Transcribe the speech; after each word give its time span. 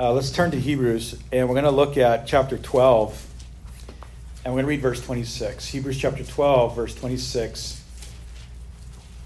Uh, 0.00 0.14
let's 0.14 0.30
turn 0.30 0.50
to 0.50 0.58
Hebrews, 0.58 1.14
and 1.30 1.46
we're 1.46 1.54
going 1.54 1.66
to 1.66 1.70
look 1.70 1.98
at 1.98 2.26
chapter 2.26 2.56
12, 2.56 3.26
and 4.42 4.54
we're 4.54 4.62
going 4.62 4.64
to 4.64 4.68
read 4.68 4.80
verse 4.80 5.04
26. 5.04 5.66
Hebrews 5.66 5.98
chapter 5.98 6.24
12, 6.24 6.74
verse 6.74 6.94
26. 6.94 7.84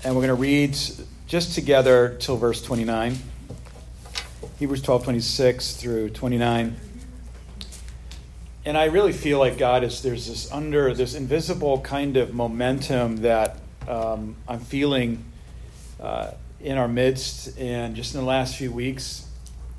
And 0.03 0.17
we're 0.17 0.23
going 0.23 0.35
to 0.37 0.43
read 0.43 0.77
just 1.29 1.55
together 1.55 2.17
till 2.19 2.37
verse 2.37 2.61
29. 2.61 3.17
Hebrews 4.59 4.83
12, 4.83 5.05
26 5.05 5.77
through 5.77 6.11
29. 6.11 6.75
And 8.65 8.77
I 8.77 8.87
really 8.87 9.13
feel 9.13 9.39
like 9.39 9.57
God 9.57 9.85
is, 9.85 10.03
there's 10.03 10.27
this 10.27 10.51
under, 10.51 10.93
this 10.93 11.15
invisible 11.15 11.83
kind 11.83 12.17
of 12.17 12.35
momentum 12.35 13.19
that 13.19 13.61
um, 13.87 14.35
I'm 14.49 14.59
feeling 14.59 15.25
uh, 16.01 16.33
in 16.61 16.79
our 16.79 16.89
midst. 16.89 17.57
And 17.61 17.95
just 17.95 18.17
in 18.17 18.21
the 18.21 18.27
last 18.27 18.57
few 18.57 18.73
weeks, 18.73 19.24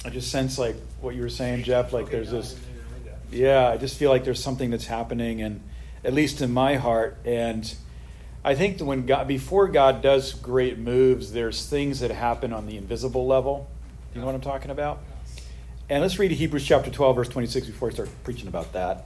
I 0.06 0.10
just 0.12 0.30
sense 0.30 0.60
like 0.60 0.76
what 1.02 1.16
you 1.16 1.24
were 1.24 1.30
saying, 1.30 1.64
Jeff, 1.64 1.92
like 1.92 2.12
there's 2.12 2.30
this, 2.30 2.56
yeah, 3.32 3.70
I 3.70 3.78
just 3.78 3.98
feel 3.98 4.12
like 4.12 4.24
there's 4.24 4.42
something 4.42 4.70
that's 4.70 4.86
happening, 4.86 5.42
and 5.42 5.62
at 6.04 6.14
least 6.14 6.42
in 6.42 6.54
my 6.54 6.76
heart. 6.76 7.18
And 7.26 7.74
I 8.44 8.54
think 8.54 8.78
that 8.78 8.86
when 8.86 9.08
God, 9.08 9.28
before 9.28 9.68
God 9.68 10.04
does 10.04 10.34
great 10.34 10.78
moves, 10.78 11.32
there's 11.32 11.66
things 11.66 12.02
that 12.02 12.12
happen 12.12 12.54
on 12.54 12.68
the 12.68 12.78
invisible 12.78 13.26
level. 13.26 13.68
You 14.14 14.22
know 14.22 14.28
what 14.28 14.36
I'm 14.36 14.42
talking 14.42 14.70
about? 14.70 15.00
And 15.90 16.04
let's 16.04 16.20
read 16.20 16.30
Hebrews 16.30 16.66
chapter 16.66 16.92
12, 16.92 17.16
verse 17.16 17.30
26 17.30 17.66
before 17.66 17.90
I 17.90 17.94
start 17.94 18.10
preaching 18.24 18.48
about 18.48 18.74
that. 18.74 19.06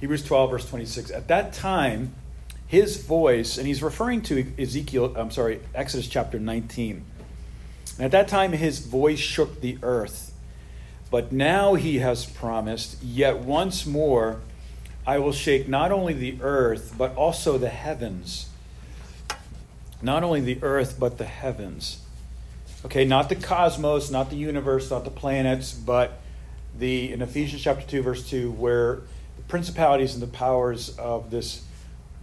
Hebrews 0.00 0.24
12, 0.24 0.50
verse 0.50 0.66
26. 0.66 1.10
At 1.10 1.28
that 1.28 1.52
time, 1.52 2.14
his 2.66 3.04
voice, 3.04 3.58
and 3.58 3.66
he's 3.66 3.82
referring 3.82 4.22
to 4.22 4.50
Ezekiel, 4.58 5.14
I'm 5.14 5.30
sorry, 5.30 5.60
Exodus 5.74 6.08
chapter 6.08 6.38
19. 6.38 7.04
At 7.98 8.10
that 8.12 8.28
time, 8.28 8.52
his 8.52 8.80
voice 8.80 9.18
shook 9.18 9.60
the 9.60 9.78
earth. 9.82 10.32
But 11.10 11.30
now 11.30 11.74
he 11.74 11.98
has 11.98 12.24
promised, 12.24 13.02
yet 13.02 13.40
once 13.40 13.84
more 13.84 14.40
I 15.06 15.18
will 15.18 15.32
shake 15.32 15.68
not 15.68 15.92
only 15.92 16.14
the 16.14 16.38
earth, 16.40 16.94
but 16.96 17.14
also 17.16 17.58
the 17.58 17.68
heavens. 17.68 18.48
Not 20.00 20.22
only 20.22 20.40
the 20.40 20.58
earth, 20.62 20.96
but 20.98 21.18
the 21.18 21.24
heavens. 21.24 22.00
Okay, 22.84 23.04
not 23.04 23.28
the 23.28 23.36
cosmos, 23.36 24.10
not 24.10 24.30
the 24.30 24.36
universe, 24.36 24.90
not 24.90 25.04
the 25.04 25.10
planets, 25.10 25.72
but 25.72 26.20
the 26.78 27.12
in 27.12 27.20
Ephesians 27.20 27.62
chapter 27.62 27.86
2, 27.86 28.02
verse 28.02 28.28
2, 28.28 28.50
where 28.52 29.02
the 29.36 29.42
principalities 29.48 30.14
and 30.14 30.22
the 30.22 30.28
powers 30.28 30.96
of 30.98 31.30
this 31.30 31.62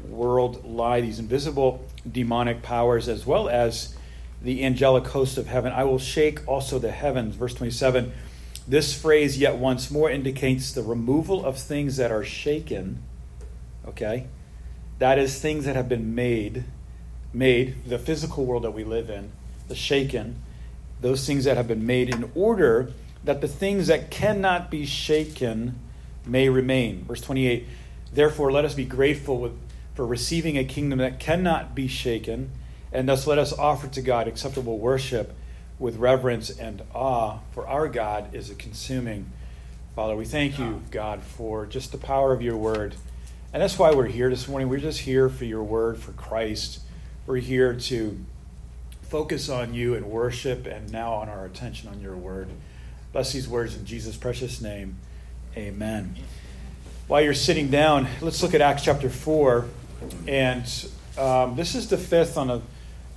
world 0.08 0.66
lie, 0.66 1.02
these 1.02 1.20
invisible 1.20 1.86
demonic 2.10 2.62
powers, 2.62 3.08
as 3.08 3.26
well 3.26 3.48
as 3.50 3.96
the 4.42 4.64
angelic 4.64 5.08
host 5.08 5.38
of 5.38 5.48
heaven. 5.48 5.72
I 5.72 5.84
will 5.84 6.00
shake 6.00 6.48
also 6.48 6.80
the 6.80 6.92
heavens. 6.92 7.36
Verse 7.36 7.54
27. 7.54 8.12
This 8.68 8.94
phrase, 8.94 9.38
yet 9.38 9.56
once 9.56 9.90
more, 9.90 10.09
indicates 10.09 10.72
the 10.72 10.84
removal 10.84 11.44
of 11.44 11.58
things 11.58 11.98
that 11.98 12.12
are 12.12 12.23
shaken. 12.23 13.02
Okay? 13.88 14.28
That 15.00 15.17
is, 15.17 15.40
things 15.40 15.66
that 15.66 15.76
have 15.76 15.90
been 15.90 16.14
made, 16.14 16.66
made, 17.34 17.84
the 17.86 17.98
physical 17.98 18.45
world 18.45 18.64
that 18.64 18.72
we 18.72 18.84
live 18.84 19.10
in, 19.10 19.32
the 19.67 19.76
shaken, 19.76 20.42
those 21.02 21.26
things 21.26 21.45
that 21.45 21.58
have 21.58 21.67
been 21.67 21.86
made 21.86 22.14
in 22.14 22.32
order 22.36 22.92
that 23.23 23.42
the 23.42 23.48
things 23.48 23.88
that 23.88 24.12
cannot 24.12 24.70
be 24.70 24.86
shaken 24.86 25.80
may 26.26 26.50
remain. 26.50 27.04
Verse 27.06 27.22
28 27.22 27.66
Therefore, 28.12 28.52
let 28.52 28.66
us 28.66 28.73
be 28.73 28.86
grateful 28.86 29.40
with, 29.40 29.54
for 29.94 30.06
receiving 30.06 30.58
a 30.58 30.64
kingdom 30.64 31.00
that 31.00 31.20
cannot 31.20 31.76
be 31.76 31.88
shaken 31.88 32.50
and 32.92 33.08
thus 33.08 33.28
let 33.28 33.38
us 33.38 33.54
offer 33.54 33.88
to 33.88 34.02
God 34.02 34.28
acceptable 34.28 34.78
worship 34.78 35.36
with 35.78 35.98
reverence 35.98 36.50
and 36.50 36.82
awe, 36.94 37.40
for 37.52 37.68
our 37.68 37.88
God 37.88 38.34
is 38.34 38.50
a 38.50 38.56
consuming. 38.56 39.32
Father, 39.95 40.16
we 40.16 40.26
thank 40.26 40.59
you, 40.59 40.82
God, 40.92 41.22
for 41.22 41.66
just 41.66 41.92
the 41.92 41.98
power 41.98 42.34
of 42.34 42.42
your 42.42 42.58
word. 42.58 42.95
And 43.54 43.62
that's 43.64 43.80
why 43.80 43.92
we're 43.92 44.08
here 44.08 44.30
this 44.30 44.48
morning. 44.48 44.70
We're 44.70 44.80
just 44.80 45.00
here 45.00 45.30
for 45.30 45.45
your 45.45 45.64
word, 45.64 45.98
for 46.00 46.12
Christ. 46.12 46.82
We're 47.26 47.38
here 47.38 47.73
to 47.73 48.17
focus 49.02 49.50
on 49.50 49.73
you 49.73 49.95
and 49.95 50.06
worship, 50.06 50.66
and 50.67 50.92
now 50.92 51.14
on 51.14 51.30
our 51.30 51.45
attention 51.45 51.89
on 51.89 52.00
your 52.00 52.16
word. 52.16 52.50
Bless 53.11 53.33
these 53.33 53.48
words 53.48 53.76
in 53.76 53.86
Jesus' 53.86 54.17
precious 54.17 54.61
name. 54.61 54.98
Amen. 55.58 56.16
While 57.08 57.21
you're 57.21 57.33
sitting 57.33 57.71
down, 57.71 58.08
let's 58.21 58.44
look 58.44 58.54
at 58.54 58.61
Acts 58.61 58.83
chapter 58.83 59.10
4. 59.10 59.66
And 60.27 60.88
um, 61.17 61.56
this 61.56 61.73
is 61.73 61.88
the 61.89 61.98
fifth 61.98 62.38
on 62.38 62.50
a 62.52 62.61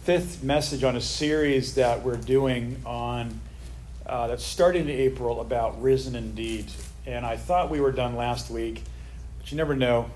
fifth 0.03 0.43
message 0.43 0.83
on 0.83 0.97
a 0.97 1.01
series 1.01 1.77
that 1.77 2.03
we're 2.03 2.17
doing 2.17 2.77
on 2.85 3.41
uh, 4.05 4.27
that 4.27 4.41
started 4.41 4.83
in 4.83 4.91
April 4.91 5.41
about 5.41 5.81
risen 5.81 6.17
indeed. 6.17 6.67
And 7.07 7.25
I 7.25 7.37
thought 7.37 7.71
we 7.71 7.81
were 7.81 7.93
done 7.93 8.17
last 8.17 8.51
week, 8.51 8.83
but 9.39 9.53
you 9.53 9.57
never 9.57 9.77
know. 9.77 10.11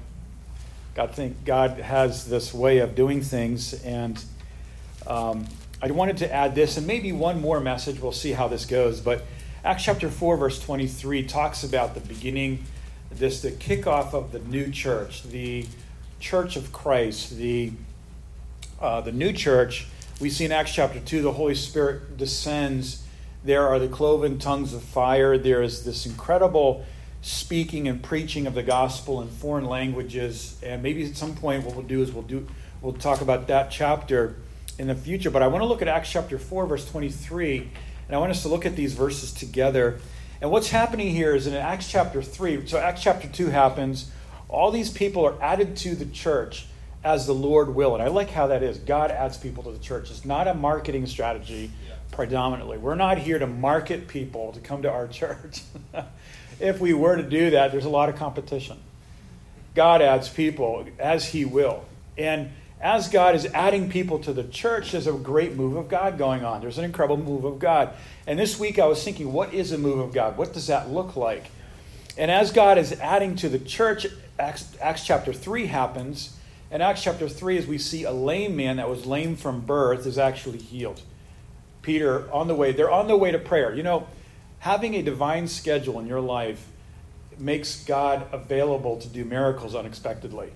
God 0.97 1.15
think 1.15 1.45
God 1.45 1.79
has 1.79 2.29
this 2.29 2.53
way 2.53 2.79
of 2.79 2.97
doing 2.97 3.23
things, 3.23 3.75
and 3.85 4.21
um, 5.07 5.47
I 5.81 5.89
wanted 5.93 6.17
to 6.17 6.33
add 6.33 6.57
this 6.57 6.77
and 6.77 6.87
maybe 6.87 7.13
one 7.13 7.41
more 7.41 7.61
message. 7.61 8.01
We'll 8.01 8.11
see 8.11 8.33
how 8.33 8.49
this 8.49 8.65
goes. 8.65 9.01
But 9.01 9.23
Acts 9.65 9.85
chapter 9.85 10.09
four, 10.09 10.37
verse 10.37 10.59
twenty-three 10.59 11.25
talks 11.25 11.63
about 11.63 11.95
the 11.95 12.01
beginning, 12.01 12.65
this 13.13 13.41
the 13.41 13.53
kickoff 13.53 14.15
of 14.15 14.33
the 14.33 14.41
new 14.41 14.71
church, 14.73 15.23
the 15.23 15.67
church 16.19 16.57
of 16.57 16.73
Christ, 16.73 17.37
the 17.37 17.73
uh, 18.81 19.01
the 19.01 19.13
new 19.13 19.33
church, 19.33 19.87
we 20.21 20.31
see 20.31 20.45
in 20.45 20.53
Acts 20.53 20.73
chapter 20.75 21.01
2, 21.01 21.23
the 21.23 21.33
Holy 21.33 21.55
Spirit 21.55 22.17
descends. 22.17 23.05
There 23.45 23.67
are 23.67 23.79
the 23.79 23.89
cloven 23.89 24.39
tongues 24.39 24.75
of 24.75 24.83
fire. 24.83 25.39
There 25.39 25.63
is 25.63 25.85
this 25.85 26.07
incredible 26.07 26.85
speaking 27.23 27.89
and 27.89 28.03
preaching 28.03 28.47
of 28.47 28.55
the 28.55 28.63
gospel 28.63 29.21
in 29.21 29.29
foreign 29.29 29.67
languages. 29.67 30.59
And 30.63 30.83
maybe 30.83 31.05
at 31.05 31.17
some 31.17 31.35
point, 31.35 31.65
what 31.65 31.75
we'll 31.75 31.87
do 31.87 32.03
is 32.03 32.13
we'll 32.13 32.23
do 32.23 32.47
we'll 32.83 32.93
talk 32.93 33.21
about 33.21 33.47
that 33.49 33.71
chapter 33.71 34.37
in 34.79 34.89
the 34.89 34.95
future. 34.95 35.31
But 35.31 35.43
I 35.43 35.49
want 35.49 35.63
to 35.63 35.67
look 35.67 35.83
at 35.83 35.89
Acts 35.89 36.11
chapter 36.11 36.39
4, 36.39 36.67
verse 36.67 36.91
23, 36.91 37.71
and 38.07 38.17
I 38.17 38.19
want 38.19 38.31
us 38.31 38.43
to 38.43 38.49
look 38.49 38.67
at 38.67 38.77
these 38.77 38.93
verses 38.93 39.33
together. 39.33 39.99
And 40.41 40.51
what's 40.51 40.71
happening 40.71 41.11
here 41.11 41.35
is 41.35 41.47
in 41.47 41.55
Acts 41.55 41.91
chapter 41.91 42.23
3, 42.23 42.67
so 42.67 42.79
Acts 42.79 43.03
chapter 43.03 43.27
2 43.27 43.49
happens, 43.49 44.11
all 44.49 44.71
these 44.71 44.91
people 44.91 45.25
are 45.25 45.41
added 45.43 45.77
to 45.79 45.95
the 45.95 46.05
church 46.07 46.67
as 47.07 47.25
the 47.25 47.33
Lord 47.33 47.73
will. 47.73 47.95
And 47.95 48.03
I 48.03 48.09
like 48.09 48.31
how 48.31 48.49
that 48.49 48.65
is. 48.65 48.79
God 48.79 49.13
adds 49.13 49.37
people 49.37 49.63
to 49.63 49.71
the 49.71 49.79
church. 49.79 50.11
It's 50.11 50.25
not 50.25 50.49
a 50.49 50.55
marketing 50.55 51.07
strategy 51.07 51.71
predominantly. 52.11 52.79
We're 52.79 52.97
not 52.97 53.17
here 53.19 53.39
to 53.39 53.47
market 53.47 54.09
people 54.09 54.51
to 54.55 54.61
come 54.61 54.83
to 54.83 54.91
our 54.91 55.07
church. 55.21 55.63
if 56.61 56.81
we 56.81 56.95
were 56.95 57.15
to 57.15 57.23
do 57.23 57.51
that, 57.51 57.71
there's 57.71 57.85
a 57.85 57.91
lot 57.91 58.09
of 58.09 58.17
competition. 58.17 58.79
God 59.77 60.03
adds 60.03 60.29
people 60.29 60.85
as 60.99 61.27
He 61.27 61.45
will. 61.45 61.85
And 62.19 62.51
as 62.81 63.09
God 63.09 63.37
is 63.37 63.47
adding 63.47 63.89
people 63.89 64.19
to 64.21 64.33
the 64.33 64.43
church, 64.43 64.91
there's 64.91 65.07
a 65.07 65.13
great 65.13 65.55
move 65.55 65.77
of 65.77 65.89
God 65.89 66.19
going 66.19 66.45
on. 66.45 66.61
There's 66.61 66.79
an 66.79 66.85
incredible 66.85 67.19
move 67.19 67.45
of 67.45 67.61
God. 67.61 67.95
And 68.27 68.37
this 68.37 68.59
week 68.59 68.81
I 68.81 68.87
was 68.87 69.05
thinking, 69.05 69.33
what 69.33 69.55
is 69.55 69.71
a 69.71 69.79
move 69.79 70.01
of 70.01 70.13
God? 70.13 70.37
What 70.37 70.53
does 70.53 70.67
that 70.67 70.91
look 70.91 71.15
like? 71.15 71.53
And 72.19 72.33
as 72.33 72.51
God 72.51 72.79
is 72.79 72.95
adding 72.95 73.37
to 73.37 73.49
the 73.49 73.61
church, 73.61 74.09
Acts, 74.41 74.77
Acts 74.81 75.07
chapter 75.07 75.33
3 75.33 75.67
happens 75.67 76.36
in 76.77 76.83
Acts 76.83 77.03
chapter 77.03 77.27
3, 77.27 77.57
as 77.57 77.67
we 77.67 77.79
see 77.79 78.05
a 78.05 78.13
lame 78.13 78.55
man 78.55 78.77
that 78.77 78.87
was 78.87 79.07
lame 79.07 79.35
from 79.35 79.63
birth 79.63 80.05
is 80.07 80.19
actually 80.19 80.59
healed. 80.59 81.01
Peter, 81.81 82.31
on 82.31 82.49
the 82.49 82.55
way, 82.55 82.71
they're 82.71 82.91
on 82.91 83.09
the 83.09 83.17
way 83.17 83.31
to 83.33 83.39
prayer. 83.39 83.75
You 83.75 83.83
know, 83.83 84.07
having 84.59 84.93
a 84.95 85.01
divine 85.01 85.49
schedule 85.49 85.99
in 86.01 86.07
your 86.07 86.21
life 86.21 86.67
makes 87.39 87.83
God 87.83 88.27
available 88.31 88.99
to 88.99 89.09
do 89.09 89.25
miracles 89.25 89.75
unexpectedly. 89.75 90.53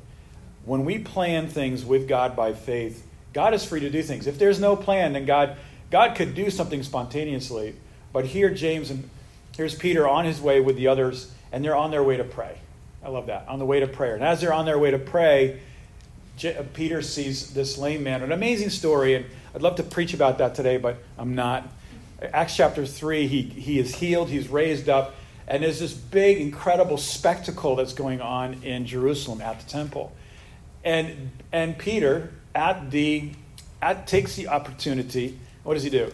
When 0.66 0.84
we 0.84 0.98
plan 0.98 1.48
things 1.48 1.86
with 1.86 2.06
God 2.06 2.36
by 2.36 2.52
faith, 2.52 3.06
God 3.32 3.54
is 3.54 3.64
free 3.64 3.80
to 3.80 3.88
do 3.88 4.02
things. 4.02 4.26
If 4.26 4.38
there's 4.38 4.60
no 4.60 4.76
plan, 4.76 5.14
then 5.14 5.24
God 5.24 5.56
God 5.90 6.16
could 6.16 6.34
do 6.34 6.50
something 6.50 6.82
spontaneously. 6.82 7.76
But 8.12 8.26
here 8.26 8.50
James 8.50 8.90
and 8.90 9.08
here's 9.56 9.74
Peter 9.74 10.06
on 10.06 10.26
his 10.26 10.38
way 10.38 10.60
with 10.60 10.76
the 10.76 10.88
others, 10.88 11.32
and 11.50 11.64
they're 11.64 11.74
on 11.74 11.90
their 11.90 12.04
way 12.04 12.18
to 12.18 12.24
pray. 12.24 12.58
I 13.02 13.08
love 13.08 13.28
that. 13.28 13.48
On 13.48 13.58
the 13.58 13.64
way 13.64 13.80
to 13.80 13.86
prayer. 13.86 14.16
And 14.16 14.22
as 14.22 14.42
they're 14.42 14.52
on 14.52 14.66
their 14.66 14.78
way 14.78 14.90
to 14.90 14.98
pray, 14.98 15.60
Uh, 16.44 16.62
Peter 16.72 17.02
sees 17.02 17.52
this 17.52 17.76
lame 17.76 18.02
man. 18.02 18.22
An 18.22 18.32
amazing 18.32 18.70
story, 18.70 19.14
and 19.14 19.26
I'd 19.54 19.62
love 19.62 19.76
to 19.76 19.82
preach 19.82 20.14
about 20.14 20.38
that 20.38 20.54
today, 20.54 20.78
but 20.78 20.98
I'm 21.18 21.34
not. 21.34 21.68
Acts 22.22 22.56
chapter 22.56 22.86
3, 22.86 23.26
he, 23.26 23.42
he 23.42 23.78
is 23.78 23.94
healed, 23.94 24.28
he's 24.28 24.48
raised 24.48 24.88
up, 24.88 25.14
and 25.48 25.62
there's 25.62 25.80
this 25.80 25.92
big, 25.92 26.38
incredible 26.38 26.98
spectacle 26.98 27.76
that's 27.76 27.92
going 27.92 28.20
on 28.20 28.62
in 28.62 28.86
Jerusalem 28.86 29.40
at 29.40 29.58
the 29.60 29.68
temple. 29.68 30.12
And, 30.84 31.30
and 31.52 31.76
Peter, 31.76 32.30
at 32.54 32.90
the, 32.90 33.30
at, 33.80 34.06
takes 34.06 34.36
the 34.36 34.48
opportunity, 34.48 35.38
what 35.62 35.74
does 35.74 35.82
he 35.82 35.90
do? 35.90 36.12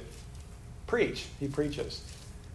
Preach. 0.87 1.27
He 1.41 1.49
preaches. 1.49 2.03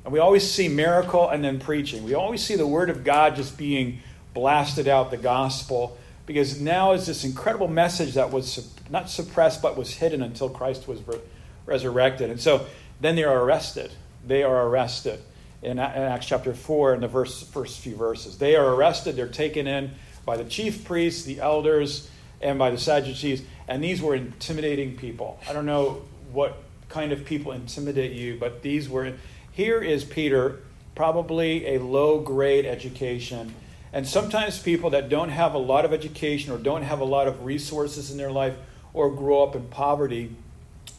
And 0.03 0.13
we 0.13 0.19
always 0.19 0.49
see 0.49 0.67
miracle 0.67 1.29
and 1.29 1.43
then 1.43 1.59
preaching. 1.59 2.03
We 2.03 2.15
always 2.15 2.43
see 2.43 2.55
the 2.55 2.67
word 2.67 2.89
of 2.89 3.03
God 3.03 3.35
just 3.35 3.57
being 3.57 3.99
blasted 4.33 4.87
out, 4.87 5.11
the 5.11 5.17
gospel 5.17 5.97
because 6.31 6.61
now 6.61 6.93
is 6.93 7.05
this 7.05 7.25
incredible 7.25 7.67
message 7.67 8.13
that 8.13 8.31
was 8.31 8.73
not 8.89 9.09
suppressed 9.09 9.61
but 9.61 9.75
was 9.75 9.95
hidden 9.95 10.21
until 10.21 10.47
Christ 10.47 10.87
was 10.87 11.05
re- 11.05 11.19
resurrected. 11.65 12.29
And 12.29 12.39
so 12.39 12.65
then 13.01 13.17
they 13.17 13.25
are 13.25 13.43
arrested. 13.43 13.91
They 14.25 14.41
are 14.41 14.65
arrested. 14.65 15.19
in 15.61 15.77
Acts 15.77 16.25
chapter 16.25 16.53
4 16.53 16.93
in 16.95 17.01
the 17.01 17.09
verse, 17.09 17.43
first 17.43 17.79
few 17.79 17.97
verses. 17.97 18.37
They 18.37 18.55
are 18.55 18.73
arrested, 18.73 19.17
they're 19.17 19.27
taken 19.27 19.67
in 19.67 19.91
by 20.25 20.37
the 20.37 20.45
chief 20.45 20.85
priests, 20.85 21.25
the 21.25 21.41
elders, 21.41 22.09
and 22.39 22.57
by 22.57 22.71
the 22.71 22.77
Sadducees, 22.77 23.43
and 23.67 23.83
these 23.83 24.01
were 24.01 24.15
intimidating 24.15 24.95
people. 24.95 25.37
I 25.49 25.53
don't 25.53 25.65
know 25.65 26.01
what 26.31 26.63
kind 26.87 27.11
of 27.11 27.25
people 27.25 27.51
intimidate 27.51 28.13
you, 28.13 28.37
but 28.39 28.61
these 28.61 28.87
were. 28.87 29.13
Here 29.51 29.81
is 29.81 30.05
Peter, 30.05 30.59
probably 30.95 31.75
a 31.75 31.79
low 31.79 32.21
grade 32.21 32.65
education. 32.65 33.53
And 33.93 34.07
sometimes 34.07 34.59
people 34.59 34.89
that 34.91 35.09
don't 35.09 35.29
have 35.29 35.53
a 35.53 35.57
lot 35.57 35.83
of 35.83 35.91
education 35.91 36.51
or 36.51 36.57
don't 36.57 36.83
have 36.83 36.99
a 36.99 37.05
lot 37.05 37.27
of 37.27 37.43
resources 37.43 38.09
in 38.09 38.17
their 38.17 38.31
life 38.31 38.55
or 38.93 39.11
grow 39.11 39.43
up 39.43 39.55
in 39.55 39.67
poverty 39.67 40.35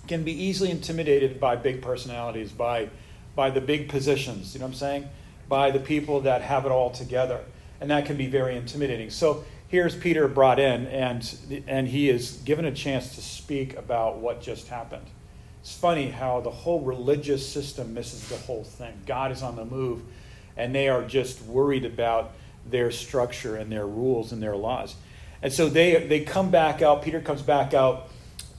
can 0.08 0.24
be 0.24 0.32
easily 0.32 0.70
intimidated 0.70 1.40
by 1.40 1.56
big 1.56 1.80
personalities, 1.80 2.52
by, 2.52 2.90
by 3.34 3.50
the 3.50 3.60
big 3.60 3.88
positions, 3.88 4.54
you 4.54 4.60
know 4.60 4.66
what 4.66 4.72
I'm 4.72 4.78
saying? 4.78 5.08
By 5.48 5.70
the 5.70 5.78
people 5.78 6.20
that 6.22 6.42
have 6.42 6.66
it 6.66 6.72
all 6.72 6.90
together. 6.90 7.40
And 7.80 7.90
that 7.90 8.06
can 8.06 8.16
be 8.16 8.26
very 8.26 8.56
intimidating. 8.56 9.10
So 9.10 9.44
here's 9.68 9.96
Peter 9.96 10.28
brought 10.28 10.58
in, 10.58 10.86
and, 10.86 11.64
and 11.66 11.88
he 11.88 12.08
is 12.10 12.32
given 12.44 12.64
a 12.64 12.72
chance 12.72 13.14
to 13.14 13.22
speak 13.22 13.76
about 13.76 14.18
what 14.18 14.42
just 14.42 14.68
happened. 14.68 15.06
It's 15.62 15.74
funny 15.74 16.10
how 16.10 16.40
the 16.40 16.50
whole 16.50 16.80
religious 16.80 17.48
system 17.48 17.94
misses 17.94 18.28
the 18.28 18.36
whole 18.36 18.64
thing. 18.64 19.00
God 19.06 19.32
is 19.32 19.42
on 19.42 19.56
the 19.56 19.64
move, 19.64 20.02
and 20.56 20.74
they 20.74 20.88
are 20.88 21.02
just 21.02 21.40
worried 21.42 21.84
about 21.84 22.32
their 22.66 22.90
structure 22.90 23.56
and 23.56 23.70
their 23.70 23.86
rules 23.86 24.32
and 24.32 24.42
their 24.42 24.56
laws. 24.56 24.94
And 25.42 25.52
so 25.52 25.68
they, 25.68 26.06
they 26.06 26.20
come 26.20 26.50
back 26.50 26.82
out. 26.82 27.02
Peter 27.02 27.20
comes 27.20 27.42
back 27.42 27.74
out, 27.74 28.08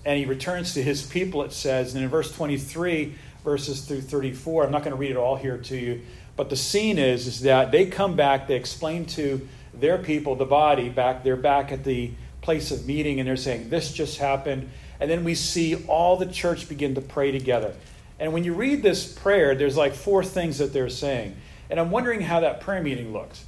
and 0.06 0.20
he 0.20 0.26
returns 0.26 0.74
to 0.74 0.84
his 0.84 1.06
people, 1.06 1.44
it 1.44 1.54
says. 1.54 1.96
And 1.96 2.04
in 2.04 2.10
verse 2.10 2.32
23, 2.36 3.16
verses 3.44 3.82
through 3.82 4.02
34, 4.02 4.66
I'm 4.66 4.72
not 4.72 4.84
going 4.84 4.92
to 4.92 4.98
read 4.98 5.12
it 5.12 5.18
all 5.18 5.36
here 5.36 5.58
to 5.58 5.78
you, 5.78 6.02
but 6.36 6.50
the 6.50 6.56
scene 6.56 6.98
is, 6.98 7.28
is 7.28 7.42
that 7.42 7.72
they 7.72 7.86
come 7.86 8.16
back, 8.16 8.48
they 8.48 8.56
explain 8.56 9.06
to 9.06 9.48
their 9.74 9.98
people, 9.98 10.36
the 10.36 10.46
body, 10.46 10.90
back, 10.90 11.24
they're 11.24 11.36
back 11.36 11.72
at 11.72 11.84
the 11.84 12.12
place 12.42 12.72
of 12.72 12.86
meeting, 12.86 13.20
and 13.20 13.28
they're 13.28 13.38
saying, 13.38 13.70
This 13.70 13.94
just 13.94 14.18
happened 14.18 14.70
and 15.04 15.12
then 15.12 15.26
we 15.26 15.36
see 15.36 15.76
all 15.88 16.16
the 16.16 16.26
church 16.26 16.70
begin 16.70 16.96
to 16.96 17.02
pray 17.02 17.32
together. 17.32 17.74
And 18.20 18.32
when 18.32 18.46
you 18.46 18.54
read 18.54 18.84
this 18.84 19.06
prayer, 19.06 19.54
there's 19.54 19.76
like 19.76 19.94
four 19.94 20.24
things 20.24 20.60
that 20.60 20.72
they're 20.72 20.88
saying. 20.88 21.36
And 21.70 21.78
I'm 21.78 21.92
wondering 21.92 22.22
how 22.22 22.40
that 22.40 22.62
prayer 22.62 22.82
meeting 22.82 23.12
looked. 23.12 23.42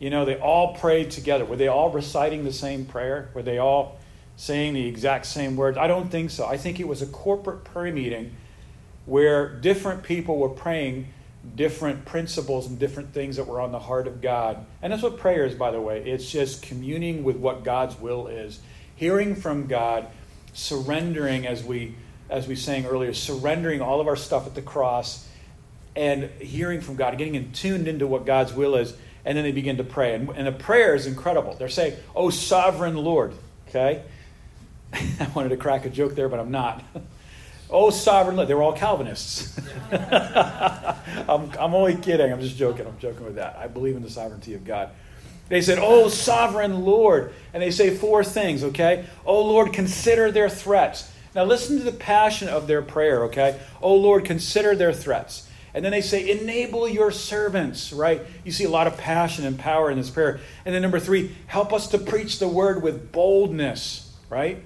You 0.00 0.10
know, 0.10 0.24
they 0.24 0.36
all 0.36 0.74
prayed 0.74 1.12
together. 1.12 1.44
Were 1.44 1.56
they 1.56 1.68
all 1.68 1.90
reciting 1.90 2.42
the 2.42 2.52
same 2.52 2.86
prayer? 2.86 3.30
Were 3.34 3.42
they 3.42 3.58
all 3.58 3.98
saying 4.36 4.74
the 4.74 4.86
exact 4.86 5.26
same 5.26 5.54
words? 5.54 5.78
I 5.78 5.86
don't 5.86 6.10
think 6.10 6.30
so. 6.30 6.46
I 6.46 6.56
think 6.56 6.80
it 6.80 6.88
was 6.88 7.02
a 7.02 7.06
corporate 7.06 7.62
prayer 7.62 7.92
meeting 7.92 8.34
where 9.06 9.48
different 9.48 10.02
people 10.02 10.38
were 10.38 10.48
praying 10.48 11.08
different 11.54 12.04
principles 12.04 12.66
and 12.66 12.78
different 12.78 13.12
things 13.12 13.36
that 13.36 13.46
were 13.46 13.60
on 13.60 13.72
the 13.72 13.78
heart 13.78 14.06
of 14.06 14.20
God. 14.20 14.64
And 14.82 14.92
that's 14.92 15.02
what 15.02 15.18
prayer 15.18 15.44
is, 15.44 15.54
by 15.54 15.70
the 15.70 15.80
way. 15.80 16.02
It's 16.02 16.30
just 16.30 16.62
communing 16.62 17.22
with 17.22 17.36
what 17.36 17.62
God's 17.62 17.98
will 17.98 18.26
is, 18.26 18.60
hearing 18.96 19.34
from 19.34 19.66
God 19.66 20.06
surrendering 20.52 21.46
as 21.46 21.62
we 21.62 21.94
as 22.28 22.46
we 22.46 22.54
sang 22.54 22.86
earlier, 22.86 23.12
surrendering 23.12 23.80
all 23.80 24.00
of 24.00 24.06
our 24.06 24.14
stuff 24.14 24.46
at 24.46 24.54
the 24.54 24.62
cross 24.62 25.26
and 25.96 26.30
hearing 26.40 26.80
from 26.80 26.94
God, 26.94 27.18
getting 27.18 27.34
in 27.34 27.50
tuned 27.50 27.88
into 27.88 28.06
what 28.06 28.24
God's 28.24 28.52
will 28.52 28.76
is, 28.76 28.96
and 29.24 29.36
then 29.36 29.44
they 29.44 29.52
begin 29.52 29.76
to 29.76 29.84
pray. 29.84 30.14
And, 30.14 30.30
and 30.30 30.46
the 30.46 30.52
prayer 30.52 30.94
is 30.94 31.06
incredible. 31.06 31.54
They're 31.54 31.68
saying, 31.68 31.96
Oh, 32.14 32.30
sovereign 32.30 32.96
Lord. 32.96 33.34
Okay? 33.68 34.02
I 34.92 35.30
wanted 35.34 35.50
to 35.50 35.56
crack 35.56 35.84
a 35.84 35.90
joke 35.90 36.14
there, 36.14 36.28
but 36.28 36.40
I'm 36.40 36.50
not. 36.50 36.82
oh, 37.70 37.90
sovereign 37.90 38.36
Lord. 38.36 38.48
They 38.48 38.54
were 38.54 38.62
all 38.62 38.72
Calvinists. 38.72 39.60
I'm, 39.92 41.50
I'm 41.58 41.74
only 41.74 41.96
kidding. 41.96 42.32
I'm 42.32 42.40
just 42.40 42.56
joking. 42.56 42.86
I'm 42.86 42.98
joking 42.98 43.24
with 43.24 43.36
that. 43.36 43.56
I 43.56 43.68
believe 43.68 43.96
in 43.96 44.02
the 44.02 44.10
sovereignty 44.10 44.54
of 44.54 44.64
God. 44.64 44.90
They 45.48 45.60
said, 45.60 45.78
Oh, 45.80 46.08
sovereign 46.08 46.84
Lord. 46.84 47.32
And 47.52 47.62
they 47.62 47.70
say 47.70 47.94
four 47.94 48.24
things, 48.24 48.64
okay? 48.64 49.04
Oh, 49.26 49.42
Lord, 49.44 49.72
consider 49.72 50.30
their 50.30 50.48
threats. 50.48 51.10
Now, 51.34 51.44
listen 51.44 51.78
to 51.78 51.84
the 51.84 51.92
passion 51.92 52.48
of 52.48 52.66
their 52.66 52.82
prayer, 52.82 53.24
okay? 53.24 53.60
Oh, 53.80 53.94
Lord, 53.94 54.24
consider 54.24 54.74
their 54.74 54.92
threats. 54.92 55.48
And 55.72 55.84
then 55.84 55.92
they 55.92 56.00
say, 56.00 56.30
Enable 56.30 56.88
your 56.88 57.10
servants, 57.10 57.92
right? 57.92 58.22
You 58.44 58.52
see 58.52 58.64
a 58.64 58.70
lot 58.70 58.86
of 58.86 58.96
passion 58.96 59.44
and 59.44 59.58
power 59.58 59.90
in 59.90 59.98
this 59.98 60.10
prayer. 60.10 60.40
And 60.64 60.74
then 60.74 60.82
number 60.82 61.00
three, 61.00 61.34
help 61.46 61.72
us 61.72 61.88
to 61.88 61.98
preach 61.98 62.38
the 62.38 62.48
word 62.48 62.82
with 62.82 63.12
boldness, 63.12 64.12
right? 64.28 64.62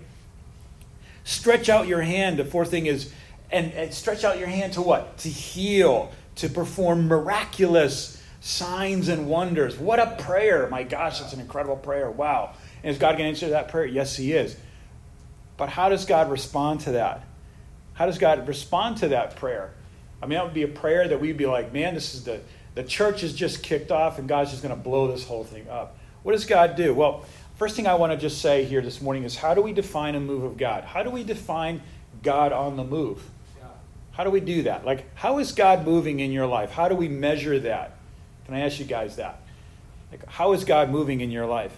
Stretch 1.25 1.69
out 1.69 1.87
your 1.87 2.03
hand. 2.03 2.39
The 2.39 2.45
fourth 2.45 2.71
thing 2.71 2.87
is, 2.87 3.12
and, 3.51 3.73
and 3.73 3.93
stretch 3.93 4.25
out 4.25 4.39
your 4.39 4.49
hand 4.49 4.75
to 4.75 4.83
what? 4.83 5.19
To 5.19 5.29
heal, 5.29 6.12
to 6.37 6.49
perform 6.49 7.06
miraculous 7.06 8.23
signs 8.41 9.09
and 9.09 9.27
wonders. 9.27 9.79
What 9.79 9.99
a 9.99 10.17
prayer. 10.23 10.69
My 10.69 10.83
gosh, 10.83 11.21
that's 11.21 11.33
an 11.33 11.41
incredible 11.41 11.77
prayer. 11.77 12.11
Wow. 12.11 12.55
And 12.83 12.91
is 12.91 12.99
God 12.99 13.12
going 13.12 13.25
to 13.25 13.29
answer 13.29 13.49
that 13.51 13.69
prayer? 13.69 13.87
Yes, 13.87 14.17
He 14.17 14.33
is. 14.33 14.56
But 15.56 15.69
how 15.69 15.89
does 15.89 16.05
God 16.05 16.31
respond 16.31 16.81
to 16.83 16.93
that? 16.93 17.25
How 17.95 18.06
does 18.06 18.19
God 18.19 18.47
respond 18.49 18.99
to 18.99 19.09
that 19.09 19.37
prayer? 19.37 19.73
I 20.25 20.26
mean, 20.26 20.38
that 20.38 20.44
would 20.47 20.55
be 20.55 20.62
a 20.62 20.69
prayer 20.69 21.06
that 21.06 21.21
we'd 21.21 21.37
be 21.37 21.44
like, 21.44 21.71
man, 21.75 21.93
this 21.93 22.15
is 22.15 22.25
the, 22.25 22.41
the 22.75 22.82
church 22.82 23.21
has 23.21 23.35
just 23.35 23.62
kicked 23.62 23.93
off 23.93 24.19
and 24.19 24.26
God's 24.26 24.53
just 24.53 24.62
going 24.62 24.75
to 24.75 24.81
blow 24.81 25.06
this 25.06 25.26
whole 25.26 25.44
thing 25.44 25.69
up. 25.69 25.99
What 26.23 26.32
does 26.32 26.47
God 26.47 26.76
do? 26.76 26.94
Well, 26.94 27.26
first 27.56 27.76
thing 27.76 27.87
I 27.87 27.93
want 27.93 28.12
to 28.12 28.17
just 28.17 28.41
say 28.41 28.65
here 28.65 28.81
this 28.81 29.03
morning 29.03 29.25
is 29.25 29.37
how 29.37 29.53
do 29.53 29.61
we 29.61 29.75
define 29.75 30.15
a 30.15 30.21
move 30.21 30.43
of 30.43 30.56
God? 30.56 30.85
How 30.85 31.03
do 31.03 31.11
we 31.11 31.25
define 31.25 31.82
God 32.23 32.53
on 32.53 32.79
the 32.79 32.85
move? 32.85 33.23
How 34.12 34.25
do 34.25 34.31
we 34.31 34.41
do 34.41 34.62
that? 34.62 34.87
Like, 34.87 35.15
how 35.15 35.41
is 35.41 35.53
God 35.53 35.85
moving 35.85 36.21
in 36.21 36.32
your 36.32 36.47
life? 36.47 36.70
How 36.70 36.88
do 36.88 36.94
we 36.94 37.06
measure 37.06 37.59
that? 37.59 37.99
Can 38.47 38.55
I 38.55 38.61
ask 38.61 38.79
you 38.79 38.87
guys 38.87 39.17
that? 39.17 39.43
Like, 40.11 40.25
how 40.27 40.55
is 40.55 40.65
God 40.65 40.88
moving 40.88 41.20
in 41.20 41.31
your 41.31 41.44
life? 41.44 41.77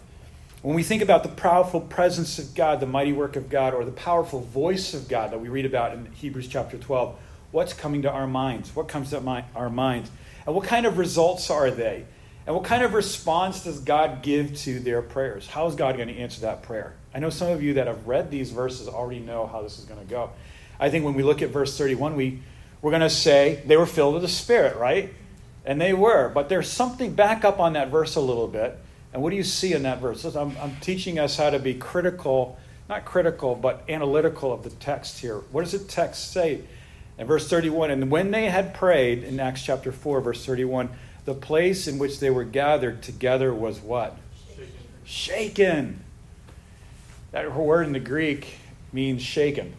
When 0.63 0.77
we 0.77 0.85
think 0.85 1.03
about 1.03 1.25
the 1.25 1.31
powerful 1.31 1.81
presence 1.81 2.39
of 2.39 2.55
God, 2.55 2.79
the 2.79 2.87
mighty 2.87 3.13
work 3.13 3.35
of 3.35 3.51
God, 3.51 3.75
or 3.75 3.85
the 3.85 3.91
powerful 3.91 4.41
voice 4.41 4.95
of 4.95 5.09
God 5.09 5.33
that 5.33 5.41
we 5.41 5.49
read 5.49 5.67
about 5.67 5.95
in 5.95 6.13
Hebrews 6.13 6.47
chapter 6.47 6.79
12, 6.79 7.19
what's 7.53 7.73
coming 7.73 8.03
to 8.03 8.11
our 8.11 8.27
minds? 8.27 8.75
What 8.75 8.89
comes 8.89 9.11
to 9.11 9.21
my, 9.21 9.45
our 9.55 9.71
minds? 9.71 10.11
And 10.47 10.55
what 10.55 10.67
kind 10.67 10.87
of 10.87 10.99
results 10.99 11.51
are 11.51 11.71
they? 11.71 12.05
And 12.47 12.55
what 12.55 12.65
kind 12.65 12.85
of 12.85 12.95
response 12.95 13.65
does 13.65 13.81
God 13.81 14.23
give 14.23 14.57
to 14.59 14.79
their 14.79 15.03
prayers? 15.03 15.49
How 15.49 15.67
is 15.67 15.75
God 15.75 15.97
going 15.97 16.09
to 16.09 16.17
answer 16.17 16.43
that 16.43 16.63
prayer? 16.63 16.95
I 17.13 17.19
know 17.19 17.31
some 17.31 17.51
of 17.51 17.63
you 17.63 17.75
that 17.75 17.89
have 17.89 18.07
read 18.07 18.31
these 18.31 18.53
verses 18.53 18.87
already 18.87 19.19
know 19.19 19.47
how 19.47 19.63
this 19.63 19.79
is 19.79 19.85
going 19.85 20.01
to 20.01 20.07
go. 20.07 20.31
I 20.79 20.91
think 20.91 21.05
when 21.05 21.15
we 21.15 21.25
look 21.25 21.43
at 21.43 21.51
verse 21.51 21.77
31, 21.77 22.15
we, 22.15 22.41
we're 22.83 22.93
going 22.93 23.01
to 23.01 23.11
say 23.11 23.63
they 23.67 23.77
were 23.77 23.87
filled 23.87 24.15
with 24.15 24.23
the 24.23 24.29
Spirit, 24.29 24.77
right? 24.77 25.13
And 25.65 25.81
they 25.81 25.93
were. 25.93 26.29
But 26.29 26.49
there's 26.49 26.69
something 26.69 27.15
back 27.15 27.45
up 27.45 27.59
on 27.59 27.73
that 27.73 27.89
verse 27.89 28.15
a 28.15 28.21
little 28.21 28.47
bit. 28.47 28.79
And 29.13 29.23
what 29.23 29.31
do 29.31 29.37
you 29.37 29.43
see 29.43 29.73
in 29.73 29.83
that 29.83 30.01
verse? 30.01 30.25
I'm, 30.25 30.57
I'm 30.59 30.77
teaching 30.77 31.19
us 31.19 31.37
how 31.37 31.51
to 31.51 31.59
be 31.59 31.75
critical, 31.75 32.59
not 32.89 33.05
critical, 33.05 33.57
but 33.57 33.83
analytical 33.89 34.53
of 34.53 34.63
the 34.63 34.71
text 34.71 35.19
here. 35.19 35.39
What 35.51 35.63
does 35.63 35.73
the 35.73 35.81
text 35.81 36.33
say? 36.33 36.61
In 37.19 37.27
verse 37.27 37.49
31, 37.49 37.91
and 37.91 38.11
when 38.11 38.31
they 38.31 38.51
had 38.51 38.75
prayed, 38.75 39.25
in 39.25 39.41
Acts 39.41 39.63
chapter 39.63 39.91
4, 39.91 40.21
verse 40.21 40.45
31, 40.45 40.91
the 41.25 41.35
place 41.35 41.89
in 41.89 41.99
which 41.99 42.21
they 42.21 42.31
were 42.31 42.45
gathered 42.45 43.03
together 43.03 43.55
was 43.55 43.81
what? 43.81 44.17
Shaken. 44.47 44.69
shaken. 45.05 46.05
That 47.33 47.55
word 47.55 47.87
in 47.87 47.93
the 47.93 48.01
Greek 48.01 48.59
means 48.93 49.23
shaken. 49.23 49.75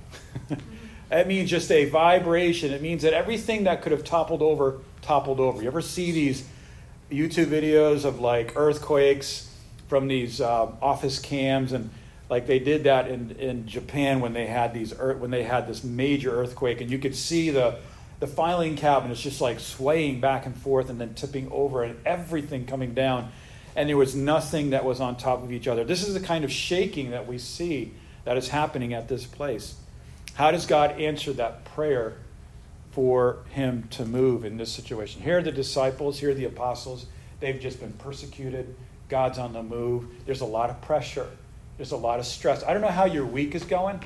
it 1.12 1.28
means 1.28 1.50
just 1.50 1.72
a 1.72 1.86
vibration. 1.86 2.74
It 2.74 2.82
means 2.82 3.04
that 3.04 3.14
everything 3.14 3.64
that 3.66 3.82
could 3.82 3.92
have 3.92 4.04
toppled 4.04 4.42
over 4.42 4.80
toppled 5.02 5.40
over. 5.40 5.62
You 5.62 5.68
ever 5.68 5.82
see 5.82 6.12
these 6.12 6.46
YouTube 7.10 7.46
videos 7.46 8.04
of 8.04 8.20
like 8.20 8.54
earthquakes 8.58 9.50
from 9.88 10.10
these 10.10 10.42
uh, 10.42 10.70
office 10.82 11.18
cams 11.18 11.72
and 11.72 11.90
like 12.30 12.48
they 12.48 12.60
did 12.60 12.84
that 12.86 13.08
in, 13.08 13.32
in 13.32 13.68
Japan 13.68 14.20
when 14.20 14.34
they 14.34 14.48
had 14.48 14.74
these 14.74 14.94
when 14.98 15.32
they 15.32 15.44
had 15.44 15.68
this 15.68 15.84
major 15.84 16.32
earthquake 16.32 16.82
and 16.82 16.90
you 16.90 17.00
could 17.00 17.16
see 17.16 17.50
the 17.50 17.80
the 18.20 18.28
filing 18.28 18.76
cabinets 18.76 19.22
just 19.22 19.42
like 19.42 19.60
swaying 19.60 20.20
back 20.20 20.46
and 20.46 20.56
forth 20.56 20.90
and 20.90 21.00
then 21.00 21.14
tipping 21.14 21.50
over 21.52 21.84
and 21.84 21.98
everything 22.06 22.66
coming 22.66 22.94
down 22.94 23.32
and 23.76 23.88
there 23.88 23.98
was 23.98 24.16
nothing 24.16 24.72
that 24.72 24.84
was 24.84 25.00
on 25.00 25.16
top 25.16 25.44
of 25.44 25.52
each 25.52 25.68
other. 25.68 25.84
This 25.84 26.08
is 26.08 26.16
the 26.16 26.20
kind 26.20 26.44
of 26.44 26.52
shaking 26.52 27.12
that 27.12 27.28
we 27.28 27.38
see 27.38 27.94
that 28.26 28.36
is 28.36 28.50
happening 28.50 28.94
at 28.94 29.08
this 29.08 29.26
place. 29.26 29.76
How 30.34 30.50
does 30.50 30.66
God 30.66 31.00
answer 31.00 31.32
that 31.34 31.64
prayer 31.66 32.18
for 32.98 33.38
him 33.52 33.88
to 33.92 34.04
move 34.04 34.44
in 34.44 34.58
this 34.58 34.72
situation. 34.72 35.22
Here 35.22 35.38
are 35.38 35.42
the 35.44 35.52
disciples, 35.52 36.18
here 36.18 36.32
are 36.32 36.34
the 36.34 36.46
apostles. 36.46 37.06
They've 37.40 37.60
just 37.60 37.80
been 37.80 37.94
persecuted. 37.94 38.76
God's 39.08 39.38
on 39.38 39.54
the 39.54 39.62
move. 39.62 40.08
There's 40.26 40.42
a 40.42 40.48
lot 40.48 40.72
of 40.72 40.82
pressure. 40.82 41.30
There's 41.78 41.92
a 41.92 41.98
lot 41.98 42.20
of 42.20 42.26
stress. 42.26 42.64
I 42.64 42.74
don't 42.74 42.82
know 42.82 42.88
how 42.88 43.06
your 43.06 43.26
week 43.26 43.54
is 43.54 43.64
going. 43.64 44.02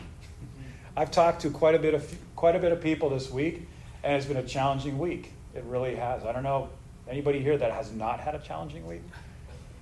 I've 0.95 1.09
talked 1.09 1.41
to 1.41 1.49
quite 1.49 1.73
a 1.73 1.79
bit 1.79 1.93
of 1.93 2.15
quite 2.35 2.55
a 2.55 2.59
bit 2.59 2.71
of 2.71 2.81
people 2.81 3.09
this 3.09 3.31
week, 3.31 3.67
and 4.03 4.15
it's 4.15 4.25
been 4.25 4.37
a 4.37 4.43
challenging 4.43 4.97
week. 4.97 5.31
It 5.55 5.63
really 5.63 5.95
has. 5.95 6.25
I 6.25 6.33
don't 6.33 6.43
know 6.43 6.69
anybody 7.09 7.39
here 7.39 7.57
that 7.57 7.71
has 7.71 7.91
not 7.93 8.19
had 8.19 8.35
a 8.35 8.39
challenging 8.39 8.85
week. 8.85 9.01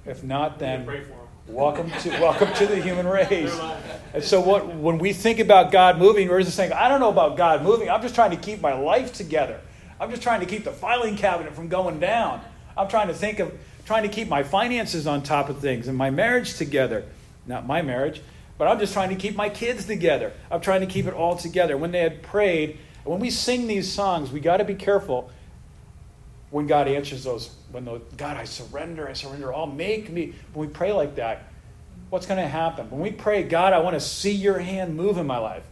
If 0.06 0.24
not, 0.24 0.60
then 0.60 0.86
Welcome 1.48 1.90
to 2.02 2.10
welcome 2.22 2.54
to 2.54 2.68
the 2.68 2.80
human 2.80 3.08
race. 3.30 3.60
And 4.14 4.24
so 4.24 4.40
what 4.40 4.68
when 4.68 5.00
we 5.00 5.14
think 5.14 5.40
about 5.40 5.72
God 5.72 5.98
moving, 5.98 6.30
we're 6.30 6.44
just 6.44 6.56
saying, 6.56 6.74
I 6.74 6.88
don't 6.88 7.00
know 7.00 7.10
about 7.10 7.38
God 7.38 7.64
moving. 7.64 7.90
I'm 7.90 8.04
just 8.04 8.14
trying 8.14 8.30
to 8.30 8.38
keep 8.38 8.62
my 8.62 8.74
life 8.74 9.14
together. 9.14 9.60
I'm 10.00 10.12
just 10.12 10.22
trying 10.22 10.42
to 10.42 10.46
keep 10.46 10.64
the 10.64 10.72
filing 10.72 11.18
cabinet 11.18 11.56
from 11.56 11.68
going 11.68 12.00
down. 12.00 12.42
I'm 12.78 12.88
trying 12.88 13.08
to 13.08 13.16
think 13.16 13.40
of 13.40 13.52
trying 13.86 14.04
to 14.04 14.10
keep 14.10 14.28
my 14.28 14.44
finances 14.44 15.08
on 15.08 15.24
top 15.24 15.50
of 15.50 15.58
things 15.58 15.88
and 15.88 15.98
my 15.98 16.12
marriage 16.12 16.56
together. 16.56 17.04
Not 17.46 17.66
my 17.66 17.82
marriage, 17.82 18.22
but 18.58 18.68
I'm 18.68 18.80
just 18.80 18.94
trying 18.94 19.10
to 19.10 19.16
keep 19.16 19.36
my 19.36 19.50
kids 19.50 19.86
together. 19.86 20.34
I'm 20.52 20.62
trying 20.62 20.82
to 20.82 20.88
keep 20.88 21.06
it 21.06 21.14
all 21.14 21.36
together. 21.36 21.78
When 21.78 21.92
they 21.92 22.02
had 22.02 22.22
prayed, 22.22 22.78
when 23.04 23.20
we 23.20 23.30
sing 23.30 23.68
these 23.68 23.92
songs, 23.92 24.32
we 24.32 24.40
got 24.40 24.58
to 24.58 24.66
be 24.66 24.76
careful 24.76 25.32
when 26.52 26.68
God 26.68 26.88
answers 26.88 27.24
those. 27.24 27.56
When 27.72 27.86
the, 27.86 28.02
God, 28.18 28.38
I 28.38 28.44
surrender, 28.44 29.08
I 29.08 29.14
surrender 29.14 29.54
all. 29.54 29.68
Make 29.68 30.10
me. 30.10 30.34
When 30.54 30.68
we 30.68 30.74
pray 30.74 30.92
like 30.92 31.16
that, 31.16 31.44
what's 32.10 32.26
going 32.26 32.42
to 32.42 32.48
happen? 32.48 32.90
When 32.90 33.02
we 33.02 33.12
pray, 33.12 33.44
God, 33.44 33.74
I 33.74 33.80
want 33.80 33.96
to 33.96 34.00
see 34.00 34.32
your 34.32 34.60
hand 34.60 34.96
move 34.96 35.18
in 35.18 35.28
my 35.28 35.38
life. 35.38 35.64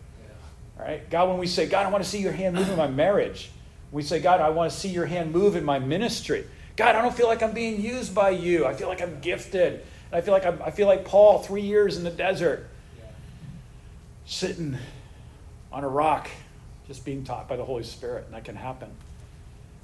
All 0.79 0.85
right? 0.85 1.09
God, 1.09 1.29
when 1.29 1.37
we 1.37 1.47
say, 1.47 1.67
God, 1.67 1.85
I 1.85 1.89
want 1.89 2.03
to 2.03 2.09
see 2.09 2.21
your 2.21 2.31
hand 2.31 2.55
move 2.55 2.69
in 2.69 2.77
my 2.77 2.87
marriage, 2.87 3.51
we 3.91 4.03
say, 4.03 4.19
God, 4.19 4.41
I 4.41 4.49
want 4.49 4.71
to 4.71 4.77
see 4.77 4.89
your 4.89 5.05
hand 5.05 5.31
move 5.31 5.55
in 5.55 5.63
my 5.63 5.79
ministry. 5.79 6.45
God, 6.75 6.95
I 6.95 7.01
don't 7.01 7.15
feel 7.15 7.27
like 7.27 7.41
I'm 7.41 7.53
being 7.53 7.81
used 7.81 8.13
by 8.13 8.29
you. 8.29 8.65
I 8.65 8.73
feel 8.73 8.87
like 8.87 9.01
I'm 9.01 9.19
gifted. 9.19 9.83
I 10.11 10.21
feel 10.21 10.33
like 10.33 10.45
I'm, 10.45 10.61
I 10.61 10.71
feel 10.71 10.87
like 10.87 11.05
Paul, 11.05 11.39
three 11.39 11.61
years 11.61 11.97
in 11.97 12.03
the 12.03 12.09
desert, 12.09 12.67
sitting 14.25 14.77
on 15.71 15.83
a 15.83 15.87
rock, 15.87 16.29
just 16.87 17.03
being 17.03 17.23
taught 17.23 17.47
by 17.47 17.55
the 17.55 17.65
Holy 17.65 17.83
Spirit, 17.83 18.25
and 18.25 18.33
that 18.33 18.45
can 18.45 18.55
happen. 18.55 18.89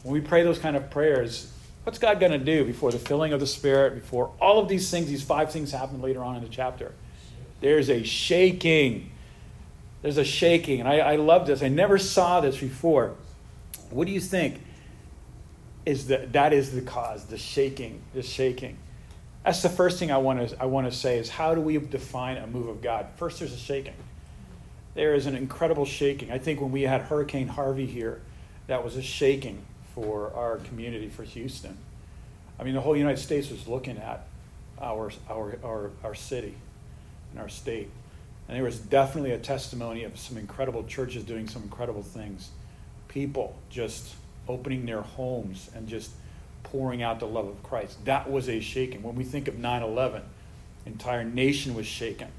When 0.03 0.13
we 0.13 0.21
pray 0.21 0.43
those 0.43 0.59
kind 0.59 0.75
of 0.75 0.89
prayers, 0.89 1.51
what's 1.83 1.99
God 1.99 2.19
going 2.19 2.31
to 2.31 2.37
do 2.37 2.65
before 2.65 2.91
the 2.91 2.99
filling 2.99 3.33
of 3.33 3.39
the 3.39 3.47
Spirit, 3.47 3.95
before 3.95 4.31
all 4.39 4.59
of 4.59 4.67
these 4.67 4.89
things, 4.89 5.07
these 5.07 5.23
five 5.23 5.51
things 5.51 5.71
happen 5.71 6.01
later 6.01 6.23
on 6.23 6.35
in 6.35 6.43
the 6.43 6.49
chapter? 6.49 6.93
There's 7.61 7.89
a 7.89 8.03
shaking. 8.03 9.11
There's 10.01 10.17
a 10.17 10.25
shaking. 10.25 10.81
And 10.81 10.89
I, 10.89 10.99
I 10.99 11.15
love 11.15 11.47
this. 11.47 11.63
I 11.63 11.69
never 11.69 11.97
saw 11.97 12.41
this 12.41 12.57
before. 12.57 13.15
What 13.89 14.05
do 14.05 14.13
you 14.13 14.19
think? 14.19 14.61
Is 15.85 16.07
that 16.07 16.33
that 16.33 16.53
is 16.53 16.71
the 16.71 16.81
cause, 16.81 17.25
the 17.25 17.37
shaking, 17.37 18.01
the 18.13 18.23
shaking. 18.23 18.77
That's 19.43 19.61
the 19.61 19.69
first 19.69 19.99
thing 19.99 20.11
I 20.11 20.17
want 20.17 20.49
to 20.49 20.61
I 20.61 20.65
want 20.65 20.89
to 20.89 20.97
say 20.97 21.17
is 21.17 21.29
how 21.29 21.53
do 21.53 21.61
we 21.61 21.77
define 21.77 22.37
a 22.37 22.47
move 22.47 22.67
of 22.67 22.81
God? 22.81 23.07
First, 23.17 23.39
there's 23.39 23.53
a 23.53 23.57
shaking. 23.57 23.95
There 24.95 25.13
is 25.15 25.25
an 25.25 25.35
incredible 25.35 25.85
shaking. 25.85 26.31
I 26.31 26.37
think 26.37 26.61
when 26.61 26.71
we 26.71 26.83
had 26.83 27.01
Hurricane 27.01 27.47
Harvey 27.47 27.85
here, 27.85 28.21
that 28.67 28.83
was 28.83 28.95
a 28.95 29.01
shaking 29.01 29.63
for 29.95 30.31
our 30.33 30.57
community, 30.57 31.09
for 31.09 31.23
Houston. 31.23 31.77
I 32.59 32.63
mean, 32.63 32.73
the 32.73 32.81
whole 32.81 32.95
United 32.95 33.19
States 33.19 33.49
was 33.49 33.67
looking 33.67 33.97
at 33.97 34.25
our 34.79 35.11
our 35.29 35.57
our, 35.63 35.91
our 36.03 36.15
city 36.15 36.55
and 37.31 37.41
our 37.41 37.49
state, 37.49 37.89
and 38.47 38.55
there 38.55 38.63
was 38.63 38.79
definitely 38.79 39.31
a 39.31 39.39
testimony 39.39 40.05
of 40.05 40.17
some 40.17 40.37
incredible 40.37 40.83
churches 40.83 41.23
doing 41.23 41.49
some 41.49 41.63
incredible 41.63 42.03
things. 42.03 42.49
People 43.09 43.55
just 43.69 44.15
opening 44.47 44.85
their 44.85 45.01
homes 45.01 45.69
and 45.75 45.87
just 45.87 46.11
pouring 46.63 47.03
out 47.03 47.19
the 47.19 47.27
love 47.27 47.47
of 47.47 47.61
Christ. 47.63 48.03
That 48.05 48.29
was 48.29 48.49
a 48.49 48.59
shaking. 48.59 49.03
When 49.03 49.15
we 49.15 49.23
think 49.23 49.47
of 49.47 49.57
9 49.57 49.83
11, 49.83 50.21
entire 50.85 51.23
nation 51.23 51.75
was 51.75 51.85
shaken. 51.85 52.29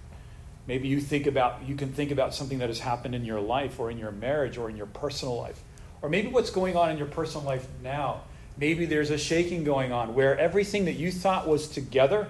Maybe 0.67 0.89
you 0.89 1.01
think 1.01 1.27
about 1.27 1.67
you 1.67 1.75
can 1.75 1.93
think 1.93 2.11
about 2.11 2.35
something 2.35 2.59
that 2.59 2.69
has 2.69 2.81
happened 2.81 3.15
in 3.15 3.25
your 3.25 3.41
life 3.41 3.79
or 3.79 3.91
in 3.91 3.99
your 3.99 4.13
marriage 4.13 4.57
or 4.57 4.71
in 4.71 4.77
your 4.77 4.87
personal 4.87 5.37
life. 5.37 5.61
Or 6.03 6.09
maybe 6.09 6.29
what's 6.29 6.51
going 6.51 6.77
on 6.77 6.91
in 6.91 6.99
your 6.99 7.07
personal 7.07 7.47
life 7.47 7.67
now. 7.83 8.23
Maybe 8.57 8.87
there's 8.87 9.11
a 9.11 9.19
shaking 9.19 9.65
going 9.65 9.93
on 9.93 10.15
where 10.15 10.39
everything 10.39 10.85
that 10.85 10.93
you 10.93 11.11
thought 11.11 11.49
was 11.49 11.67
together, 11.69 12.29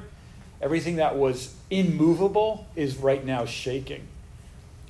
everything 0.60 0.96
that 0.96 1.16
was 1.16 1.54
immovable 1.70 2.66
is 2.76 2.96
right 2.96 3.24
now 3.24 3.44
shaking. 3.44 4.06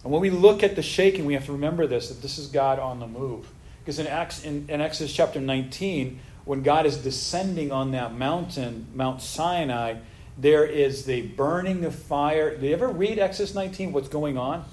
And 0.05 0.13
when 0.13 0.21
we 0.21 0.31
look 0.31 0.63
at 0.63 0.77
the 0.77 0.83
shaking, 0.83 1.25
we 1.25 1.35
have 1.35 1.47
to 1.47 1.53
remember 1.53 1.87
this 1.87 2.09
that 2.09 2.23
this 2.23 2.39
is 2.39 2.47
God 2.47 2.79
on 2.79 3.01
the 3.01 3.07
move. 3.07 3.49
Because 3.81 3.99
in, 3.99 4.07
Acts, 4.07 4.45
in, 4.45 4.67
in 4.69 4.81
Exodus 4.81 5.13
chapter 5.13 5.41
19, 5.41 6.21
when 6.45 6.63
God 6.63 6.87
is 6.87 6.99
descending 6.99 7.73
on 7.73 7.93
that 7.93 8.15
mountain, 8.15 8.87
Mount 8.95 9.23
Sinai, 9.23 9.97
there 10.37 10.65
is 10.65 11.05
the 11.05 11.23
burning 11.23 11.85
of 11.85 11.95
fire. 11.95 12.57
Do 12.57 12.67
you 12.67 12.73
ever 12.73 12.89
read 12.89 13.19
Exodus 13.19 13.55
19? 13.55 13.93
What's 13.93 14.09
going 14.09 14.37
on? 14.37 14.65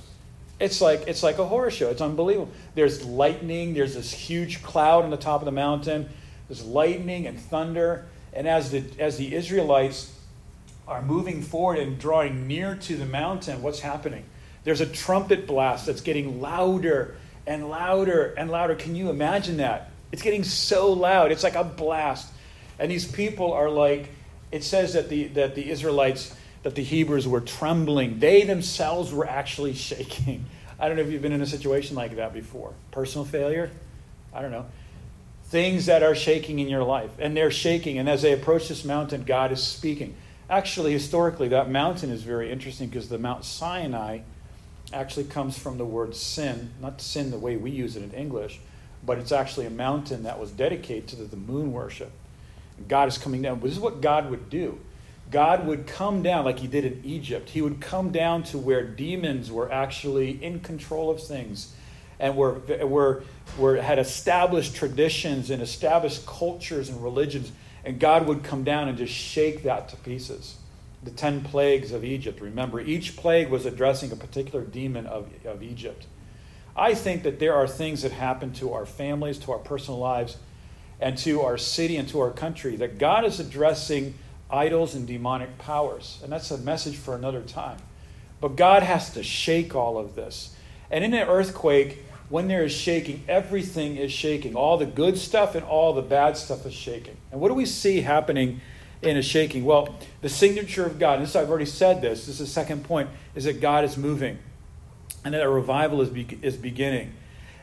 It's 0.60 0.82
like 0.82 1.08
it's 1.08 1.24
like 1.24 1.40
a 1.40 1.46
horror 1.46 1.72
show. 1.72 1.90
It's 1.90 2.02
unbelievable. 2.02 2.52
There's 2.76 3.06
lightning. 3.06 3.74
There's 3.74 3.96
this 3.96 4.12
huge 4.12 4.62
cloud 4.62 5.04
on 5.04 5.10
the 5.10 5.18
top 5.18 5.42
of 5.42 5.46
the 5.46 5.52
mountain. 5.52 6.10
There's 6.48 6.64
lightning 6.64 7.26
and 7.26 7.40
thunder. 7.40 8.06
And 8.34 8.48
as 8.48 8.72
the 8.72 8.84
as 9.00 9.18
the 9.18 9.34
Israelites 9.34 10.16
are 10.88 11.02
moving 11.02 11.42
forward 11.42 11.80
and 11.80 11.98
drawing 11.98 12.48
near 12.48 12.76
to 12.76 12.96
the 12.96 13.06
mountain, 13.06 13.62
what's 13.62 13.80
happening? 13.80 14.26
There's 14.64 14.82
a 14.82 14.86
trumpet 14.86 15.48
blast 15.48 15.86
that's 15.86 16.02
getting 16.02 16.42
louder 16.42 17.16
and 17.48 17.70
louder 17.70 18.34
and 18.38 18.50
louder. 18.50 18.76
Can 18.76 18.96
you 18.96 19.10
imagine 19.10 19.58
that? 19.58 19.91
It's 20.12 20.22
getting 20.22 20.44
so 20.44 20.92
loud. 20.92 21.32
It's 21.32 21.44
like 21.44 21.56
a 21.56 21.64
blast. 21.64 22.32
And 22.80 22.92
these 22.92 23.10
people 23.10 23.54
are 23.54 23.70
like, 23.70 24.10
it 24.52 24.64
says 24.64 24.94
that 24.94 25.10
the, 25.10 25.28
that 25.30 25.56
the 25.56 25.70
Israelites, 25.70 26.36
that 26.64 26.76
the 26.76 26.84
Hebrews 26.84 27.28
were 27.28 27.42
trembling. 27.42 28.20
They 28.20 28.44
themselves 28.44 29.14
were 29.14 29.28
actually 29.28 29.74
shaking. 29.76 30.46
I 30.80 30.88
don't 30.88 30.98
know 30.98 31.04
if 31.04 31.12
you've 31.12 31.22
been 31.22 31.32
in 31.32 31.42
a 31.42 31.48
situation 31.48 31.96
like 31.96 32.16
that 32.16 32.34
before. 32.34 32.74
Personal 32.92 33.26
failure? 33.26 33.72
I 34.34 34.42
don't 34.42 34.52
know. 34.52 34.66
Things 35.46 35.86
that 35.86 36.02
are 36.02 36.16
shaking 36.16 36.60
in 36.60 36.68
your 36.68 36.84
life. 36.84 37.12
And 37.20 37.38
they're 37.38 37.52
shaking. 37.52 37.98
And 37.98 38.10
as 38.10 38.22
they 38.22 38.34
approach 38.34 38.68
this 38.68 38.84
mountain, 38.84 39.24
God 39.24 39.52
is 39.52 39.62
speaking. 39.62 40.16
Actually, 40.50 40.92
historically, 40.92 41.50
that 41.50 41.70
mountain 41.70 42.10
is 42.10 42.24
very 42.24 42.52
interesting 42.52 42.90
because 42.90 43.10
the 43.10 43.18
Mount 43.18 43.46
Sinai 43.46 44.20
actually 44.92 45.26
comes 45.26 45.58
from 45.58 45.78
the 45.78 45.86
word 45.86 46.16
sin, 46.16 46.72
not 46.82 47.02
sin 47.02 47.32
the 47.32 47.38
way 47.38 47.56
we 47.56 47.72
use 47.72 47.96
it 47.96 48.04
in 48.04 48.12
English, 48.12 48.60
but 49.06 49.18
it's 49.18 49.32
actually 49.32 49.66
a 49.66 49.72
mountain 49.72 50.24
that 50.24 50.40
was 50.40 50.52
dedicated 50.52 51.08
to 51.10 51.16
the 51.16 51.38
moon 51.38 51.72
worship. 51.72 52.12
God 52.88 53.08
is 53.08 53.18
coming 53.18 53.42
down. 53.42 53.60
This 53.60 53.74
is 53.74 53.80
what 53.80 54.02
God 54.02 54.30
would 54.30 54.50
do. 54.50 54.80
God 55.32 55.66
would 55.66 55.88
come 55.88 56.22
down 56.22 56.46
like 56.46 56.60
he 56.60 56.68
did 56.68 56.84
in 56.84 57.02
Egypt. 57.06 57.50
He 57.50 57.62
would 57.62 57.80
come 57.80 58.12
down 58.12 58.44
to 58.44 58.58
where 58.58 58.84
demons 58.84 59.50
were 59.50 59.72
actually 59.72 60.44
in 60.44 60.60
control 60.60 61.10
of 61.10 61.24
things 61.24 61.74
and 62.20 62.36
were, 62.36 62.60
were, 62.84 63.24
were, 63.58 63.78
had 63.78 63.98
established 63.98 64.76
traditions 64.76 65.50
and 65.50 65.62
established 65.62 66.26
cultures 66.26 66.90
and 66.90 67.02
religions. 67.02 67.52
And 67.86 68.00
God 68.00 68.28
would 68.28 68.44
come 68.44 68.64
down 68.64 68.90
and 68.90 68.98
just 68.98 69.14
shake 69.14 69.64
that 69.64 69.90
to 69.90 69.96
pieces. 69.98 70.58
The 71.04 71.12
10 71.12 71.46
plagues 71.46 71.94
of 71.94 72.04
Egypt. 72.04 72.42
Remember, 72.42 72.80
each 72.80 73.16
plague 73.16 73.50
was 73.50 73.66
addressing 73.66 74.12
a 74.12 74.16
particular 74.16 74.64
demon 74.64 75.08
of, 75.08 75.30
of 75.46 75.64
Egypt. 75.64 76.06
I 76.76 76.94
think 76.94 77.24
that 77.24 77.40
there 77.40 77.54
are 77.54 77.68
things 77.68 78.04
that 78.04 78.12
happen 78.12 78.54
to 78.54 78.74
our 78.74 78.86
families, 78.86 79.38
to 79.40 79.52
our 79.52 79.60
personal 79.60 80.00
lives, 80.00 80.38
and 81.00 81.18
to 81.20 81.42
our 81.42 81.58
city 81.58 81.98
and 81.98 82.08
to 82.10 82.20
our 82.20 82.32
country 82.32 82.76
that 82.78 82.98
God 82.98 83.26
is 83.26 83.40
addressing 83.40 84.14
idols 84.50 84.96
and 84.96 85.08
demonic 85.08 85.58
powers. 85.58 86.20
And 86.24 86.32
that's 86.32 86.52
a 86.52 86.58
message 86.58 86.96
for 86.96 87.16
another 87.16 87.42
time. 87.42 87.78
But 88.40 88.56
God 88.56 88.84
has 88.84 89.14
to 89.14 89.24
shake 89.24 89.76
all 89.76 89.98
of 89.98 90.16
this. 90.16 90.56
And 90.90 91.04
in 91.04 91.14
an 91.14 91.28
earthquake, 91.28 92.06
when 92.30 92.48
there 92.48 92.64
is 92.64 92.72
shaking, 92.72 93.24
everything 93.28 93.98
is 93.98 94.12
shaking. 94.12 94.56
All 94.56 94.78
the 94.78 94.86
good 94.86 95.18
stuff 95.18 95.56
and 95.56 95.66
all 95.66 95.94
the 95.94 96.02
bad 96.02 96.38
stuff 96.38 96.66
is 96.66 96.74
shaking. 96.74 97.18
And 97.32 97.42
what 97.42 97.50
do 97.50 97.54
we 97.54 97.66
see 97.66 98.02
happening 98.02 98.62
in 99.02 99.18
a 99.18 99.22
shaking? 99.22 99.66
Well, 99.66 99.96
the 100.22 100.30
signature 100.30 100.86
of 100.86 101.00
God, 101.00 101.20
and 101.20 101.28
this 101.28 101.36
I've 101.36 101.50
already 101.50 101.66
said 101.66 102.02
this, 102.02 102.28
this 102.28 102.40
is 102.40 102.40
the 102.40 102.46
second 102.46 102.84
point, 102.86 103.10
is 103.36 103.46
that 103.46 103.60
God 103.60 103.84
is 103.84 103.98
moving 103.98 104.38
and 105.24 105.34
that 105.34 105.42
a 105.42 105.50
revival 105.50 106.02
is, 106.02 106.10
be- 106.10 106.40
is 106.42 106.58
beginning. 106.58 107.14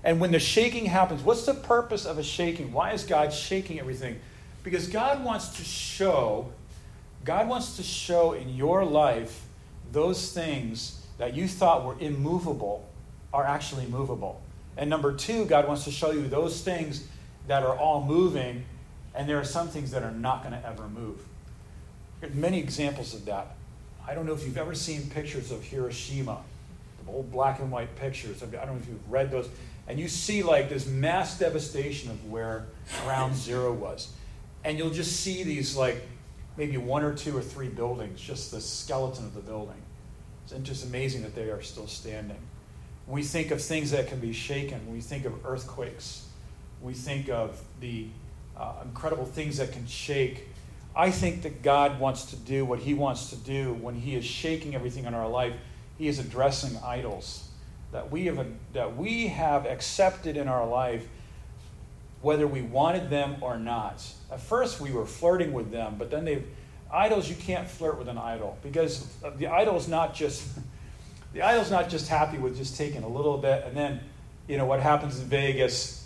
And 0.05 0.21
when 0.21 0.33
the 0.33 0.39
shaking 0.39 0.87
happens, 0.87 1.23
what's 1.23 1.45
the 1.45 1.55
purpose 1.55 2.07
of 2.07 2.19
a 2.19 2.23
shaking? 2.23 2.73
Why 2.73 2.93
is 2.93 3.05
God 3.05 3.33
shaking 3.33 3.81
everything? 3.81 4.21
Because 4.63 4.89
God 4.89 5.25
wants 5.25 5.49
to 5.57 5.65
show, 5.65 6.53
God 7.25 7.49
wants 7.49 7.77
to 7.77 7.83
show 7.83 8.33
in 8.33 8.55
your 8.55 8.85
life 8.85 9.45
those 9.93 10.33
things 10.33 11.05
that 11.19 11.35
you 11.35 11.49
thought 11.49 11.85
were 11.85 11.97
immovable 11.99 12.89
are 13.33 13.45
actually 13.45 13.87
movable. 13.87 14.41
And 14.77 14.89
number 14.89 15.13
two, 15.13 15.45
God 15.45 15.67
wants 15.67 15.85
to 15.85 15.91
show 15.91 16.13
you 16.13 16.29
those 16.29 16.61
things 16.63 17.09
that 17.49 17.65
are 17.65 17.77
all 17.77 18.05
moving, 18.05 18.65
and 19.15 19.29
there 19.29 19.39
are 19.39 19.45
some 19.45 19.69
things 19.69 19.91
that 19.91 20.03
are 20.03 20.13
not 20.13 20.43
going 20.43 20.53
to 20.53 20.67
ever 20.67 20.89
move. 20.89 21.19
Many 22.33 22.61
examples 22.61 23.15
of 23.15 23.25
that. 23.25 23.57
I 24.07 24.15
don't 24.15 24.27
know 24.27 24.33
if 24.33 24.45
you've 24.45 24.59
ever 24.59 24.75
seen 24.75 25.11
pictures 25.11 25.51
of 25.51 25.65
Hiroshima 25.65 26.39
old 27.09 27.31
black 27.31 27.61
and 27.61 27.71
white 27.71 27.95
pictures. 27.97 28.43
I 28.43 28.47
don't 28.47 28.67
know 28.67 28.77
if 28.77 28.89
you've 28.89 29.11
read 29.11 29.31
those. 29.31 29.49
And 29.87 29.99
you 29.99 30.09
see 30.09 30.43
like 30.43 30.69
this 30.69 30.87
mass 30.87 31.39
devastation 31.39 32.11
of 32.11 32.31
where 32.31 32.67
ground 33.05 33.35
zero 33.35 33.73
was. 33.73 34.13
And 34.65 34.77
you'll 34.77 34.91
just 34.91 35.21
see 35.21 35.43
these 35.45 35.77
like 35.77 36.07
maybe 36.59 36.77
one 36.77 37.03
or 37.03 37.15
two 37.15 37.37
or 37.37 37.41
three 37.41 37.69
buildings, 37.69 38.21
just 38.21 38.51
the 38.51 38.61
skeleton 38.61 39.25
of 39.25 39.35
the 39.35 39.41
building. 39.41 39.81
It's 40.45 40.69
just 40.69 40.85
amazing 40.85 41.23
that 41.23 41.35
they 41.35 41.51
are 41.51 41.63
still 41.63 41.87
standing. 41.87 42.39
We 43.07 43.23
think 43.23 43.51
of 43.51 43.63
things 43.63 43.91
that 43.93 44.09
can 44.09 44.19
be 44.19 44.33
shaken, 44.33 44.93
we 44.93 45.01
think 45.01 45.25
of 45.25 45.47
earthquakes, 45.47 46.27
we 46.83 46.93
think 46.93 47.31
of 47.31 47.63
the 47.81 48.09
uh, 48.57 48.75
incredible 48.85 49.25
things 49.25 49.59
that 49.59 49.73
can 49.73 49.87
shake. 49.87 50.49
I 50.95 51.11
think 51.11 51.43
that 51.43 51.63
God 51.63 52.01
wants 52.01 52.27
to 52.27 52.37
do 52.37 52.65
what 52.65 52.81
He 52.81 52.93
wants 52.93 53.31
to 53.31 53.37
do 53.37 53.73
when 53.75 53.95
He 53.95 54.15
is 54.15 54.25
shaking 54.25 54.75
everything 54.75 55.05
in 55.05 55.15
our 55.15 55.29
life 55.29 55.55
he 55.99 56.09
is 56.09 56.19
addressing 56.19 56.79
idols 56.85 57.49
that 57.93 58.11
we 58.11 58.27
have, 58.27 58.47
that 58.73 58.97
we 58.97 59.27
have 59.29 59.67
accepted 59.67 60.37
in 60.37 60.49
our 60.49 60.67
life 60.67 61.07
whether 62.21 62.47
we 62.47 62.63
wanted 62.63 63.11
them 63.11 63.37
or 63.41 63.59
not. 63.59 64.05
At 64.31 64.41
first, 64.41 64.81
we 64.81 64.91
were 64.91 65.07
flirting 65.07 65.53
with 65.53 65.71
them, 65.71 65.97
but 65.99 66.11
then 66.11 66.25
they've 66.25 66.47
idols 66.91 67.29
you 67.29 67.37
can't 67.37 67.69
flirt 67.69 67.99
with 67.99 68.09
an 68.09 68.17
idol 68.17 68.57
because 68.63 69.07
the 69.37 69.47
idol 69.47 69.77
is 69.77 69.89
not 69.89 70.15
just 70.15 70.49
the 71.35 71.43
idol's 71.43 71.71
not 71.71 71.91
just 71.91 72.09
happy 72.09 72.39
with 72.39 72.57
just 72.57 72.79
taking 72.79 73.03
a 73.03 73.09
little 73.09 73.37
bit 73.37 73.63
and 73.67 73.77
then 73.77 74.01
you 74.47 74.57
know 74.57 74.65
what 74.65 74.81
happens 74.81 75.21
in 75.21 75.27
Vegas 75.27 75.99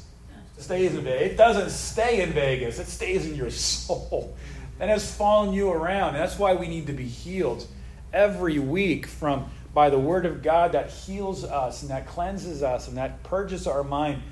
stays 0.58 0.94
in 0.94 1.02
Vegas. 1.02 1.32
It 1.32 1.36
doesn't 1.36 1.70
stay 1.70 2.22
in 2.22 2.32
Vegas. 2.32 2.78
It 2.78 2.86
stays 2.86 3.26
in 3.26 3.34
your 3.34 3.50
soul 3.50 4.36
and 4.80 4.90
has 4.90 5.14
followed 5.14 5.54
you 5.54 5.70
around. 5.70 6.10
And 6.14 6.18
that's 6.18 6.38
why 6.38 6.54
we 6.54 6.68
need 6.68 6.86
to 6.86 6.92
be 6.92 7.06
healed 7.06 7.66
every 8.12 8.58
week 8.58 9.06
from 9.06 9.50
by 9.74 9.88
the 9.88 9.98
word 9.98 10.26
of 10.26 10.42
God 10.42 10.72
that 10.72 10.90
heals 10.90 11.44
us 11.44 11.82
and 11.82 11.90
that 11.90 12.06
cleanses 12.06 12.62
us 12.62 12.88
and 12.88 12.96
that 12.96 13.22
purges 13.22 13.66
our 13.66 13.82
mind. 13.82 14.22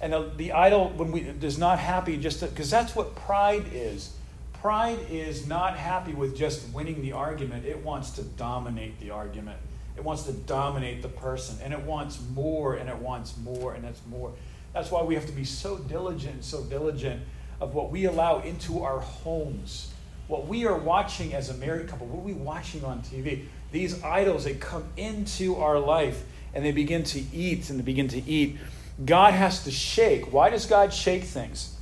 And 0.00 0.12
the, 0.12 0.30
the 0.36 0.52
idol 0.52 0.90
when 0.90 1.12
we 1.12 1.20
is 1.20 1.58
not 1.58 1.78
happy 1.78 2.16
just 2.16 2.40
because 2.40 2.70
that's 2.70 2.94
what 2.94 3.14
pride 3.14 3.66
is. 3.72 4.14
Pride 4.54 4.98
is 5.10 5.46
not 5.46 5.76
happy 5.76 6.12
with 6.12 6.36
just 6.36 6.68
winning 6.72 7.02
the 7.02 7.12
argument. 7.12 7.64
It 7.64 7.82
wants 7.82 8.10
to 8.12 8.22
dominate 8.22 9.00
the 9.00 9.10
argument. 9.10 9.58
It 9.96 10.04
wants 10.04 10.22
to 10.24 10.32
dominate 10.32 11.02
the 11.02 11.08
person 11.08 11.58
and 11.62 11.72
it 11.72 11.80
wants 11.80 12.20
more 12.34 12.74
and 12.74 12.88
it 12.88 12.96
wants 12.96 13.36
more 13.38 13.74
and 13.74 13.84
it's 13.84 14.00
more. 14.08 14.32
That's 14.72 14.90
why 14.90 15.02
we 15.02 15.14
have 15.14 15.26
to 15.26 15.32
be 15.32 15.44
so 15.44 15.78
diligent, 15.78 16.44
so 16.44 16.62
diligent 16.62 17.22
of 17.60 17.74
what 17.74 17.90
we 17.90 18.04
allow 18.04 18.40
into 18.40 18.82
our 18.82 19.00
homes. 19.00 19.92
What 20.28 20.46
we 20.46 20.64
are 20.64 20.76
watching 20.76 21.34
as 21.34 21.50
a 21.50 21.54
married 21.54 21.88
couple, 21.88 22.06
what 22.06 22.20
are 22.20 22.24
we 22.24 22.34
watching 22.34 22.84
on 22.84 23.02
TV? 23.02 23.46
These 23.72 24.02
idols, 24.02 24.44
they 24.44 24.54
come 24.54 24.84
into 24.96 25.56
our 25.56 25.78
life 25.78 26.24
and 26.54 26.64
they 26.64 26.72
begin 26.72 27.04
to 27.04 27.20
eat 27.32 27.70
and 27.70 27.78
they 27.78 27.84
begin 27.84 28.08
to 28.08 28.22
eat. 28.28 28.58
God 29.04 29.34
has 29.34 29.64
to 29.64 29.70
shake. 29.70 30.32
Why 30.32 30.50
does 30.50 30.66
God 30.66 30.92
shake 30.92 31.24
things? 31.24 31.76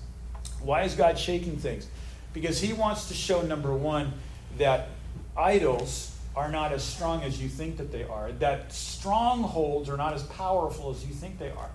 Why 0.61 0.83
is 0.83 0.95
God 0.95 1.19
shaking 1.19 1.57
things? 1.57 1.87
Because 2.33 2.61
He 2.61 2.73
wants 2.73 3.09
to 3.09 3.15
show, 3.15 3.43
number 3.43 3.73
one, 3.73 4.13
that 4.59 4.89
idols 5.37 6.15
are 6.37 6.51
not 6.51 6.73
as 6.73 6.85
strong 6.85 7.23
as 7.23 7.43
you 7.43 7.49
think 7.49 7.79
that 7.79 7.91
they 7.91 8.05
are, 8.05 8.31
that 8.33 8.73
strongholds 8.73 9.89
are 9.89 9.97
not 9.97 10.15
as 10.15 10.23
powerful 10.25 10.91
as 10.91 11.05
you 11.05 11.13
think 11.13 11.39
they 11.39 11.51
are. 11.51 11.71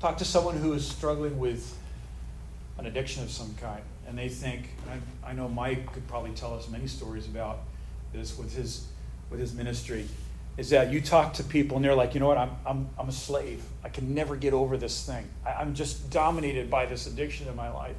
Talk 0.00 0.18
to 0.18 0.24
someone 0.24 0.56
who 0.56 0.74
is 0.74 0.86
struggling 0.86 1.38
with 1.38 1.76
an 2.78 2.86
addiction 2.86 3.22
of 3.22 3.30
some 3.30 3.54
kind, 3.60 3.82
and 4.06 4.18
they 4.18 4.28
think, 4.28 4.68
I, 4.88 5.30
I 5.30 5.32
know 5.32 5.48
Mike 5.48 5.92
could 5.92 6.06
probably 6.06 6.32
tell 6.32 6.54
us 6.54 6.68
many 6.68 6.86
stories 6.86 7.26
about 7.26 7.60
this 8.14 8.38
with 8.38 8.54
his, 8.54 8.86
with 9.30 9.40
his 9.40 9.52
ministry, 9.52 10.06
is 10.56 10.70
that 10.70 10.92
you 10.92 11.00
talk 11.00 11.34
to 11.34 11.44
people 11.44 11.76
and 11.76 11.84
they're 11.84 11.94
like, 11.94 12.14
you 12.14 12.20
know 12.20 12.28
what, 12.28 12.38
I'm, 12.38 12.56
I'm, 12.64 12.88
I'm 12.98 13.08
a 13.08 13.12
slave. 13.12 13.62
I 13.82 13.88
can 13.88 14.14
never 14.14 14.36
get 14.36 14.54
over 14.54 14.76
this 14.76 15.04
thing. 15.04 15.28
I, 15.44 15.52
I'm 15.54 15.74
just 15.74 16.10
dominated 16.10 16.70
by 16.70 16.86
this 16.86 17.06
addiction 17.06 17.48
in 17.48 17.56
my 17.56 17.70
life. 17.70 17.96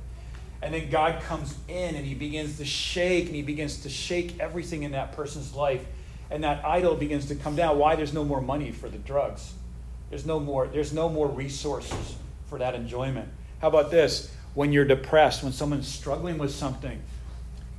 And 0.61 0.73
then 0.73 0.89
God 0.89 1.21
comes 1.23 1.53
in 1.67 1.95
and 1.95 2.05
he 2.05 2.15
begins 2.15 2.57
to 2.57 2.65
shake 2.65 3.27
and 3.27 3.35
he 3.35 3.43
begins 3.43 3.81
to 3.83 3.89
shake 3.89 4.39
everything 4.39 4.83
in 4.83 4.93
that 4.93 5.11
person's 5.11 5.53
life. 5.53 5.85
And 6.31 6.43
that 6.43 6.65
idol 6.65 6.95
begins 6.95 7.27
to 7.27 7.35
come 7.35 7.55
down. 7.55 7.77
Why? 7.77 7.95
There's 7.95 8.13
no 8.13 8.23
more 8.23 8.41
money 8.41 8.71
for 8.71 8.89
the 8.89 8.97
drugs. 8.97 9.53
There's 10.09 10.25
no 10.25 10.39
more, 10.39 10.67
there's 10.67 10.93
no 10.93 11.09
more 11.09 11.27
resources 11.27 12.15
for 12.47 12.57
that 12.59 12.73
enjoyment. 12.73 13.27
How 13.59 13.67
about 13.67 13.91
this? 13.91 14.31
When 14.53 14.71
you're 14.71 14.85
depressed, 14.85 15.43
when 15.43 15.51
someone's 15.51 15.87
struggling 15.87 16.37
with 16.37 16.51
something, 16.51 17.01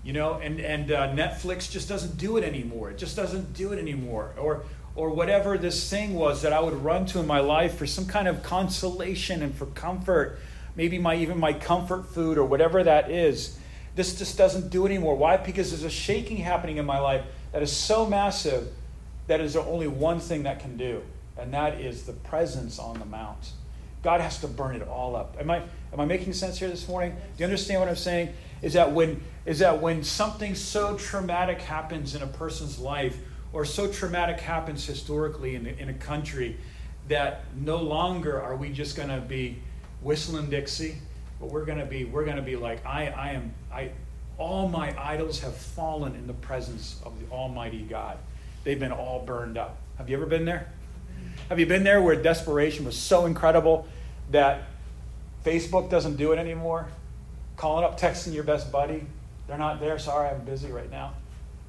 you 0.06 0.12
know, 0.12 0.34
and, 0.34 0.60
and 0.60 0.92
uh, 0.92 1.08
Netflix 1.08 1.70
just 1.70 1.88
doesn't 1.88 2.16
do 2.16 2.36
it 2.36 2.44
anymore. 2.44 2.90
It 2.90 2.98
just 2.98 3.16
doesn't 3.16 3.52
do 3.54 3.72
it 3.72 3.78
anymore. 3.78 4.32
Or, 4.38 4.62
or 4.94 5.10
whatever 5.10 5.58
this 5.58 5.90
thing 5.90 6.14
was 6.14 6.42
that 6.42 6.52
I 6.52 6.60
would 6.60 6.82
run 6.82 7.06
to 7.06 7.18
in 7.18 7.26
my 7.26 7.40
life 7.40 7.76
for 7.76 7.86
some 7.86 8.06
kind 8.06 8.28
of 8.28 8.42
consolation 8.42 9.42
and 9.42 9.54
for 9.54 9.66
comfort 9.66 10.38
maybe 10.76 10.98
my 10.98 11.16
even 11.16 11.38
my 11.38 11.54
comfort 11.54 12.06
food 12.06 12.38
or 12.38 12.44
whatever 12.44 12.84
that 12.84 13.10
is. 13.10 13.58
This 13.96 14.18
just 14.18 14.36
doesn't 14.36 14.70
do 14.70 14.84
it 14.84 14.90
anymore. 14.90 15.16
Why? 15.16 15.38
Because 15.38 15.70
there's 15.70 15.82
a 15.82 15.90
shaking 15.90 16.36
happening 16.36 16.76
in 16.76 16.84
my 16.84 16.98
life 16.98 17.24
that 17.52 17.62
is 17.62 17.72
so 17.72 18.06
massive 18.06 18.68
that 19.26 19.40
is 19.40 19.56
only 19.56 19.88
one 19.88 20.20
thing 20.20 20.44
that 20.44 20.60
can 20.60 20.76
do, 20.76 21.02
and 21.36 21.52
that 21.54 21.80
is 21.80 22.04
the 22.04 22.12
presence 22.12 22.78
on 22.78 22.98
the 23.00 23.06
mount. 23.06 23.52
God 24.02 24.20
has 24.20 24.38
to 24.40 24.48
burn 24.48 24.76
it 24.76 24.86
all 24.86 25.16
up. 25.16 25.36
Am 25.40 25.50
I 25.50 25.62
am 25.92 25.98
I 25.98 26.04
making 26.04 26.34
sense 26.34 26.58
here 26.58 26.68
this 26.68 26.86
morning? 26.86 27.12
Do 27.12 27.18
you 27.38 27.44
understand 27.44 27.80
what 27.80 27.88
I'm 27.88 27.96
saying? 27.96 28.34
Is 28.62 28.74
that 28.74 28.92
when 28.92 29.22
is 29.46 29.60
that 29.60 29.80
when 29.80 30.02
something 30.02 30.54
so 30.54 30.96
traumatic 30.96 31.62
happens 31.62 32.14
in 32.14 32.22
a 32.22 32.26
person's 32.26 32.78
life, 32.78 33.16
or 33.52 33.64
so 33.64 33.90
traumatic 33.90 34.40
happens 34.40 34.84
historically 34.84 35.54
in, 35.54 35.66
in 35.66 35.88
a 35.88 35.94
country, 35.94 36.56
that 37.08 37.44
no 37.56 37.76
longer 37.76 38.42
are 38.42 38.56
we 38.56 38.70
just 38.70 38.96
going 38.96 39.08
to 39.08 39.20
be 39.20 39.56
whistling 40.02 40.50
Dixie, 40.50 40.96
but 41.40 41.50
we're 41.50 41.64
gonna 41.64 41.84
be 41.84 42.04
we're 42.04 42.24
gonna 42.24 42.42
be 42.42 42.56
like 42.56 42.84
I 42.86 43.08
I 43.08 43.30
am 43.32 43.54
I 43.72 43.90
all 44.38 44.68
my 44.68 44.94
idols 45.02 45.40
have 45.40 45.56
fallen 45.56 46.14
in 46.14 46.26
the 46.26 46.34
presence 46.34 47.00
of 47.04 47.18
the 47.20 47.34
Almighty 47.34 47.82
God. 47.82 48.18
They've 48.64 48.78
been 48.78 48.92
all 48.92 49.24
burned 49.24 49.56
up. 49.56 49.78
Have 49.98 50.10
you 50.10 50.16
ever 50.16 50.26
been 50.26 50.44
there? 50.44 50.72
Have 51.48 51.58
you 51.58 51.66
been 51.66 51.84
there 51.84 52.02
where 52.02 52.16
desperation 52.16 52.84
was 52.84 52.96
so 52.96 53.26
incredible 53.26 53.86
that 54.30 54.64
Facebook 55.44 55.90
doesn't 55.90 56.16
do 56.16 56.32
it 56.32 56.38
anymore? 56.38 56.88
Calling 57.56 57.84
up, 57.84 57.98
texting 57.98 58.34
your 58.34 58.44
best 58.44 58.70
buddy, 58.70 59.06
they're 59.46 59.58
not 59.58 59.80
there. 59.80 59.98
Sorry, 59.98 60.28
I'm 60.28 60.44
busy 60.44 60.70
right 60.70 60.90
now. 60.90 61.14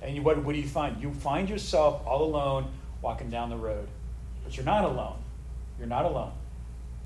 And 0.01 0.15
you, 0.15 0.21
what, 0.21 0.37
what 0.43 0.53
do 0.53 0.59
you 0.59 0.67
find? 0.67 1.01
You 1.01 1.11
find 1.11 1.49
yourself 1.49 2.01
all 2.05 2.23
alone 2.23 2.67
walking 3.01 3.29
down 3.29 3.49
the 3.49 3.57
road. 3.57 3.87
But 4.43 4.55
you're 4.55 4.65
not 4.65 4.83
alone. 4.83 5.17
You're 5.77 5.87
not 5.87 6.05
alone. 6.05 6.31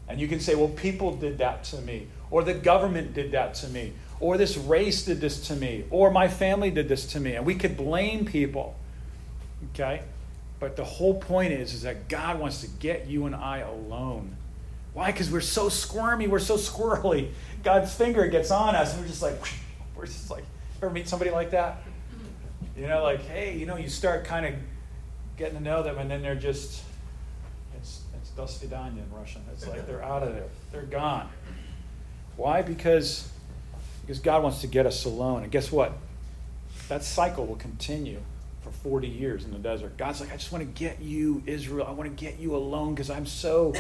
And 0.08 0.20
you 0.20 0.28
can 0.28 0.40
say, 0.40 0.56
well, 0.56 0.68
people 0.68 1.16
did 1.16 1.38
that 1.38 1.64
to 1.66 1.78
me, 1.82 2.08
or 2.30 2.44
the 2.44 2.54
government 2.54 3.14
did 3.14 3.32
that 3.32 3.54
to 3.56 3.68
me, 3.68 3.94
or 4.20 4.38
this 4.38 4.58
race 4.58 5.04
did 5.04 5.22
this 5.22 5.48
to 5.48 5.56
me, 5.56 5.86
or 5.90 6.12
my 6.12 6.28
family 6.28 6.70
did 6.70 6.90
this 6.90 7.06
to 7.14 7.20
me. 7.20 7.36
And 7.36 7.46
we 7.46 7.56
could 7.56 7.78
blame 7.78 8.26
people. 8.26 8.76
Okay? 9.74 10.02
But 10.60 10.76
the 10.76 10.84
whole 10.84 11.16
point 11.16 11.54
is, 11.54 11.74
is 11.74 11.82
that 11.84 12.08
God 12.08 12.40
wants 12.40 12.62
to 12.62 12.68
get 12.68 13.08
you 13.08 13.26
and 13.26 13.34
I 13.34 13.60
alone. 13.60 14.36
Why? 14.94 15.12
Because 15.12 15.32
we're 15.32 15.42
so 15.42 15.70
squirmy, 15.70 16.28
we're 16.28 16.40
so 16.40 16.58
squirrely. 16.58 17.32
God's 17.64 17.94
finger 17.94 18.28
gets 18.28 18.52
on 18.52 18.76
us, 18.76 18.94
and 18.94 19.02
we're 19.02 19.08
just 19.08 19.22
like, 19.22 19.40
we're 19.96 20.06
just 20.06 20.30
like, 20.30 20.44
Ever 20.82 20.92
meet 20.92 21.08
somebody 21.08 21.32
like 21.32 21.52
that? 21.52 21.84
You 22.76 22.88
know, 22.88 23.04
like, 23.04 23.22
hey, 23.26 23.58
you 23.58 23.66
know, 23.66 23.78
you 23.78 23.90
start 23.90 24.26
kind 24.26 24.46
of 24.46 24.54
getting 25.38 25.58
to 25.58 25.64
know 25.64 25.84
them, 25.84 25.98
and 26.00 26.10
then 26.10 26.22
they're 26.22 26.36
just, 26.36 26.84
it's, 27.78 28.02
it's 28.16 28.30
do 28.32 28.42
svidaniya 28.44 28.98
in 28.98 29.12
Russian. 29.14 29.42
It's 29.54 29.68
like 29.68 29.86
they're 29.86 30.04
out 30.04 30.24
of 30.24 30.34
there, 30.34 30.48
they're 30.72 30.82
gone. 30.84 31.30
Why? 32.36 32.62
Because, 32.64 33.32
because 34.02 34.20
God 34.20 34.42
wants 34.42 34.62
to 34.62 34.68
get 34.68 34.86
us 34.86 35.06
alone. 35.06 35.44
And 35.44 35.52
guess 35.52 35.72
what? 35.72 35.94
That 36.90 37.04
cycle 37.04 37.46
will 37.46 37.58
continue 37.58 38.20
for 38.62 38.72
40 38.72 39.08
years 39.08 39.46
in 39.46 39.52
the 39.52 39.60
desert. 39.60 39.98
God's 39.98 40.22
like, 40.22 40.32
I 40.32 40.38
just 40.38 40.52
want 40.52 40.64
to 40.64 40.80
get 40.80 41.02
you, 41.02 41.44
Israel. 41.46 41.86
I 41.88 41.92
want 41.92 42.10
to 42.10 42.24
get 42.24 42.40
you 42.40 42.56
alone 42.56 42.96
because 42.96 43.10
I'm 43.10 43.26
so 43.26 43.74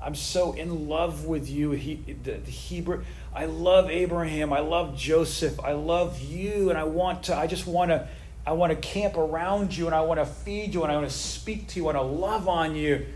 I'm 0.00 0.14
so 0.14 0.52
in 0.52 0.88
love 0.88 1.26
with 1.26 1.50
you. 1.50 1.72
He, 1.72 1.96
the, 2.22 2.34
the, 2.34 2.50
Hebrew, 2.50 3.04
I 3.34 3.46
love 3.46 3.90
Abraham. 3.90 4.52
I 4.52 4.60
love 4.60 4.96
Joseph. 4.96 5.58
I 5.60 5.72
love 5.72 6.20
you, 6.20 6.70
and 6.70 6.78
I 6.78 6.84
want 6.84 7.24
to. 7.24 7.36
I 7.36 7.46
just 7.46 7.66
want 7.66 7.90
to. 7.90 8.08
I 8.46 8.52
want 8.52 8.70
to 8.72 8.76
camp 8.76 9.16
around 9.16 9.76
you, 9.76 9.86
and 9.86 9.94
I 9.94 10.00
want 10.02 10.20
to 10.20 10.26
feed 10.26 10.72
you, 10.72 10.82
and 10.82 10.90
I 10.90 10.96
want 10.96 11.08
to 11.08 11.14
speak 11.14 11.68
to 11.68 11.80
you, 11.80 11.88
and 11.88 11.98
I 11.98 12.00
love 12.00 12.48
on 12.48 12.74
you. 12.74 13.06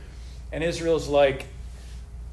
And 0.51 0.63
Israel's 0.63 1.09
like, 1.09 1.47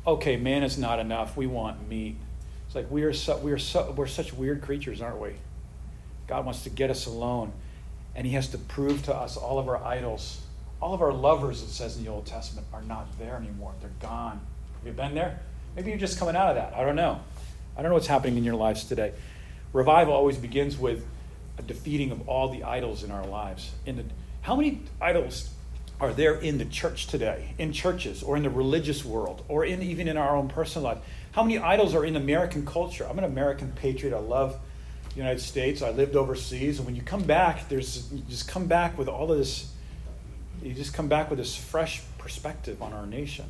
okay, 0.05 0.35
man 0.35 0.63
is 0.63 0.77
not 0.77 0.99
enough. 0.99 1.37
We 1.37 1.47
want 1.47 1.87
meat. 1.87 2.17
It's 2.65 2.75
like 2.75 2.91
we 2.91 3.03
are 3.03 3.13
so, 3.13 3.37
we 3.37 3.51
are 3.51 3.57
so, 3.57 3.93
we're 3.95 4.07
such 4.07 4.33
weird 4.33 4.61
creatures, 4.61 5.01
aren't 5.01 5.21
we? 5.21 5.31
God 6.27 6.45
wants 6.45 6.63
to 6.63 6.69
get 6.69 6.89
us 6.89 7.05
alone, 7.05 7.53
and 8.15 8.27
He 8.27 8.33
has 8.33 8.49
to 8.49 8.57
prove 8.57 9.03
to 9.03 9.15
us 9.15 9.37
all 9.37 9.59
of 9.59 9.69
our 9.69 9.83
idols, 9.83 10.41
all 10.81 10.93
of 10.93 11.01
our 11.01 11.13
lovers. 11.13 11.61
It 11.61 11.69
says 11.69 11.97
in 11.97 12.03
the 12.03 12.09
Old 12.09 12.25
Testament 12.25 12.67
are 12.73 12.81
not 12.83 13.07
there 13.19 13.35
anymore. 13.35 13.73
They're 13.81 13.91
gone. 14.01 14.39
Have 14.77 14.87
you 14.87 14.93
been 14.93 15.15
there? 15.15 15.39
Maybe 15.75 15.89
you're 15.89 15.99
just 15.99 16.19
coming 16.19 16.35
out 16.35 16.49
of 16.49 16.55
that. 16.55 16.73
I 16.73 16.83
don't 16.83 16.95
know. 16.95 17.19
I 17.77 17.81
don't 17.81 17.89
know 17.89 17.95
what's 17.95 18.07
happening 18.07 18.37
in 18.37 18.43
your 18.43 18.55
lives 18.55 18.83
today. 18.83 19.13
Revival 19.71 20.13
always 20.13 20.37
begins 20.37 20.77
with 20.77 21.05
a 21.57 21.61
defeating 21.61 22.11
of 22.11 22.27
all 22.27 22.49
the 22.49 22.63
idols 22.63 23.03
in 23.03 23.11
our 23.11 23.25
lives. 23.25 23.71
In 23.85 23.97
the, 23.97 24.05
how 24.41 24.55
many 24.55 24.81
idols 24.99 25.49
are 26.01 26.13
there 26.13 26.35
in 26.35 26.57
the 26.57 26.65
church 26.65 27.07
today, 27.07 27.53
in 27.57 27.73
churches, 27.73 28.23
or 28.23 28.37
in 28.37 28.43
the 28.43 28.49
religious 28.49 29.03
world, 29.03 29.43
or 29.47 29.65
in 29.65 29.81
even 29.81 30.07
in 30.07 30.17
our 30.17 30.35
own 30.35 30.47
personal 30.47 30.89
life? 30.89 30.99
How 31.33 31.43
many 31.43 31.59
idols 31.59 31.93
are 31.93 32.05
in 32.05 32.15
American 32.15 32.65
culture? 32.65 33.05
I'm 33.07 33.17
an 33.17 33.25
American 33.25 33.71
patriot. 33.73 34.15
I 34.15 34.19
love 34.19 34.57
the 35.09 35.17
United 35.17 35.41
States. 35.41 35.81
I 35.81 35.91
lived 35.91 36.15
overseas, 36.15 36.79
and 36.79 36.85
when 36.85 36.95
you 36.95 37.01
come 37.01 37.23
back, 37.23 37.67
there's 37.69 38.11
you 38.11 38.23
just 38.29 38.47
come 38.47 38.65
back 38.65 38.97
with 38.97 39.07
all 39.07 39.31
of 39.31 39.37
this. 39.37 39.71
You 40.61 40.73
just 40.73 40.93
come 40.93 41.07
back 41.07 41.29
with 41.29 41.39
this 41.39 41.55
fresh 41.55 42.01
perspective 42.17 42.81
on 42.81 42.93
our 42.93 43.05
nation. 43.05 43.45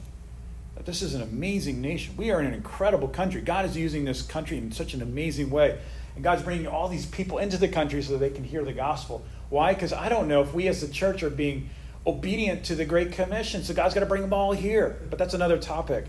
That 0.76 0.86
this 0.86 1.02
is 1.02 1.14
an 1.16 1.22
amazing 1.22 1.82
nation. 1.82 2.16
We 2.16 2.32
are 2.32 2.40
in 2.40 2.46
an 2.46 2.54
incredible 2.54 3.08
country. 3.08 3.42
God 3.42 3.66
is 3.66 3.76
using 3.76 4.06
this 4.06 4.22
country 4.22 4.58
in 4.58 4.72
such 4.72 4.94
an 4.94 5.02
amazing 5.02 5.50
way, 5.50 5.80
and 6.16 6.24
God's 6.24 6.44
bringing 6.44 6.68
all 6.68 6.88
these 6.88 7.06
people 7.06 7.40
into 7.40 7.58
the 7.58 7.68
country 7.68 8.02
so 8.02 8.14
that 8.14 8.20
they 8.20 8.30
can 8.30 8.44
hear 8.44 8.64
the 8.64 8.74
gospel. 8.74 9.24
Why? 9.50 9.74
Because 9.74 9.92
I 9.92 10.10
don't 10.10 10.28
know 10.28 10.42
if 10.42 10.54
we 10.54 10.68
as 10.68 10.82
the 10.82 10.88
church 10.88 11.24
are 11.24 11.30
being 11.30 11.70
obedient 12.06 12.66
to 12.66 12.76
the 12.76 12.86
Great 12.86 13.12
Commission. 13.12 13.64
So 13.64 13.74
God's 13.74 13.94
got 13.94 14.02
to 14.02 14.06
bring 14.06 14.22
them 14.22 14.34
all 14.34 14.52
here. 14.52 15.00
But 15.10 15.20
that's 15.20 15.34
another 15.34 15.58
topic. 15.58 16.06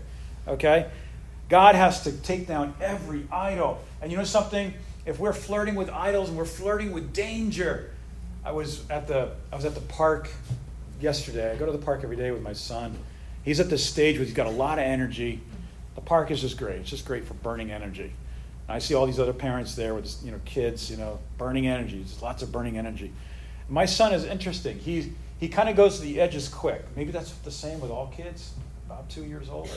Okay? 0.47 0.89
God 1.49 1.75
has 1.75 2.03
to 2.03 2.11
take 2.11 2.47
down 2.47 2.73
every 2.79 3.27
idol. 3.31 3.83
And 4.01 4.11
you 4.11 4.17
know 4.17 4.23
something? 4.23 4.73
If 5.05 5.19
we're 5.19 5.33
flirting 5.33 5.75
with 5.75 5.89
idols 5.89 6.29
and 6.29 6.37
we're 6.37 6.45
flirting 6.45 6.91
with 6.91 7.13
danger, 7.13 7.91
I 8.45 8.51
was 8.51 8.87
at 8.89 9.07
the 9.07 9.31
I 9.51 9.55
was 9.55 9.65
at 9.65 9.75
the 9.75 9.81
park 9.81 10.29
yesterday. 11.01 11.51
I 11.51 11.55
go 11.55 11.65
to 11.65 11.71
the 11.71 11.77
park 11.77 12.01
every 12.03 12.15
day 12.15 12.31
with 12.31 12.41
my 12.41 12.53
son. 12.53 12.97
He's 13.43 13.59
at 13.59 13.69
this 13.69 13.83
stage 13.83 14.17
where 14.17 14.25
he's 14.25 14.33
got 14.33 14.47
a 14.47 14.51
lot 14.51 14.79
of 14.79 14.85
energy. 14.85 15.41
The 15.95 16.01
park 16.01 16.31
is 16.31 16.41
just 16.41 16.57
great. 16.57 16.79
It's 16.79 16.89
just 16.89 17.05
great 17.05 17.25
for 17.25 17.33
burning 17.35 17.71
energy. 17.71 18.13
And 18.67 18.75
I 18.75 18.79
see 18.79 18.93
all 18.93 19.05
these 19.05 19.19
other 19.19 19.33
parents 19.33 19.75
there 19.75 19.93
with 19.93 20.15
you 20.23 20.31
know 20.31 20.39
kids, 20.45 20.89
you 20.89 20.97
know, 20.97 21.19
burning 21.37 21.67
energy. 21.67 21.97
There's 21.97 22.21
lots 22.21 22.43
of 22.43 22.51
burning 22.51 22.77
energy. 22.77 23.11
My 23.67 23.85
son 23.85 24.13
is 24.13 24.25
interesting. 24.25 24.79
He 24.79 25.13
he 25.39 25.49
kind 25.49 25.69
of 25.69 25.75
goes 25.75 25.97
to 25.97 26.03
the 26.03 26.21
edges 26.21 26.47
quick. 26.47 26.85
Maybe 26.95 27.11
that's 27.11 27.31
the 27.31 27.51
same 27.51 27.79
with 27.79 27.91
all 27.91 28.07
kids. 28.07 28.53
About 28.85 29.09
two 29.09 29.23
years 29.23 29.49
old. 29.49 29.69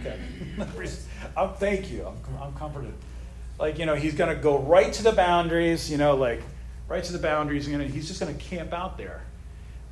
Okay. 0.00 0.18
oh, 1.36 1.48
thank 1.48 1.90
you. 1.90 2.06
I'm, 2.06 2.16
I'm 2.40 2.54
comforted. 2.54 2.94
Like 3.58 3.78
you 3.78 3.86
know, 3.86 3.94
he's 3.94 4.14
going 4.14 4.34
to 4.34 4.40
go 4.40 4.58
right 4.58 4.92
to 4.92 5.02
the 5.02 5.12
boundaries. 5.12 5.90
You 5.90 5.98
know, 5.98 6.16
like 6.16 6.40
right 6.88 7.04
to 7.04 7.12
the 7.12 7.18
boundaries. 7.18 7.68
And 7.68 7.82
he's 7.82 8.08
just 8.08 8.20
going 8.20 8.34
to 8.34 8.42
camp 8.42 8.72
out 8.72 8.96
there. 8.96 9.22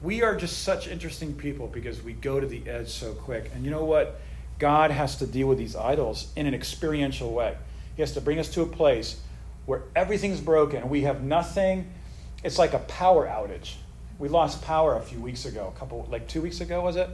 We 0.03 0.23
are 0.23 0.35
just 0.35 0.63
such 0.63 0.89
interesting 0.89 1.35
people 1.35 1.67
because 1.67 2.03
we 2.03 2.15
go 2.15 2.41
to 2.41 2.47
the 2.47 2.67
edge 2.69 2.89
so 2.89 3.13
quick. 3.13 3.51
And 3.55 3.65
you 3.65 3.71
know 3.71 3.85
what? 3.85 4.21
God 4.59 4.91
has 4.91 5.17
to 5.17 5.27
deal 5.27 5.47
with 5.47 5.59
these 5.59 5.77
idols 5.77 6.29
in 6.37 6.47
an 6.47 6.55
experiential 6.55 7.33
way. 7.33 7.57
He 7.97 8.03
has 8.03 8.13
to 8.13 8.21
bring 8.21 8.39
us 8.39 8.49
to 8.51 8.63
a 8.63 8.67
place 8.67 9.21
where 9.67 9.83
everything's 9.95 10.41
broken. 10.41 10.89
We 10.89 11.03
have 11.03 11.23
nothing. 11.23 11.91
It's 12.43 12.59
like 12.59 12.73
a 12.73 12.79
power 12.79 13.27
outage. 13.27 13.75
We 14.19 14.29
lost 14.29 14.63
power 14.63 14.97
a 14.97 15.01
few 15.03 15.21
weeks 15.21 15.45
ago, 15.45 15.73
a 15.75 15.79
couple, 15.79 16.07
like 16.11 16.29
two 16.29 16.43
weeks 16.43 16.61
ago, 16.61 16.83
was 16.83 16.97
it? 16.97 17.09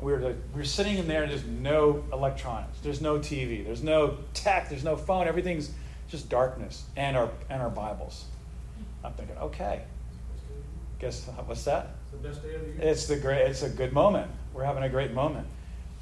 We 0.00 0.12
were, 0.12 0.18
we 0.18 0.58
were 0.60 0.64
sitting 0.64 0.98
in 0.98 1.06
there, 1.06 1.22
and 1.22 1.30
there's 1.30 1.44
no 1.44 2.04
electronics, 2.12 2.78
there's 2.82 3.00
no 3.00 3.18
TV, 3.18 3.64
there's 3.64 3.82
no 3.82 4.16
tech, 4.34 4.68
there's 4.70 4.82
no 4.82 4.96
phone, 4.96 5.28
everything's 5.28 5.70
just 6.08 6.28
darkness 6.28 6.84
and 6.96 7.16
our, 7.16 7.30
and 7.50 7.60
our 7.60 7.70
Bibles. 7.70 8.24
I'm 9.04 9.12
thinking, 9.12 9.36
okay. 9.38 9.82
Guess 11.00 11.26
what's 11.46 11.64
that? 11.64 11.90
It's 12.02 12.10
the 12.22 12.28
best 12.28 12.42
day 12.42 12.54
of 12.54 12.60
the 12.60 12.66
year. 12.68 12.78
It's 12.80 13.06
the 13.06 13.16
great. 13.16 13.42
It's 13.48 13.62
a 13.62 13.70
good 13.70 13.92
moment. 13.92 14.30
We're 14.52 14.64
having 14.64 14.82
a 14.82 14.88
great 14.88 15.12
moment. 15.12 15.46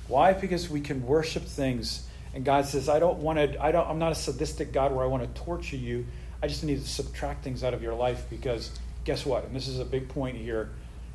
Why? 0.08 0.32
Because 0.32 0.68
we 0.68 0.80
can 0.80 1.06
worship 1.06 1.44
things, 1.44 2.08
and 2.34 2.44
God 2.44 2.66
says, 2.66 2.88
"I 2.88 2.98
don't 2.98 3.18
want 3.18 3.38
to. 3.38 3.62
I 3.62 3.70
don't. 3.70 3.88
I'm 3.88 3.98
not 3.98 4.12
a 4.12 4.16
sadistic 4.16 4.72
God 4.72 4.92
where 4.92 5.04
I 5.04 5.08
want 5.08 5.22
to 5.22 5.40
torture 5.40 5.76
you. 5.76 6.06
I 6.42 6.48
just 6.48 6.64
need 6.64 6.80
to 6.80 6.88
subtract 6.88 7.44
things 7.44 7.62
out 7.62 7.74
of 7.74 7.82
your 7.82 7.94
life 7.94 8.26
because 8.28 8.72
guess 9.04 9.24
what? 9.24 9.44
And 9.44 9.54
this 9.54 9.68
is 9.68 9.78
a 9.78 9.84
big 9.84 10.08
point 10.08 10.36
here 10.36 10.70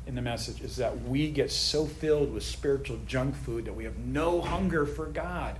in 0.06 0.14
the 0.14 0.22
message 0.22 0.60
is 0.60 0.76
that 0.76 1.02
we 1.04 1.30
get 1.30 1.50
so 1.50 1.86
filled 1.86 2.32
with 2.32 2.42
spiritual 2.42 2.98
junk 3.06 3.34
food 3.34 3.64
that 3.64 3.72
we 3.74 3.84
have 3.84 3.96
no 3.98 4.40
hunger 4.40 4.84
for 4.84 5.06
God. 5.06 5.58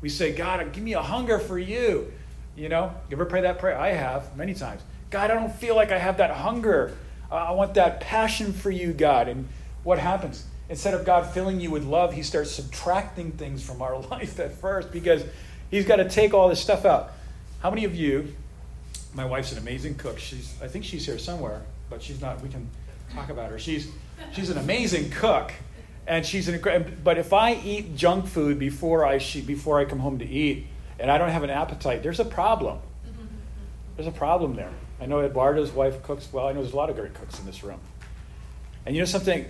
We 0.00 0.08
say, 0.08 0.32
God, 0.32 0.72
give 0.72 0.82
me 0.82 0.94
a 0.94 1.02
hunger 1.02 1.38
for 1.38 1.58
you. 1.58 2.12
You 2.56 2.68
know, 2.68 2.94
you 3.10 3.16
ever 3.16 3.24
pray 3.24 3.42
that 3.42 3.58
prayer? 3.58 3.78
I 3.78 3.90
have 3.90 4.36
many 4.36 4.54
times. 4.54 4.82
God, 5.10 5.30
I 5.30 5.34
don't 5.34 5.54
feel 5.54 5.74
like 5.76 5.92
I 5.92 5.98
have 5.98 6.18
that 6.18 6.30
hunger. 6.30 6.96
I 7.30 7.52
want 7.52 7.74
that 7.74 8.00
passion 8.00 8.52
for 8.52 8.70
you, 8.70 8.92
God. 8.92 9.28
And 9.28 9.48
what 9.82 9.98
happens? 9.98 10.44
Instead 10.68 10.94
of 10.94 11.04
God 11.04 11.26
filling 11.32 11.60
you 11.60 11.70
with 11.70 11.84
love, 11.84 12.12
He 12.12 12.22
starts 12.22 12.50
subtracting 12.50 13.32
things 13.32 13.62
from 13.62 13.82
our 13.82 13.98
life 14.10 14.40
at 14.40 14.54
first 14.54 14.90
because 14.90 15.24
He's 15.70 15.84
got 15.84 15.96
to 15.96 16.08
take 16.08 16.34
all 16.34 16.48
this 16.48 16.60
stuff 16.60 16.84
out. 16.84 17.12
How 17.60 17.70
many 17.70 17.84
of 17.84 17.94
you? 17.94 18.34
My 19.14 19.24
wife's 19.24 19.52
an 19.52 19.58
amazing 19.58 19.96
cook. 19.96 20.18
She's, 20.18 20.54
I 20.62 20.68
think 20.68 20.84
she's 20.84 21.06
here 21.06 21.18
somewhere, 21.18 21.62
but 21.88 22.02
she's 22.02 22.20
not. 22.20 22.40
We 22.42 22.48
can 22.48 22.68
talk 23.14 23.30
about 23.30 23.50
her. 23.50 23.58
She's, 23.58 23.90
she's 24.32 24.50
an 24.50 24.58
amazing 24.58 25.10
cook, 25.10 25.52
and 26.06 26.26
she's 26.26 26.48
an. 26.48 26.98
But 27.02 27.18
if 27.18 27.32
I 27.32 27.54
eat 27.54 27.96
junk 27.96 28.26
food 28.26 28.58
before 28.58 29.04
I 29.04 29.18
she, 29.18 29.40
before 29.40 29.78
I 29.78 29.84
come 29.84 30.00
home 30.00 30.18
to 30.18 30.26
eat, 30.26 30.66
and 30.98 31.10
I 31.10 31.18
don't 31.18 31.30
have 31.30 31.42
an 31.42 31.50
appetite, 31.50 32.02
there's 32.02 32.20
a 32.20 32.24
problem. 32.24 32.78
There's 33.96 34.08
a 34.08 34.12
problem 34.12 34.56
there. 34.56 34.70
I 35.00 35.06
know 35.06 35.20
Eduardo's 35.20 35.72
wife 35.72 36.02
cooks 36.02 36.28
well. 36.32 36.46
I 36.46 36.52
know 36.52 36.62
there's 36.62 36.72
a 36.72 36.76
lot 36.76 36.90
of 36.90 36.96
great 36.96 37.14
cooks 37.14 37.38
in 37.38 37.46
this 37.46 37.62
room. 37.62 37.80
And 38.86 38.94
you 38.94 39.00
know 39.00 39.06
something? 39.06 39.46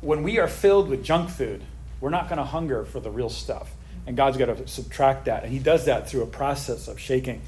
When 0.00 0.22
we 0.22 0.38
are 0.38 0.48
filled 0.48 0.88
with 0.88 1.04
junk 1.04 1.30
food, 1.30 1.62
we're 2.00 2.10
not 2.10 2.28
going 2.28 2.38
to 2.38 2.44
hunger 2.44 2.84
for 2.84 3.00
the 3.00 3.10
real 3.10 3.30
stuff. 3.30 3.70
And 4.06 4.16
God's 4.16 4.36
got 4.36 4.46
to 4.46 4.66
subtract 4.68 5.26
that. 5.26 5.44
And 5.44 5.52
He 5.52 5.58
does 5.58 5.86
that 5.86 6.08
through 6.08 6.22
a 6.22 6.26
process 6.26 6.88
of 6.88 6.98
shaking. 6.98 7.40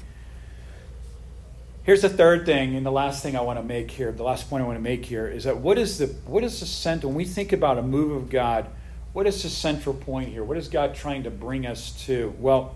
Here's 1.83 2.01
the 2.01 2.09
third 2.09 2.45
thing, 2.45 2.75
and 2.75 2.85
the 2.85 2.91
last 2.91 3.23
thing 3.23 3.37
I 3.37 3.41
want 3.41 3.59
to 3.59 3.63
make 3.63 3.89
here, 3.91 4.11
the 4.11 4.23
last 4.23 4.49
point 4.49 4.61
I 4.61 4.65
want 4.65 4.77
to 4.77 4.83
make 4.83 5.05
here 5.05 5.25
is 5.25 5.45
that 5.45 5.57
what 5.57 5.77
is 5.77 5.99
the 5.99 6.07
what 6.25 6.43
is 6.43 6.59
the 6.59 6.65
center 6.65 7.07
when 7.07 7.15
we 7.15 7.23
think 7.23 7.53
about 7.53 7.77
a 7.77 7.81
move 7.81 8.11
of 8.11 8.29
God, 8.29 8.67
what 9.13 9.25
is 9.25 9.41
the 9.41 9.49
central 9.49 9.95
point 9.95 10.27
here? 10.27 10.43
What 10.43 10.57
is 10.57 10.67
God 10.67 10.95
trying 10.95 11.23
to 11.23 11.31
bring 11.31 11.65
us 11.65 11.91
to? 12.05 12.35
Well, 12.39 12.75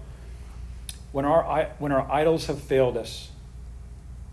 when 1.12 1.26
our 1.26 1.74
when 1.78 1.92
our 1.92 2.10
idols 2.10 2.46
have 2.46 2.62
failed 2.62 2.96
us, 2.96 3.30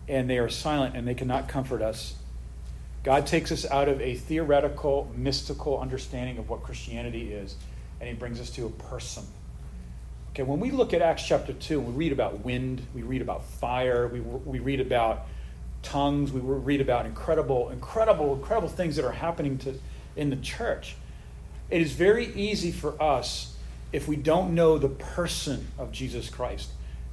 and 0.08 0.28
they 0.28 0.38
are 0.38 0.48
silent 0.48 0.96
and 0.96 1.06
they 1.06 1.14
cannot 1.14 1.48
comfort 1.48 1.82
us. 1.82 2.14
God 3.04 3.26
takes 3.26 3.52
us 3.52 3.64
out 3.66 3.88
of 3.88 4.00
a 4.00 4.14
theoretical, 4.14 5.10
mystical 5.16 5.78
understanding 5.78 6.38
of 6.38 6.48
what 6.48 6.62
Christianity 6.62 7.32
is, 7.32 7.56
and 8.00 8.08
He 8.08 8.14
brings 8.14 8.40
us 8.40 8.50
to 8.50 8.66
a 8.66 8.70
person. 8.70 9.24
Okay, 10.30 10.42
when 10.42 10.60
we 10.60 10.70
look 10.70 10.92
at 10.92 11.02
Acts 11.02 11.26
chapter 11.26 11.52
2, 11.52 11.80
we 11.80 11.92
read 11.92 12.12
about 12.12 12.44
wind, 12.44 12.82
we 12.94 13.02
read 13.02 13.22
about 13.22 13.44
fire, 13.44 14.08
we, 14.08 14.20
we 14.20 14.58
read 14.58 14.80
about 14.80 15.26
tongues, 15.82 16.32
we 16.32 16.40
read 16.40 16.80
about 16.80 17.06
incredible, 17.06 17.70
incredible, 17.70 18.34
incredible 18.34 18.68
things 18.68 18.96
that 18.96 19.04
are 19.04 19.12
happening 19.12 19.58
to, 19.58 19.78
in 20.16 20.30
the 20.30 20.36
church. 20.36 20.96
It 21.70 21.80
is 21.80 21.92
very 21.92 22.26
easy 22.34 22.72
for 22.72 23.00
us, 23.02 23.56
if 23.92 24.08
we 24.08 24.16
don't 24.16 24.54
know 24.54 24.78
the 24.78 24.88
person 24.88 25.68
of 25.78 25.92
Jesus 25.92 26.28
Christ, 26.30 26.70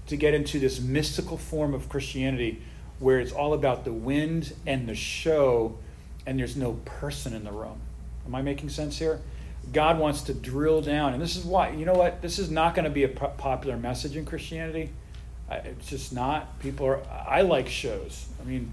to 0.08 0.18
get 0.18 0.34
into 0.34 0.60
this 0.60 0.80
mystical 0.80 1.38
form 1.38 1.74
of 1.74 1.90
Christianity 1.90 2.62
where 3.00 3.20
it's 3.20 3.32
all 3.32 3.54
about 3.54 3.86
the 3.86 3.94
wind 3.94 4.54
and 4.66 4.88
the 4.88 4.96
show, 4.96 5.78
and 6.26 6.40
there's 6.40 6.56
no 6.56 6.74
person 6.86 7.34
in 7.34 7.44
the 7.44 7.52
room. 7.52 7.80
Am 8.26 8.34
I 8.34 8.42
making 8.42 8.70
sense 8.70 8.98
here? 8.98 9.22
God 9.74 10.00
wants 10.00 10.22
to 10.24 10.34
drill 10.34 10.82
down, 10.82 11.14
and 11.14 11.22
this 11.22 11.36
is 11.36 11.44
why, 11.44 11.72
you 11.72 11.86
know 11.86 11.94
what? 11.94 12.22
This 12.22 12.40
is 12.40 12.50
not 12.52 12.76
going 12.76 12.86
to 12.86 12.92
be 12.92 13.04
a 13.04 13.10
popular 13.10 13.78
message 13.78 14.16
in 14.16 14.26
Christianity. 14.26 14.92
It's 15.50 15.88
just 15.88 16.14
not. 16.14 16.60
People 16.60 16.88
are, 16.88 17.02
I 17.28 17.42
like 17.42 17.68
shows. 17.68 18.28
I 18.42 18.46
mean, 18.46 18.72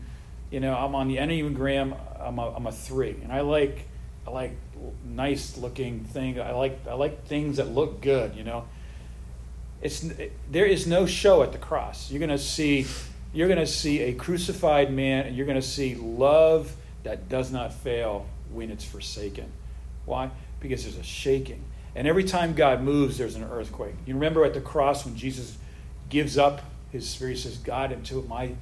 you 0.51 0.61
know, 0.61 0.75
I'm 0.75 0.95
on 0.95 1.09
the 1.09 1.17
Enneagram, 1.17 1.97
I'm 2.21 2.39
a, 2.39 2.55
I'm 2.55 2.67
a 2.67 2.73
three, 2.73 3.17
and 3.23 3.33
I 3.33 3.41
like, 3.41 3.87
I 4.27 4.31
like 4.31 4.53
nice 5.05 5.57
looking 5.57 6.05
thing. 6.05 6.41
I 6.41 6.53
like, 6.53 6.87
I 6.87 6.95
like 6.95 7.27
things 7.27 7.57
that 7.57 7.69
look 7.69 8.01
good, 8.01 8.35
you 8.35 8.45
know. 8.45 8.65
It's, 9.81 10.05
there 10.51 10.67
is 10.67 10.87
no 10.87 11.07
show 11.07 11.43
at 11.43 11.53
the 11.53 11.59
cross. 11.59 12.11
You're 12.11 12.21
going 12.21 12.31
to 12.31 12.39
see 12.39 12.87
you're 13.33 13.49
going 13.49 13.59
to 13.59 13.67
see 13.67 14.01
a 14.01 14.13
crucified 14.13 14.93
man 14.93 15.27
and 15.27 15.37
you're 15.37 15.47
going 15.47 15.61
to 15.61 15.67
see 15.67 15.95
love 15.95 16.75
that 17.03 17.29
does 17.29 17.51
not 17.51 17.73
fail 17.73 18.27
when 18.51 18.71
it's 18.71 18.85
forsaken. 18.85 19.51
Why? 20.05 20.31
Because 20.61 20.85
there's 20.85 20.99
a 20.99 21.03
shaking. 21.03 21.65
And 21.95 22.07
every 22.07 22.25
time 22.25 22.55
God 22.55 22.83
moves, 22.83 23.19
there's 23.19 23.35
an 23.35 23.45
earthquake. 23.45 23.95
You 24.07 24.15
remember 24.15 24.45
at 24.45 24.55
the 24.55 24.61
cross 24.61 25.05
when 25.05 25.17
Jesus 25.17 25.57
gives 26.09 26.39
up 26.39 26.63
his 26.91 27.09
spirit, 27.09 27.39
says, 27.39 27.59
God, 27.59 27.93
into 27.93 28.23
my. 28.23 28.55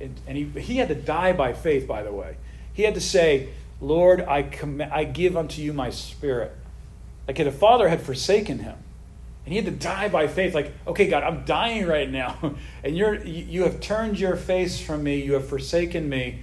And 0.00 0.36
he, 0.36 0.44
he 0.60 0.76
had 0.78 0.88
to 0.88 0.94
die 0.94 1.32
by 1.32 1.52
faith, 1.52 1.86
by 1.86 2.02
the 2.02 2.12
way. 2.12 2.36
He 2.72 2.82
had 2.82 2.94
to 2.94 3.00
say, 3.00 3.50
Lord, 3.80 4.20
I, 4.22 4.42
comm- 4.42 4.90
I 4.90 5.04
give 5.04 5.36
unto 5.36 5.62
you 5.62 5.72
my 5.72 5.90
spirit. 5.90 6.52
Like 7.28 7.36
the 7.36 7.52
Father 7.52 7.88
had 7.88 8.02
forsaken 8.02 8.58
him. 8.58 8.76
And 9.44 9.52
he 9.52 9.56
had 9.56 9.66
to 9.66 9.70
die 9.70 10.08
by 10.08 10.26
faith, 10.26 10.54
like, 10.54 10.72
okay, 10.86 11.06
God, 11.08 11.22
I'm 11.22 11.44
dying 11.44 11.86
right 11.86 12.10
now. 12.10 12.54
And 12.84 12.96
you're, 12.96 13.22
you 13.24 13.62
have 13.62 13.80
turned 13.80 14.18
your 14.20 14.36
face 14.36 14.78
from 14.78 15.02
me, 15.02 15.22
you 15.22 15.32
have 15.34 15.48
forsaken 15.48 16.06
me. 16.08 16.40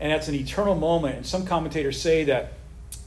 And 0.00 0.10
that's 0.10 0.26
an 0.26 0.34
eternal 0.34 0.74
moment. 0.74 1.16
And 1.16 1.26
some 1.26 1.46
commentators 1.46 2.00
say 2.00 2.24
that 2.24 2.54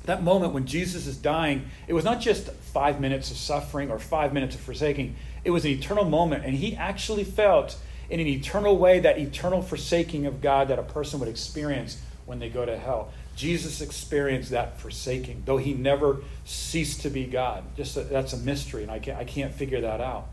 that 0.06 0.24
moment 0.24 0.54
when 0.54 0.66
Jesus 0.66 1.08
is 1.08 1.18
dying, 1.18 1.70
it 1.88 1.94
was 1.94 2.06
not 2.06 2.22
just 2.22 2.50
five 2.52 3.02
minutes 3.02 3.32
of 3.32 3.38
suffering 3.38 3.92
or 3.92 4.00
five 4.00 4.34
minutes 4.34 4.56
of 4.56 4.62
forsaking, 4.62 5.16
it 5.44 5.52
was 5.52 5.66
an 5.66 5.72
eternal 5.72 6.06
moment. 6.06 6.46
And 6.46 6.56
he 6.56 6.76
actually 6.76 7.24
felt 7.24 7.78
in 8.10 8.20
an 8.20 8.28
eternal 8.28 8.78
way 8.78 9.00
that 9.00 9.18
eternal 9.18 9.62
forsaking 9.62 10.26
of 10.26 10.42
God 10.42 10.70
that 10.70 10.80
a 10.80 10.84
person 10.84 11.20
would 11.20 11.30
experience 11.30 12.02
when 12.26 12.40
they 12.40 12.50
go 12.50 12.66
to 12.66 12.78
hell. 12.78 13.12
Jesus 13.36 13.82
experienced 13.82 14.52
that 14.52 14.80
forsaking, 14.80 15.44
though 15.46 15.58
he 15.58 15.74
never 15.74 16.18
ceased 16.46 17.02
to 17.02 17.10
be 17.10 17.26
God. 17.26 17.64
Just 17.76 17.98
a, 17.98 18.02
that's 18.02 18.34
a 18.34 18.38
mystery, 18.38 18.84
and 18.84 18.92
I 18.92 19.00
can't, 19.00 19.18
I 19.18 19.26
can't 19.26 19.54
figure 19.54 19.82
that 19.82 20.00
out. 20.00 20.28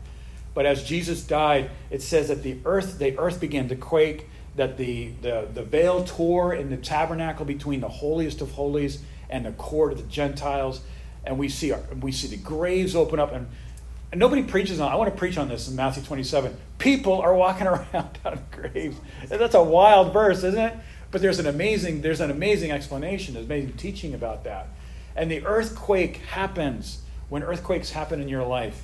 But 0.53 0.65
as 0.65 0.83
Jesus 0.83 1.23
died, 1.23 1.71
it 1.89 2.01
says 2.01 2.29
that 2.29 2.43
the 2.43 2.57
earth, 2.65 2.99
the 2.99 3.17
earth 3.17 3.41
began 3.41 3.67
to 3.69 3.75
quake, 3.75 4.29
that 4.55 4.77
the, 4.77 5.09
the, 5.21 5.47
the 5.53 5.63
veil 5.63 6.03
tore 6.03 6.53
in 6.53 6.69
the 6.69 6.77
tabernacle 6.77 7.45
between 7.45 7.81
the 7.81 7.89
holiest 7.89 8.41
of 8.41 8.51
holies 8.51 9.01
and 9.29 9.45
the 9.45 9.51
court 9.51 9.93
of 9.93 9.97
the 9.97 10.07
Gentiles, 10.07 10.81
and 11.25 11.37
we 11.37 11.49
see 11.49 11.71
our, 11.71 11.81
we 11.99 12.11
see 12.11 12.27
the 12.27 12.37
graves 12.37 12.95
open 12.95 13.19
up, 13.19 13.33
and, 13.33 13.47
and 14.11 14.19
nobody 14.19 14.43
preaches 14.43 14.79
on. 14.79 14.91
I 14.91 14.95
want 14.95 15.11
to 15.11 15.17
preach 15.17 15.37
on 15.37 15.49
this 15.49 15.67
in 15.67 15.75
Matthew 15.75 16.03
27. 16.03 16.55
People 16.77 17.19
are 17.19 17.33
walking 17.33 17.67
around 17.67 18.17
out 18.23 18.33
of 18.33 18.51
graves. 18.51 18.95
That's 19.27 19.55
a 19.55 19.63
wild 19.63 20.13
verse, 20.13 20.43
isn't 20.43 20.59
it? 20.59 20.73
But 21.13 21.21
there's 21.21 21.37
an 21.37 21.45
amazing, 21.45 22.01
there's 22.01 22.21
an 22.21 22.31
amazing 22.31 22.71
explanation, 22.71 23.35
there's 23.35 23.45
amazing 23.45 23.73
teaching 23.73 24.15
about 24.15 24.45
that. 24.45 24.67
And 25.15 25.29
the 25.29 25.45
earthquake 25.45 26.17
happens 26.17 27.03
when 27.29 27.43
earthquakes 27.43 27.91
happen 27.91 28.19
in 28.19 28.27
your 28.27 28.43
life. 28.43 28.81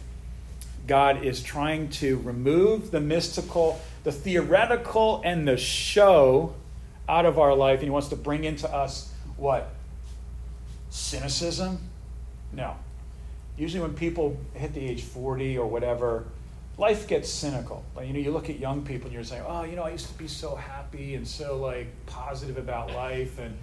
God 0.85 1.25
is 1.25 1.41
trying 1.41 1.89
to 1.89 2.19
remove 2.19 2.91
the 2.91 2.99
mystical, 2.99 3.81
the 4.03 4.11
theoretical, 4.11 5.23
and 5.25 5.47
the 5.47 5.57
show 5.57 6.53
out 7.09 7.25
of 7.25 7.39
our 7.39 7.55
life. 7.55 7.79
And 7.79 7.85
He 7.85 7.89
wants 7.89 8.09
to 8.09 8.15
bring 8.15 8.43
into 8.43 8.71
us 8.71 9.11
what? 9.35 9.71
Cynicism? 10.91 11.79
No. 12.53 12.75
Usually, 13.57 13.81
when 13.81 13.95
people 13.95 14.37
hit 14.53 14.75
the 14.75 14.81
age 14.81 15.01
40 15.01 15.57
or 15.57 15.65
whatever, 15.65 16.25
life 16.79 17.07
gets 17.09 17.29
cynical. 17.29 17.83
Like, 17.93 18.07
you 18.07 18.13
know, 18.13 18.19
you 18.19 18.31
look 18.31 18.49
at 18.49 18.57
young 18.57 18.83
people 18.83 19.07
and 19.07 19.13
you're 19.13 19.23
saying, 19.25 19.43
oh, 19.45 19.63
you 19.63 19.75
know, 19.75 19.83
I 19.83 19.89
used 19.89 20.07
to 20.07 20.17
be 20.17 20.29
so 20.29 20.55
happy 20.55 21.15
and 21.15 21.27
so 21.27 21.57
like 21.57 21.87
positive 22.05 22.57
about 22.57 22.93
life. 22.93 23.37
And 23.37 23.57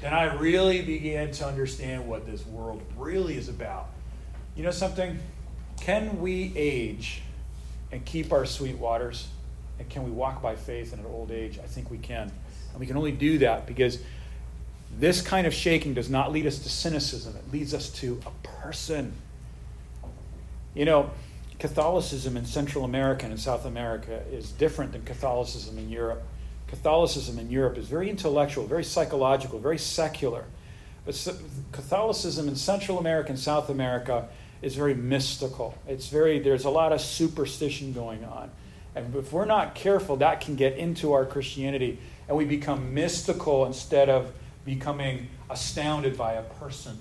then 0.00 0.14
I 0.14 0.34
really 0.34 0.80
began 0.80 1.30
to 1.32 1.46
understand 1.46 2.08
what 2.08 2.24
this 2.24 2.46
world 2.46 2.82
really 2.96 3.36
is 3.36 3.50
about. 3.50 3.88
You 4.56 4.64
know 4.64 4.70
something? 4.70 5.18
Can 5.80 6.18
we 6.18 6.54
age 6.56 7.20
and 7.92 8.02
keep 8.06 8.32
our 8.32 8.46
sweet 8.46 8.78
waters? 8.78 9.28
And 9.78 9.86
can 9.90 10.04
we 10.04 10.10
walk 10.10 10.40
by 10.40 10.56
faith 10.56 10.94
in 10.94 10.98
an 11.00 11.06
old 11.06 11.30
age? 11.30 11.58
I 11.62 11.66
think 11.66 11.90
we 11.90 11.98
can. 11.98 12.32
And 12.70 12.80
we 12.80 12.86
can 12.86 12.96
only 12.96 13.12
do 13.12 13.36
that 13.38 13.66
because 13.66 13.98
this 14.98 15.20
kind 15.20 15.46
of 15.46 15.52
shaking 15.52 15.92
does 15.92 16.08
not 16.08 16.32
lead 16.32 16.46
us 16.46 16.60
to 16.60 16.70
cynicism, 16.70 17.36
it 17.36 17.52
leads 17.52 17.74
us 17.74 17.90
to 17.90 18.18
a 18.24 18.48
person. 18.48 19.12
You 20.74 20.86
know, 20.86 21.10
Catholicism 21.58 22.36
in 22.36 22.44
Central 22.44 22.84
America 22.84 23.24
and 23.24 23.32
in 23.32 23.38
South 23.38 23.64
America 23.64 24.22
is 24.30 24.52
different 24.52 24.92
than 24.92 25.02
Catholicism 25.04 25.78
in 25.78 25.88
Europe. 25.88 26.22
Catholicism 26.66 27.38
in 27.38 27.50
Europe 27.50 27.78
is 27.78 27.86
very 27.88 28.10
intellectual, 28.10 28.66
very 28.66 28.84
psychological, 28.84 29.58
very 29.58 29.78
secular. 29.78 30.44
But 31.04 31.14
Catholicism 31.72 32.48
in 32.48 32.56
Central 32.56 32.98
America 32.98 33.30
and 33.30 33.38
South 33.38 33.70
America 33.70 34.28
is 34.60 34.74
very 34.74 34.94
mystical. 34.94 35.78
It's 35.86 36.08
very 36.08 36.40
there's 36.40 36.64
a 36.64 36.70
lot 36.70 36.92
of 36.92 37.00
superstition 37.00 37.92
going 37.92 38.24
on. 38.24 38.50
And 38.94 39.14
if 39.14 39.32
we're 39.32 39.44
not 39.44 39.74
careful, 39.74 40.16
that 40.16 40.40
can 40.40 40.56
get 40.56 40.76
into 40.76 41.12
our 41.12 41.24
Christianity 41.24 41.98
and 42.28 42.36
we 42.36 42.44
become 42.44 42.92
mystical 42.92 43.64
instead 43.66 44.08
of 44.08 44.32
becoming 44.64 45.28
astounded 45.48 46.18
by 46.18 46.34
a 46.34 46.42
person. 46.42 46.98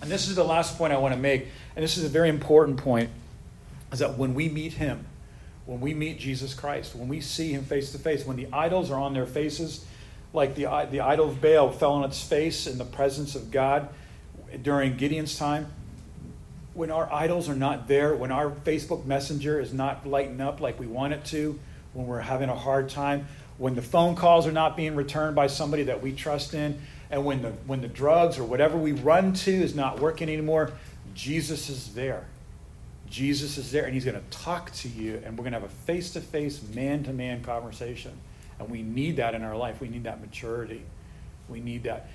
And 0.00 0.10
this 0.10 0.28
is 0.28 0.36
the 0.36 0.44
last 0.44 0.78
point 0.78 0.94
I 0.94 0.96
want 0.96 1.14
to 1.14 1.20
make, 1.20 1.48
and 1.76 1.84
this 1.84 1.98
is 1.98 2.04
a 2.04 2.08
very 2.08 2.30
important 2.30 2.78
point 2.78 3.10
is 3.92 3.98
that 3.98 4.16
when 4.16 4.34
we 4.34 4.48
meet 4.48 4.74
him, 4.74 5.06
when 5.66 5.80
we 5.80 5.94
meet 5.94 6.18
Jesus 6.18 6.54
Christ, 6.54 6.94
when 6.94 7.08
we 7.08 7.20
see 7.20 7.52
him 7.52 7.64
face 7.64 7.92
to 7.92 7.98
face, 7.98 8.26
when 8.26 8.36
the 8.36 8.48
idols 8.52 8.90
are 8.90 9.00
on 9.00 9.14
their 9.14 9.26
faces, 9.26 9.84
like 10.32 10.54
the, 10.54 10.62
the 10.90 11.00
idol 11.00 11.28
of 11.28 11.40
Baal 11.40 11.70
fell 11.70 11.92
on 11.92 12.04
its 12.04 12.22
face 12.22 12.66
in 12.66 12.78
the 12.78 12.84
presence 12.84 13.34
of 13.34 13.50
God 13.50 13.88
during 14.62 14.96
Gideon's 14.96 15.36
time, 15.36 15.72
when 16.74 16.90
our 16.90 17.12
idols 17.12 17.48
are 17.48 17.56
not 17.56 17.88
there, 17.88 18.14
when 18.14 18.30
our 18.30 18.50
Facebook 18.50 19.04
Messenger 19.04 19.60
is 19.60 19.72
not 19.72 20.06
lighting 20.06 20.40
up 20.40 20.60
like 20.60 20.78
we 20.78 20.86
want 20.86 21.12
it 21.12 21.24
to, 21.26 21.58
when 21.92 22.06
we're 22.06 22.20
having 22.20 22.48
a 22.48 22.54
hard 22.54 22.88
time, 22.88 23.26
when 23.58 23.74
the 23.74 23.82
phone 23.82 24.14
calls 24.14 24.46
are 24.46 24.52
not 24.52 24.76
being 24.76 24.94
returned 24.94 25.34
by 25.34 25.46
somebody 25.46 25.82
that 25.84 26.00
we 26.00 26.12
trust 26.12 26.54
in, 26.54 26.80
and 27.10 27.24
when 27.24 27.42
the, 27.42 27.50
when 27.66 27.80
the 27.80 27.88
drugs 27.88 28.38
or 28.38 28.44
whatever 28.44 28.78
we 28.78 28.92
run 28.92 29.32
to 29.32 29.50
is 29.50 29.74
not 29.74 30.00
working 30.00 30.28
anymore, 30.28 30.72
Jesus 31.14 31.68
is 31.68 31.92
there. 31.94 32.24
Jesus 33.10 33.58
is 33.58 33.72
there 33.72 33.84
and 33.84 33.92
he's 33.92 34.04
going 34.04 34.16
to 34.16 34.30
talk 34.30 34.72
to 34.72 34.88
you, 34.88 35.20
and 35.24 35.36
we're 35.36 35.42
going 35.42 35.52
to 35.52 35.60
have 35.60 35.68
a 35.68 35.74
face 35.84 36.12
to 36.12 36.20
face, 36.20 36.62
man 36.72 37.02
to 37.04 37.12
man 37.12 37.42
conversation. 37.42 38.12
And 38.58 38.70
we 38.70 38.82
need 38.82 39.16
that 39.16 39.34
in 39.34 39.42
our 39.42 39.56
life. 39.56 39.80
We 39.80 39.88
need 39.88 40.04
that 40.04 40.20
maturity. 40.20 40.82
We 41.48 41.60
need 41.60 41.82
that 41.84 42.08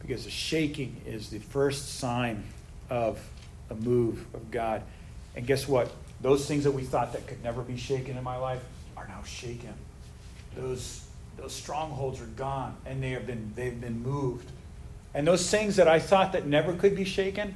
because 0.00 0.24
the 0.24 0.30
shaking 0.30 1.00
is 1.06 1.30
the 1.30 1.38
first 1.38 1.98
sign 1.98 2.44
of 2.90 3.18
a 3.70 3.74
move 3.74 4.26
of 4.34 4.50
God. 4.50 4.82
And 5.34 5.46
guess 5.46 5.66
what? 5.66 5.90
Those 6.20 6.46
things 6.46 6.64
that 6.64 6.72
we 6.72 6.82
thought 6.82 7.12
that 7.14 7.26
could 7.26 7.42
never 7.42 7.62
be 7.62 7.76
shaken 7.76 8.18
in 8.18 8.24
my 8.24 8.36
life 8.36 8.62
are 8.96 9.08
now 9.08 9.22
shaken. 9.24 9.72
Those, 10.56 11.04
those 11.36 11.54
strongholds 11.54 12.20
are 12.20 12.26
gone 12.26 12.76
and 12.84 13.02
they 13.02 13.10
have 13.10 13.26
been, 13.26 13.52
they've 13.56 13.80
been 13.80 14.02
moved. 14.02 14.50
And 15.14 15.26
those 15.26 15.48
things 15.48 15.76
that 15.76 15.88
I 15.88 15.98
thought 15.98 16.32
that 16.32 16.46
never 16.46 16.74
could 16.74 16.96
be 16.96 17.04
shaken, 17.04 17.54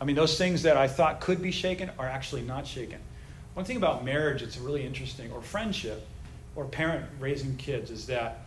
I 0.00 0.04
mean, 0.04 0.16
those 0.16 0.38
things 0.38 0.62
that 0.62 0.76
I 0.76 0.86
thought 0.88 1.20
could 1.20 1.42
be 1.42 1.50
shaken 1.50 1.90
are 1.98 2.06
actually 2.06 2.42
not 2.42 2.66
shaken. 2.66 3.00
One 3.54 3.64
thing 3.64 3.76
about 3.76 4.04
marriage 4.04 4.42
it's 4.42 4.58
really 4.58 4.86
interesting, 4.86 5.32
or 5.32 5.42
friendship, 5.42 6.06
or 6.54 6.64
parent 6.64 7.06
raising 7.18 7.56
kids, 7.56 7.90
is 7.90 8.06
that 8.06 8.44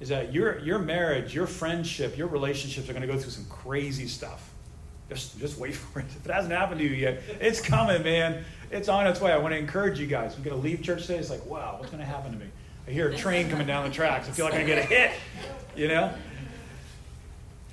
is 0.00 0.08
that 0.10 0.32
your 0.32 0.58
your 0.60 0.78
marriage, 0.78 1.34
your 1.34 1.46
friendship, 1.46 2.16
your 2.16 2.26
relationships 2.26 2.88
are 2.88 2.92
going 2.92 3.06
to 3.06 3.12
go 3.12 3.18
through 3.18 3.30
some 3.30 3.46
crazy 3.46 4.06
stuff. 4.06 4.50
Just 5.08 5.38
just 5.38 5.58
wait 5.58 5.74
for 5.76 6.00
it. 6.00 6.06
If 6.06 6.26
it 6.26 6.32
hasn't 6.32 6.52
happened 6.52 6.80
to 6.80 6.86
you 6.86 6.94
yet, 6.94 7.22
it's 7.40 7.60
coming, 7.60 8.02
man. 8.02 8.44
It's 8.70 8.88
on 8.88 9.06
its 9.06 9.20
way. 9.20 9.32
I 9.32 9.38
want 9.38 9.52
to 9.52 9.58
encourage 9.58 9.98
you 9.98 10.06
guys. 10.06 10.36
We're 10.36 10.44
going 10.44 10.56
to 10.56 10.62
leave 10.62 10.82
church 10.82 11.02
today. 11.02 11.18
It's 11.18 11.30
like, 11.30 11.44
wow, 11.46 11.76
what's 11.78 11.90
going 11.90 12.02
to 12.02 12.06
happen 12.06 12.32
to 12.32 12.38
me? 12.38 12.46
I 12.86 12.92
hear 12.92 13.08
a 13.08 13.16
train 13.16 13.50
coming 13.50 13.66
down 13.66 13.88
the 13.88 13.94
tracks. 13.94 14.28
I 14.28 14.32
feel 14.32 14.44
like 14.44 14.54
I'm 14.54 14.66
going 14.66 14.82
to 14.82 14.88
get 14.88 14.92
a 14.92 14.94
hit. 14.94 15.10
You 15.76 15.88
know. 15.88 16.12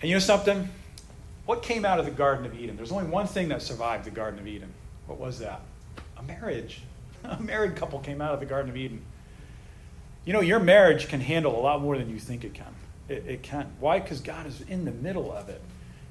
And 0.01 0.09
you 0.09 0.15
know 0.15 0.19
something? 0.19 0.69
What 1.47 1.63
came 1.63 1.85
out 1.85 1.97
of 1.97 2.03
the 2.03 2.11
Garden 2.11 2.45
of 2.45 2.59
Eden? 2.59 2.75
There's 2.75 2.91
only 2.91 3.09
one 3.09 3.25
thing 3.25 3.47
that 3.49 3.61
survived 3.61 4.03
the 4.03 4.11
Garden 4.11 4.37
of 4.37 4.47
Eden. 4.47 4.69
What 5.07 5.17
was 5.17 5.39
that? 5.39 5.61
A 6.17 6.23
marriage. 6.23 6.81
A 7.23 7.41
married 7.41 7.77
couple 7.77 7.99
came 7.99 8.21
out 8.21 8.33
of 8.33 8.41
the 8.41 8.45
Garden 8.45 8.69
of 8.69 8.75
Eden. 8.75 9.01
You 10.25 10.33
know, 10.33 10.41
your 10.41 10.59
marriage 10.59 11.07
can 11.07 11.21
handle 11.21 11.57
a 11.57 11.61
lot 11.61 11.81
more 11.81 11.97
than 11.97 12.09
you 12.09 12.19
think 12.19 12.43
it 12.43 12.53
can. 12.53 12.75
It, 13.07 13.23
it 13.25 13.43
can. 13.43 13.71
Why? 13.79 13.99
Because 13.99 14.19
God 14.19 14.45
is 14.45 14.59
in 14.59 14.83
the 14.83 14.91
middle 14.91 15.31
of 15.31 15.47
it. 15.47 15.61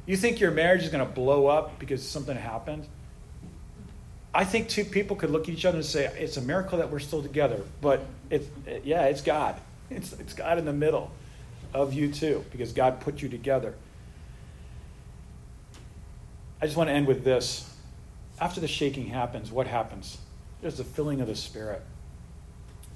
You 0.06 0.16
think 0.16 0.40
your 0.40 0.52
marriage 0.52 0.84
is 0.84 0.88
going 0.88 1.06
to 1.06 1.12
blow 1.12 1.48
up 1.48 1.78
because 1.78 2.02
something 2.02 2.36
happened? 2.36 2.86
I 4.34 4.44
think 4.44 4.70
two 4.70 4.84
people 4.86 5.16
could 5.16 5.30
look 5.30 5.42
at 5.42 5.50
each 5.50 5.66
other 5.66 5.76
and 5.76 5.84
say, 5.84 6.06
it's 6.18 6.38
a 6.38 6.42
miracle 6.42 6.78
that 6.78 6.90
we're 6.90 6.98
still 6.98 7.22
together. 7.22 7.60
But 7.82 8.06
it, 8.30 8.48
it, 8.66 8.86
yeah, 8.86 9.04
it's 9.04 9.20
God. 9.20 9.56
It's, 9.90 10.14
it's 10.14 10.32
God 10.32 10.56
in 10.56 10.64
the 10.64 10.72
middle 10.72 11.10
of 11.74 11.92
you 11.92 12.10
too, 12.10 12.42
because 12.50 12.72
God 12.72 13.00
put 13.00 13.20
you 13.20 13.28
together. 13.28 13.74
I 16.60 16.64
just 16.64 16.76
want 16.76 16.88
to 16.88 16.94
end 16.94 17.06
with 17.06 17.22
this. 17.22 17.70
After 18.40 18.60
the 18.60 18.68
shaking 18.68 19.06
happens, 19.06 19.50
what 19.50 19.66
happens? 19.66 20.18
There's 20.62 20.78
the 20.78 20.84
filling 20.84 21.20
of 21.20 21.26
the 21.26 21.36
Spirit. 21.36 21.82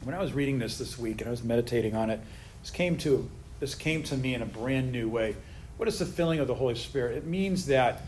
When 0.02 0.14
I 0.14 0.20
was 0.20 0.32
reading 0.32 0.58
this 0.58 0.78
this 0.78 0.98
week 0.98 1.20
and 1.20 1.28
I 1.28 1.30
was 1.30 1.44
meditating 1.44 1.94
on 1.94 2.08
it, 2.08 2.20
this 2.62 2.70
came 2.70 2.96
to 2.98 3.28
this 3.58 3.74
came 3.74 4.02
to 4.04 4.16
me 4.16 4.34
in 4.34 4.40
a 4.40 4.46
brand 4.46 4.92
new 4.92 5.08
way. 5.08 5.36
What 5.76 5.88
is 5.88 5.98
the 5.98 6.06
filling 6.06 6.40
of 6.40 6.46
the 6.46 6.54
Holy 6.54 6.74
Spirit? 6.74 7.16
It 7.18 7.26
means 7.26 7.66
that 7.66 8.02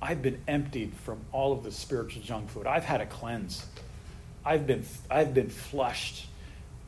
I've 0.00 0.22
been 0.22 0.40
emptied 0.48 0.94
from 0.94 1.20
all 1.32 1.52
of 1.52 1.62
the 1.62 1.72
spiritual 1.72 2.22
junk 2.22 2.48
food. 2.48 2.66
I've 2.66 2.84
had 2.84 3.02
a 3.02 3.06
cleanse. 3.06 3.66
I've 4.44 4.66
been 4.66 4.84
I've 5.10 5.34
been 5.34 5.50
flushed. 5.50 6.26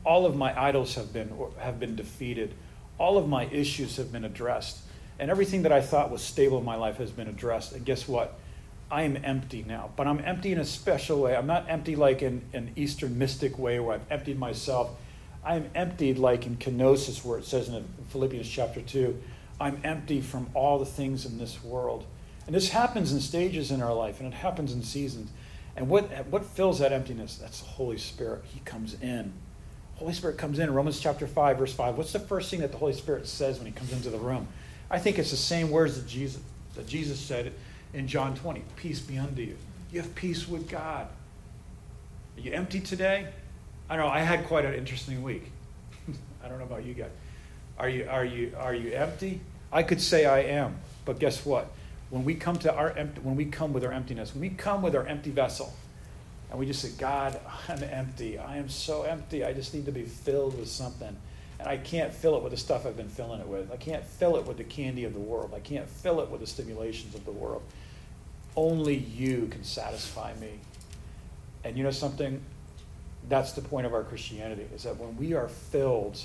All 0.03 0.25
of 0.25 0.35
my 0.35 0.59
idols 0.59 0.95
have 0.95 1.13
been 1.13 1.31
have 1.59 1.79
been 1.79 1.95
defeated. 1.95 2.55
All 2.97 3.19
of 3.19 3.27
my 3.27 3.45
issues 3.45 3.97
have 3.97 4.11
been 4.11 4.25
addressed. 4.25 4.79
And 5.19 5.29
everything 5.29 5.63
that 5.63 5.71
I 5.71 5.81
thought 5.81 6.11
was 6.11 6.21
stable 6.21 6.57
in 6.57 6.65
my 6.65 6.75
life 6.75 6.97
has 6.97 7.11
been 7.11 7.27
addressed. 7.27 7.73
And 7.73 7.85
guess 7.85 8.07
what? 8.07 8.39
I 8.89 9.03
am 9.03 9.17
empty 9.23 9.63
now. 9.67 9.91
But 9.95 10.07
I'm 10.07 10.19
empty 10.19 10.51
in 10.51 10.59
a 10.59 10.65
special 10.65 11.21
way. 11.21 11.35
I'm 11.35 11.45
not 11.45 11.69
empty 11.69 11.95
like 11.95 12.21
in 12.21 12.41
an 12.53 12.71
Eastern 12.75 13.17
mystic 13.17 13.59
way 13.59 13.79
where 13.79 13.95
I've 13.95 14.11
emptied 14.11 14.39
myself. 14.39 14.91
I'm 15.43 15.69
emptied 15.75 16.17
like 16.17 16.45
in 16.45 16.57
kenosis, 16.57 17.23
where 17.23 17.37
it 17.37 17.45
says 17.45 17.69
in 17.69 17.85
Philippians 18.09 18.49
chapter 18.49 18.81
2, 18.81 19.21
I'm 19.59 19.79
empty 19.83 20.21
from 20.21 20.49
all 20.53 20.79
the 20.79 20.85
things 20.85 21.25
in 21.25 21.37
this 21.37 21.63
world. 21.63 22.05
And 22.47 22.55
this 22.55 22.69
happens 22.69 23.11
in 23.11 23.19
stages 23.19 23.71
in 23.71 23.81
our 23.81 23.93
life, 23.93 24.19
and 24.19 24.33
it 24.33 24.35
happens 24.37 24.73
in 24.73 24.81
seasons. 24.81 25.29
And 25.75 25.87
what, 25.87 26.09
what 26.27 26.45
fills 26.45 26.79
that 26.79 26.91
emptiness? 26.91 27.35
That's 27.35 27.61
the 27.61 27.67
Holy 27.67 27.97
Spirit. 27.97 28.43
He 28.45 28.59
comes 28.61 28.95
in. 29.01 29.33
Holy 29.95 30.13
Spirit 30.13 30.37
comes 30.37 30.59
in. 30.59 30.73
Romans 30.73 30.99
chapter 30.99 31.27
5, 31.27 31.57
verse 31.57 31.73
5. 31.73 31.97
What's 31.97 32.13
the 32.13 32.19
first 32.19 32.49
thing 32.49 32.61
that 32.61 32.71
the 32.71 32.77
Holy 32.77 32.93
Spirit 32.93 33.27
says 33.27 33.57
when 33.57 33.67
he 33.67 33.71
comes 33.71 33.91
into 33.91 34.09
the 34.09 34.17
room? 34.17 34.47
I 34.89 34.99
think 34.99 35.19
it's 35.19 35.31
the 35.31 35.37
same 35.37 35.69
words 35.69 35.95
that 35.95 36.07
Jesus, 36.07 36.41
that 36.75 36.87
Jesus 36.87 37.19
said 37.19 37.53
in 37.93 38.07
John 38.07 38.35
20 38.35 38.63
Peace 38.75 38.99
be 38.99 39.17
unto 39.17 39.41
you. 39.41 39.57
You 39.91 40.01
have 40.01 40.13
peace 40.15 40.47
with 40.47 40.69
God. 40.69 41.07
Are 42.37 42.41
you 42.41 42.51
empty 42.51 42.79
today? 42.79 43.27
I 43.89 43.95
don't 43.95 44.05
know. 44.05 44.11
I 44.11 44.19
had 44.19 44.45
quite 44.45 44.65
an 44.65 44.75
interesting 44.75 45.23
week. 45.23 45.51
I 46.43 46.47
don't 46.47 46.59
know 46.59 46.65
about 46.65 46.85
you 46.85 46.93
guys. 46.93 47.09
Are 47.77 47.89
you, 47.89 48.07
are, 48.09 48.25
you, 48.25 48.53
are 48.57 48.73
you 48.73 48.91
empty? 48.91 49.41
I 49.71 49.83
could 49.83 50.01
say 50.01 50.25
I 50.25 50.39
am, 50.41 50.77
but 51.05 51.19
guess 51.19 51.45
what? 51.45 51.71
When 52.09 52.25
we 52.25 52.35
come 52.35 52.57
to 52.59 52.73
our 52.73 52.91
empty, 52.91 53.21
when 53.21 53.35
we 53.35 53.45
come 53.45 53.73
with 53.73 53.83
our 53.85 53.91
emptiness, 53.91 54.33
when 54.33 54.41
we 54.41 54.49
come 54.49 54.81
with 54.81 54.95
our 54.95 55.05
empty 55.05 55.31
vessel, 55.31 55.73
and 56.49 56.59
we 56.59 56.65
just 56.65 56.81
say, 56.81 56.89
God, 56.97 57.39
I'm 57.67 57.83
empty. 57.83 58.37
I 58.39 58.57
am 58.57 58.69
so 58.69 59.03
empty. 59.03 59.43
I 59.43 59.53
just 59.53 59.73
need 59.73 59.85
to 59.85 59.91
be 59.91 60.03
filled 60.03 60.57
with 60.57 60.67
something. 60.67 61.15
And 61.59 61.67
I 61.67 61.77
can't 61.77 62.13
fill 62.13 62.37
it 62.37 62.43
with 62.43 62.51
the 62.51 62.57
stuff 62.57 62.85
I've 62.85 62.95
been 62.95 63.09
filling 63.09 63.41
it 63.41 63.47
with. 63.47 63.71
I 63.71 63.75
can't 63.75 64.05
fill 64.05 64.37
it 64.37 64.45
with 64.45 64.57
the 64.57 64.63
candy 64.63 65.03
of 65.03 65.13
the 65.13 65.19
world. 65.19 65.53
I 65.53 65.59
can't 65.59 65.87
fill 65.87 66.21
it 66.21 66.29
with 66.29 66.39
the 66.39 66.47
stimulations 66.47 67.15
of 67.15 67.25
the 67.25 67.31
world. 67.31 67.61
Only 68.55 68.95
you 68.95 69.47
can 69.47 69.63
satisfy 69.63 70.33
me. 70.35 70.59
And 71.65 71.77
you 71.77 71.83
know 71.83 71.91
something? 71.91 72.41
That's 73.27 73.51
the 73.51 73.61
point 73.61 73.85
of 73.85 73.93
our 73.93 74.03
Christianity, 74.03 74.65
is 74.73 74.83
that 74.83 74.97
when 74.97 75.17
we 75.17 75.33
are 75.33 75.49
filled 75.49 76.21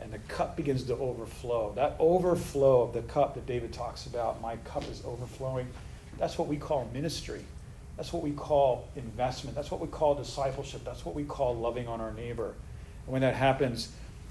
and 0.00 0.12
the 0.12 0.18
cup 0.20 0.56
begins 0.56 0.84
to 0.84 0.94
overflow, 0.94 1.72
that 1.74 1.96
overflow 1.98 2.82
of 2.82 2.92
the 2.92 3.02
cup 3.02 3.34
that 3.34 3.46
David 3.46 3.72
talks 3.72 4.06
about, 4.06 4.40
my 4.40 4.56
cup 4.58 4.88
is 4.88 5.02
overflowing, 5.04 5.66
that's 6.18 6.38
what 6.38 6.46
we 6.46 6.56
call 6.56 6.88
ministry. 6.92 7.44
That's 7.96 8.12
what 8.12 8.22
we 8.22 8.30
call 8.30 8.88
investment. 8.94 9.56
That's 9.56 9.72
what 9.72 9.80
we 9.80 9.88
call 9.88 10.14
discipleship. 10.14 10.84
That's 10.84 11.04
what 11.04 11.16
we 11.16 11.24
call 11.24 11.56
loving 11.56 11.88
on 11.88 12.00
our 12.00 12.12
neighbor. 12.12 12.54
And 13.04 13.12
when 13.12 13.22
that 13.22 13.34
happens, 13.34 13.90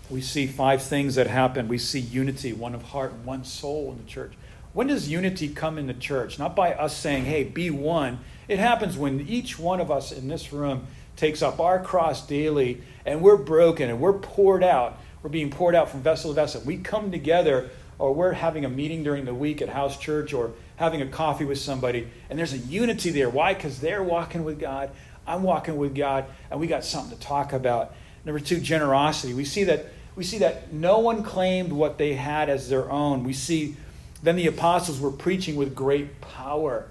we 0.09 0.21
see 0.21 0.47
five 0.47 0.81
things 0.81 1.15
that 1.15 1.27
happen. 1.27 1.67
We 1.67 1.77
see 1.77 1.99
unity, 1.99 2.53
one 2.53 2.73
of 2.73 2.83
heart 2.83 3.11
and 3.11 3.25
one 3.25 3.43
soul 3.43 3.91
in 3.91 3.97
the 3.97 4.09
church. 4.09 4.33
When 4.73 4.87
does 4.87 5.09
unity 5.09 5.49
come 5.49 5.77
in 5.77 5.87
the 5.87 5.93
church? 5.93 6.39
Not 6.39 6.55
by 6.55 6.73
us 6.73 6.95
saying, 6.95 7.25
hey, 7.25 7.43
be 7.43 7.69
one. 7.69 8.19
It 8.47 8.59
happens 8.59 8.97
when 8.97 9.21
each 9.21 9.59
one 9.59 9.81
of 9.81 9.91
us 9.91 10.11
in 10.11 10.27
this 10.27 10.53
room 10.53 10.87
takes 11.15 11.41
up 11.41 11.59
our 11.59 11.81
cross 11.81 12.25
daily 12.25 12.81
and 13.05 13.21
we're 13.21 13.37
broken 13.37 13.89
and 13.89 13.99
we're 13.99 14.19
poured 14.19 14.63
out. 14.63 14.99
We're 15.23 15.29
being 15.29 15.49
poured 15.49 15.75
out 15.75 15.89
from 15.89 16.01
vessel 16.01 16.31
to 16.31 16.35
vessel. 16.35 16.61
We 16.61 16.77
come 16.77 17.11
together 17.11 17.69
or 17.99 18.13
we're 18.13 18.33
having 18.33 18.63
a 18.63 18.69
meeting 18.69 19.03
during 19.03 19.25
the 19.25 19.33
week 19.33 19.61
at 19.61 19.69
house 19.69 19.97
church 19.97 20.31
or 20.31 20.51
having 20.75 21.01
a 21.01 21.07
coffee 21.07 21.43
with 21.43 21.57
somebody 21.57 22.07
and 22.29 22.37
there's 22.37 22.53
a 22.53 22.59
unity 22.59 23.09
there. 23.09 23.29
Why? 23.29 23.55
Because 23.55 23.79
they're 23.79 24.03
walking 24.03 24.45
with 24.45 24.59
God. 24.59 24.91
I'm 25.25 25.43
walking 25.43 25.75
with 25.75 25.95
God 25.95 26.25
and 26.51 26.59
we 26.59 26.67
got 26.67 26.85
something 26.85 27.17
to 27.17 27.21
talk 27.21 27.51
about. 27.51 27.93
Number 28.23 28.39
two, 28.39 28.59
generosity. 28.59 29.33
We 29.33 29.45
see 29.45 29.63
that 29.65 29.87
we 30.17 30.23
see 30.23 30.39
that 30.39 30.73
no 30.73 30.97
one 30.97 31.21
claimed 31.21 31.71
what 31.71 31.99
they 31.99 32.15
had 32.15 32.49
as 32.49 32.67
their 32.67 32.89
own. 32.91 33.23
We 33.23 33.33
see 33.33 33.77
then 34.23 34.35
the 34.35 34.47
apostles 34.47 34.99
were 34.99 35.11
preaching 35.11 35.55
with 35.55 35.75
great 35.75 36.19
power. 36.21 36.87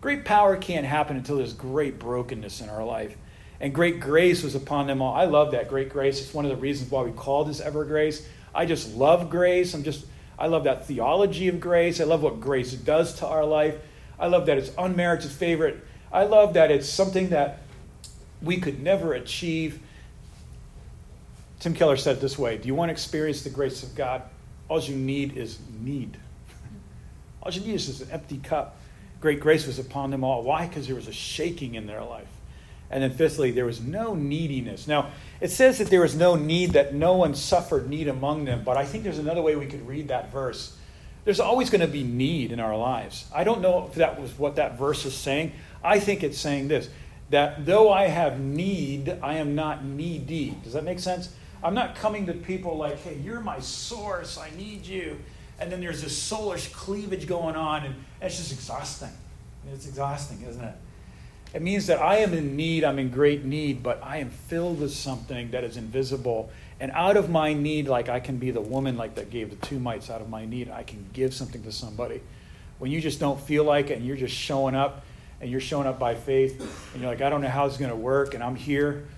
Great 0.00 0.24
power 0.24 0.56
can't 0.56 0.86
happen 0.86 1.16
until 1.16 1.38
there's 1.38 1.52
great 1.52 1.98
brokenness 1.98 2.60
in 2.60 2.68
our 2.68 2.84
life. 2.84 3.16
And 3.58 3.74
great 3.74 3.98
grace 3.98 4.44
was 4.44 4.54
upon 4.54 4.86
them 4.86 5.02
all. 5.02 5.12
I 5.12 5.24
love 5.24 5.50
that 5.50 5.68
great 5.68 5.90
grace. 5.90 6.20
It's 6.20 6.32
one 6.32 6.44
of 6.44 6.50
the 6.52 6.56
reasons 6.56 6.92
why 6.92 7.02
we 7.02 7.10
call 7.10 7.44
this 7.44 7.60
ever 7.60 7.84
grace. 7.84 8.24
I 8.54 8.66
just 8.66 8.94
love 8.94 9.30
grace. 9.30 9.74
I'm 9.74 9.82
just 9.82 10.06
I 10.38 10.46
love 10.46 10.62
that 10.64 10.86
theology 10.86 11.48
of 11.48 11.58
grace. 11.58 12.00
I 12.00 12.04
love 12.04 12.22
what 12.22 12.40
grace 12.40 12.72
does 12.72 13.16
to 13.16 13.26
our 13.26 13.44
life. 13.44 13.74
I 14.16 14.28
love 14.28 14.46
that 14.46 14.58
it's 14.58 14.70
unmerited 14.78 15.32
favor. 15.32 15.80
I 16.12 16.22
love 16.22 16.54
that 16.54 16.70
it's 16.70 16.88
something 16.88 17.30
that 17.30 17.62
we 18.40 18.58
could 18.58 18.80
never 18.80 19.12
achieve. 19.12 19.80
Tim 21.60 21.74
Keller 21.74 21.96
said 21.96 22.16
it 22.16 22.20
this 22.20 22.38
way 22.38 22.58
Do 22.58 22.66
you 22.66 22.74
want 22.74 22.88
to 22.88 22.92
experience 22.92 23.42
the 23.42 23.50
grace 23.50 23.82
of 23.82 23.94
God? 23.94 24.22
All 24.68 24.80
you 24.80 24.96
need 24.96 25.36
is 25.36 25.58
need. 25.80 26.16
All 27.42 27.52
you 27.52 27.60
need 27.60 27.74
is 27.74 28.00
an 28.00 28.10
empty 28.10 28.38
cup. 28.38 28.76
Great 29.20 29.40
grace 29.40 29.66
was 29.66 29.78
upon 29.78 30.10
them 30.10 30.24
all. 30.24 30.42
Why? 30.42 30.66
Because 30.66 30.86
there 30.86 30.96
was 30.96 31.06
a 31.06 31.12
shaking 31.12 31.74
in 31.74 31.86
their 31.86 32.02
life. 32.02 32.28
And 32.90 33.02
then, 33.02 33.12
fifthly, 33.12 33.50
there 33.50 33.66
was 33.66 33.80
no 33.80 34.14
neediness. 34.14 34.88
Now, 34.88 35.10
it 35.40 35.50
says 35.50 35.78
that 35.78 35.88
there 35.90 36.00
was 36.00 36.16
no 36.16 36.34
need, 36.34 36.72
that 36.72 36.94
no 36.94 37.14
one 37.16 37.34
suffered 37.34 37.88
need 37.88 38.08
among 38.08 38.46
them, 38.46 38.62
but 38.64 38.76
I 38.76 38.84
think 38.84 39.04
there's 39.04 39.18
another 39.18 39.42
way 39.42 39.54
we 39.54 39.66
could 39.66 39.86
read 39.86 40.08
that 40.08 40.32
verse. 40.32 40.76
There's 41.24 41.38
always 41.38 41.68
going 41.70 41.82
to 41.82 41.86
be 41.86 42.02
need 42.02 42.50
in 42.50 42.58
our 42.58 42.76
lives. 42.76 43.26
I 43.32 43.44
don't 43.44 43.60
know 43.60 43.86
if 43.86 43.94
that 43.96 44.20
was 44.20 44.36
what 44.38 44.56
that 44.56 44.78
verse 44.78 45.04
is 45.04 45.14
saying. 45.14 45.52
I 45.84 46.00
think 46.00 46.22
it's 46.22 46.38
saying 46.38 46.68
this 46.68 46.88
that 47.28 47.64
though 47.64 47.92
I 47.92 48.08
have 48.08 48.40
need, 48.40 49.16
I 49.22 49.34
am 49.34 49.54
not 49.54 49.84
needy. 49.84 50.56
Does 50.64 50.72
that 50.72 50.82
make 50.82 50.98
sense? 50.98 51.28
I'm 51.62 51.74
not 51.74 51.94
coming 51.94 52.26
to 52.26 52.32
people 52.32 52.76
like, 52.76 52.98
hey, 53.00 53.16
you're 53.22 53.40
my 53.40 53.60
source, 53.60 54.38
I 54.38 54.50
need 54.56 54.86
you 54.86 55.18
and 55.60 55.70
then 55.70 55.80
there's 55.80 56.02
this 56.02 56.18
soulish 56.18 56.72
cleavage 56.72 57.26
going 57.26 57.54
on, 57.54 57.84
and 57.84 57.94
it's 58.20 58.38
just 58.38 58.50
exhausting. 58.50 59.10
It's 59.72 59.86
exhausting, 59.86 60.42
isn't 60.48 60.64
it? 60.64 60.74
It 61.52 61.62
means 61.62 61.86
that 61.88 62.00
I 62.00 62.18
am 62.18 62.32
in 62.32 62.56
need, 62.56 62.82
I'm 62.82 62.98
in 62.98 63.10
great 63.10 63.44
need, 63.44 63.82
but 63.82 64.00
I 64.02 64.18
am 64.18 64.30
filled 64.30 64.80
with 64.80 64.92
something 64.92 65.50
that 65.50 65.62
is 65.62 65.76
invisible. 65.76 66.50
And 66.78 66.90
out 66.92 67.16
of 67.16 67.28
my 67.28 67.52
need, 67.52 67.88
like 67.88 68.08
I 68.08 68.20
can 68.20 68.38
be 68.38 68.50
the 68.50 68.60
woman 68.60 68.96
like 68.96 69.16
that 69.16 69.30
gave 69.30 69.50
the 69.50 69.66
two 69.66 69.78
mites 69.78 70.08
out 70.08 70.22
of 70.22 70.30
my 70.30 70.46
need, 70.46 70.70
I 70.70 70.82
can 70.82 71.04
give 71.12 71.34
something 71.34 71.62
to 71.64 71.72
somebody. 71.72 72.22
When 72.78 72.90
you 72.90 73.00
just 73.00 73.20
don't 73.20 73.38
feel 73.38 73.64
like 73.64 73.90
it 73.90 73.98
and 73.98 74.06
you're 74.06 74.16
just 74.16 74.34
showing 74.34 74.74
up 74.74 75.04
and 75.40 75.50
you're 75.50 75.60
showing 75.60 75.86
up 75.86 75.98
by 75.98 76.14
faith 76.14 76.60
and 76.94 77.02
you're 77.02 77.10
like, 77.10 77.20
I 77.20 77.28
don't 77.28 77.42
know 77.42 77.48
how 77.48 77.66
it's 77.66 77.76
going 77.76 77.90
to 77.90 77.96
work, 77.96 78.32
and 78.32 78.42
I'm 78.42 78.56
here. 78.56 79.08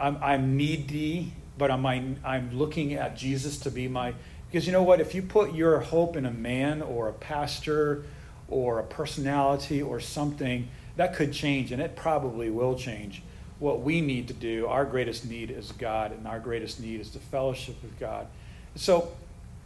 I'm, 0.00 0.16
I'm 0.20 0.56
needy, 0.56 1.32
but 1.58 1.70
I'm, 1.70 2.16
I'm 2.24 2.56
looking 2.56 2.94
at 2.94 3.16
Jesus 3.16 3.58
to 3.58 3.70
be 3.70 3.88
my 3.88 4.14
because 4.52 4.66
you 4.66 4.72
know 4.72 4.82
what? 4.82 5.00
If 5.00 5.14
you 5.14 5.22
put 5.22 5.54
your 5.54 5.80
hope 5.80 6.14
in 6.14 6.26
a 6.26 6.30
man 6.30 6.82
or 6.82 7.08
a 7.08 7.12
pastor 7.14 8.04
or 8.48 8.80
a 8.80 8.82
personality 8.82 9.80
or 9.80 9.98
something, 9.98 10.68
that 10.96 11.14
could 11.14 11.32
change, 11.32 11.72
and 11.72 11.80
it 11.80 11.96
probably 11.96 12.50
will 12.50 12.76
change. 12.76 13.22
What 13.60 13.80
we 13.80 14.02
need 14.02 14.28
to 14.28 14.34
do, 14.34 14.66
our 14.66 14.84
greatest 14.84 15.24
need 15.24 15.50
is 15.50 15.72
God, 15.72 16.12
and 16.12 16.26
our 16.28 16.38
greatest 16.38 16.80
need 16.80 17.00
is 17.00 17.12
the 17.12 17.18
fellowship 17.18 17.82
with 17.82 17.98
God. 17.98 18.26
So, 18.74 19.12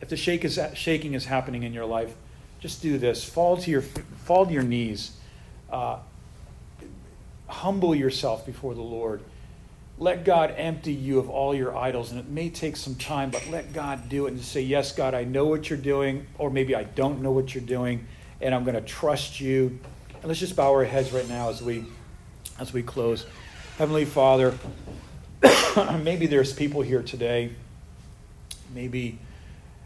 if 0.01 0.09
the 0.09 0.16
shake 0.16 0.44
is, 0.44 0.61
shaking 0.75 1.14
is 1.14 1.25
happening 1.25 1.64
in 1.64 1.72
your 1.72 1.87
life, 1.87 2.14
just 2.61 2.81
do 2.81 2.96
this: 2.96 3.25
fall 3.25 3.57
to 3.57 3.70
your 3.70 3.83
fall 3.83 4.46
to 4.46 4.53
your 4.53 4.62
knees, 4.62 5.16
uh, 5.68 5.99
humble 7.49 7.92
yourself 7.92 8.46
before 8.46 8.75
the 8.75 8.83
Lord 8.83 9.20
let 9.98 10.24
God 10.24 10.54
empty 10.56 10.92
you 10.92 11.18
of 11.18 11.30
all 11.30 11.54
your 11.54 11.76
idols. 11.76 12.11
And 12.11 12.20
it 12.20 12.28
may 12.28 12.50
take 12.50 12.76
some 12.76 12.94
time, 12.94 13.30
but 13.30 13.46
let 13.48 13.72
God 13.72 14.09
do 14.09 14.26
it 14.26 14.32
and 14.32 14.40
say, 14.40 14.61
Yes, 14.61 14.92
God, 14.92 15.14
I 15.14 15.24
know 15.24 15.46
what 15.46 15.70
you're 15.70 15.78
doing, 15.78 16.26
or 16.38 16.50
maybe 16.50 16.74
I 16.74 16.85
don't 16.85 17.22
know 17.22 17.32
what 17.32 17.54
you're 17.54 17.64
doing, 17.64 18.06
and 18.40 18.54
I'm 18.54 18.64
going 18.64 18.74
to 18.74 18.82
trust 18.82 19.40
you. 19.40 19.78
And 20.14 20.24
let's 20.24 20.40
just 20.40 20.56
bow 20.56 20.72
our 20.72 20.85
heads 20.85 21.12
right 21.12 21.28
now 21.28 21.48
as 21.48 21.62
we 21.62 21.85
as 22.59 22.72
we 22.72 22.82
close. 22.82 23.26
Heavenly 23.78 24.04
Father, 24.04 24.54
maybe 26.02 26.26
there's 26.26 26.52
people 26.52 26.82
here 26.82 27.02
today. 27.02 27.52
Maybe 28.74 29.18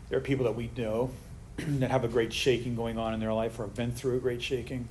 there 0.08 0.18
are 0.18 0.22
people 0.22 0.44
that 0.44 0.56
we 0.56 0.70
know 0.76 1.10
that 1.56 1.90
have 1.90 2.04
a 2.04 2.08
great 2.08 2.32
shaking 2.32 2.74
going 2.74 2.98
on 2.98 3.14
in 3.14 3.20
their 3.20 3.32
life 3.32 3.58
or 3.58 3.64
have 3.64 3.74
been 3.74 3.92
through 3.92 4.16
a 4.16 4.20
great 4.20 4.42
shaking. 4.42 4.88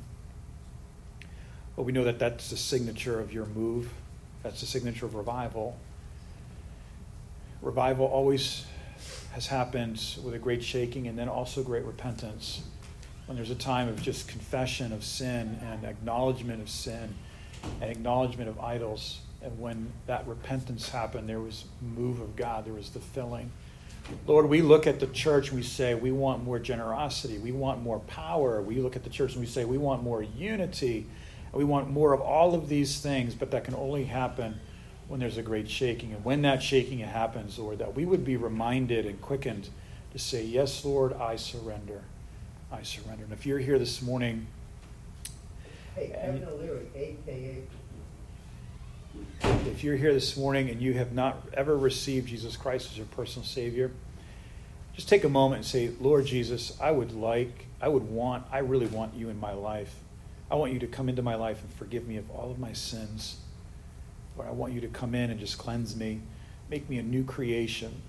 But 1.76 1.84
we 1.84 1.92
know 1.92 2.04
that 2.04 2.20
that's 2.20 2.50
the 2.50 2.58
signature 2.58 3.20
of 3.20 3.34
your 3.34 3.46
move 3.46 3.90
that's 4.44 4.62
the 4.62 4.66
signature 4.66 5.06
of 5.06 5.16
revival. 5.16 5.78
Revival 7.62 8.06
always 8.06 8.66
has 9.34 9.48
happened 9.48 10.02
with 10.24 10.34
a 10.34 10.40
great 10.40 10.64
shaking 10.64 11.08
and 11.08 11.18
then 11.18 11.30
also 11.30 11.64
great 11.64 11.84
repentance. 11.86 12.62
When 13.26 13.36
there's 13.36 13.52
a 13.52 13.56
time 13.56 13.88
of 13.88 14.02
just 14.02 14.28
confession 14.28 14.92
of 14.92 15.04
sin 15.04 15.60
and 15.62 15.86
acknowledgement 15.86 16.62
of 16.62 16.70
sin 16.70 17.14
and 17.82 17.92
acknowledgement 17.92 18.50
of 18.50 18.60
idols. 18.60 19.20
And 19.42 19.60
when 19.60 19.92
that 20.08 20.28
repentance 20.28 20.90
happened, 20.90 21.30
there 21.30 21.40
was 21.40 21.66
move 21.82 22.22
of 22.22 22.36
God, 22.36 22.66
there 22.66 22.74
was 22.74 22.90
the 22.90 23.00
filling. 23.00 23.52
Lord, 24.26 24.48
we 24.48 24.62
look 24.62 24.88
at 24.88 25.00
the 25.00 25.08
church 25.08 25.50
and 25.50 25.58
we 25.58 25.64
say 25.64 25.94
we 25.94 26.12
want 26.12 26.44
more 26.44 26.60
generosity, 26.60 27.38
we 27.38 27.52
want 27.52 27.82
more 27.82 28.00
power. 28.00 28.62
We 28.62 28.76
look 28.76 28.96
at 28.96 29.04
the 29.04 29.10
church 29.10 29.34
and 29.34 29.42
we 29.42 29.46
say 29.46 29.66
we 29.66 29.78
want 29.78 30.04
more 30.04 30.24
unity. 30.24 31.06
We 31.54 31.64
want 31.64 31.90
more 31.90 32.14
of 32.14 32.22
all 32.22 32.54
of 32.54 32.70
these 32.70 33.00
things, 33.00 33.36
but 33.36 33.52
that 33.52 33.64
can 33.64 33.76
only 33.76 34.06
happen 34.06 34.60
when 35.08 35.20
there's 35.20 35.38
a 35.38 35.42
great 35.42 35.70
shaking. 35.70 36.14
And 36.14 36.24
when 36.24 36.44
that 36.44 36.62
shaking 36.62 37.00
happens, 37.00 37.58
Lord, 37.58 37.80
that 37.80 37.96
we 37.96 38.06
would 38.06 38.24
be 38.24 38.38
reminded 38.38 39.06
and 39.06 39.20
quickened 39.22 39.70
to 40.12 40.20
say, 40.20 40.44
Yes, 40.46 40.86
Lord, 40.86 41.14
I 41.14 41.36
surrender. 41.36 42.04
I 42.72 42.84
surrender. 42.84 43.24
And 43.24 43.34
if 43.34 43.46
you're 43.46 43.60
here 43.60 43.80
this 43.80 44.02
morning, 44.02 44.48
hey, 45.96 46.12
Kevin 46.14 46.48
O'Leary, 46.48 46.88
AKA. 46.96 47.64
If 49.66 49.84
you're 49.84 49.96
here 49.96 50.14
this 50.14 50.38
morning 50.38 50.70
and 50.70 50.82
you 50.82 50.94
have 50.94 51.14
not 51.14 51.38
ever 51.54 51.76
received 51.78 52.30
Jesus 52.30 52.56
Christ 52.56 52.92
as 52.92 52.98
your 52.98 53.08
personal 53.08 53.46
Savior, 53.46 53.92
just 54.94 55.10
take 55.10 55.24
a 55.24 55.30
moment 55.30 55.60
and 55.60 55.66
say, 55.66 55.92
Lord 56.00 56.26
Jesus, 56.26 56.78
I 56.80 56.92
would 56.92 57.14
like, 57.14 57.68
I 57.82 57.88
would 57.88 58.04
want, 58.04 58.46
I 58.52 58.60
really 58.60 58.88
want 58.88 59.16
you 59.16 59.30
in 59.30 59.40
my 59.40 59.54
life. 59.54 59.96
I 60.52 60.56
want 60.56 60.74
you 60.74 60.80
to 60.80 60.88
come 60.88 61.10
into 61.10 61.22
my 61.22 61.36
life 61.36 61.62
and 61.62 61.72
forgive 61.74 62.08
me 62.08 62.18
of 62.18 62.30
all 62.32 62.50
of 62.50 62.58
my 62.58 62.74
sins. 62.74 63.38
Lord, 64.36 64.50
I 64.50 64.52
want 64.52 64.74
you 64.74 64.82
to 64.82 64.88
come 64.88 65.14
in 65.14 65.30
and 65.30 65.40
just 65.40 65.58
cleanse 65.58 65.96
me, 65.96 66.22
make 66.70 66.90
me 66.90 66.98
a 66.98 67.04
new 67.04 67.24
creation. 67.24 68.02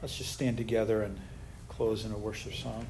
Let's 0.00 0.16
just 0.16 0.32
stand 0.32 0.56
together 0.56 1.02
and 1.02 1.18
close 1.68 2.04
in 2.04 2.12
a 2.12 2.18
worship 2.18 2.54
song. 2.54 2.86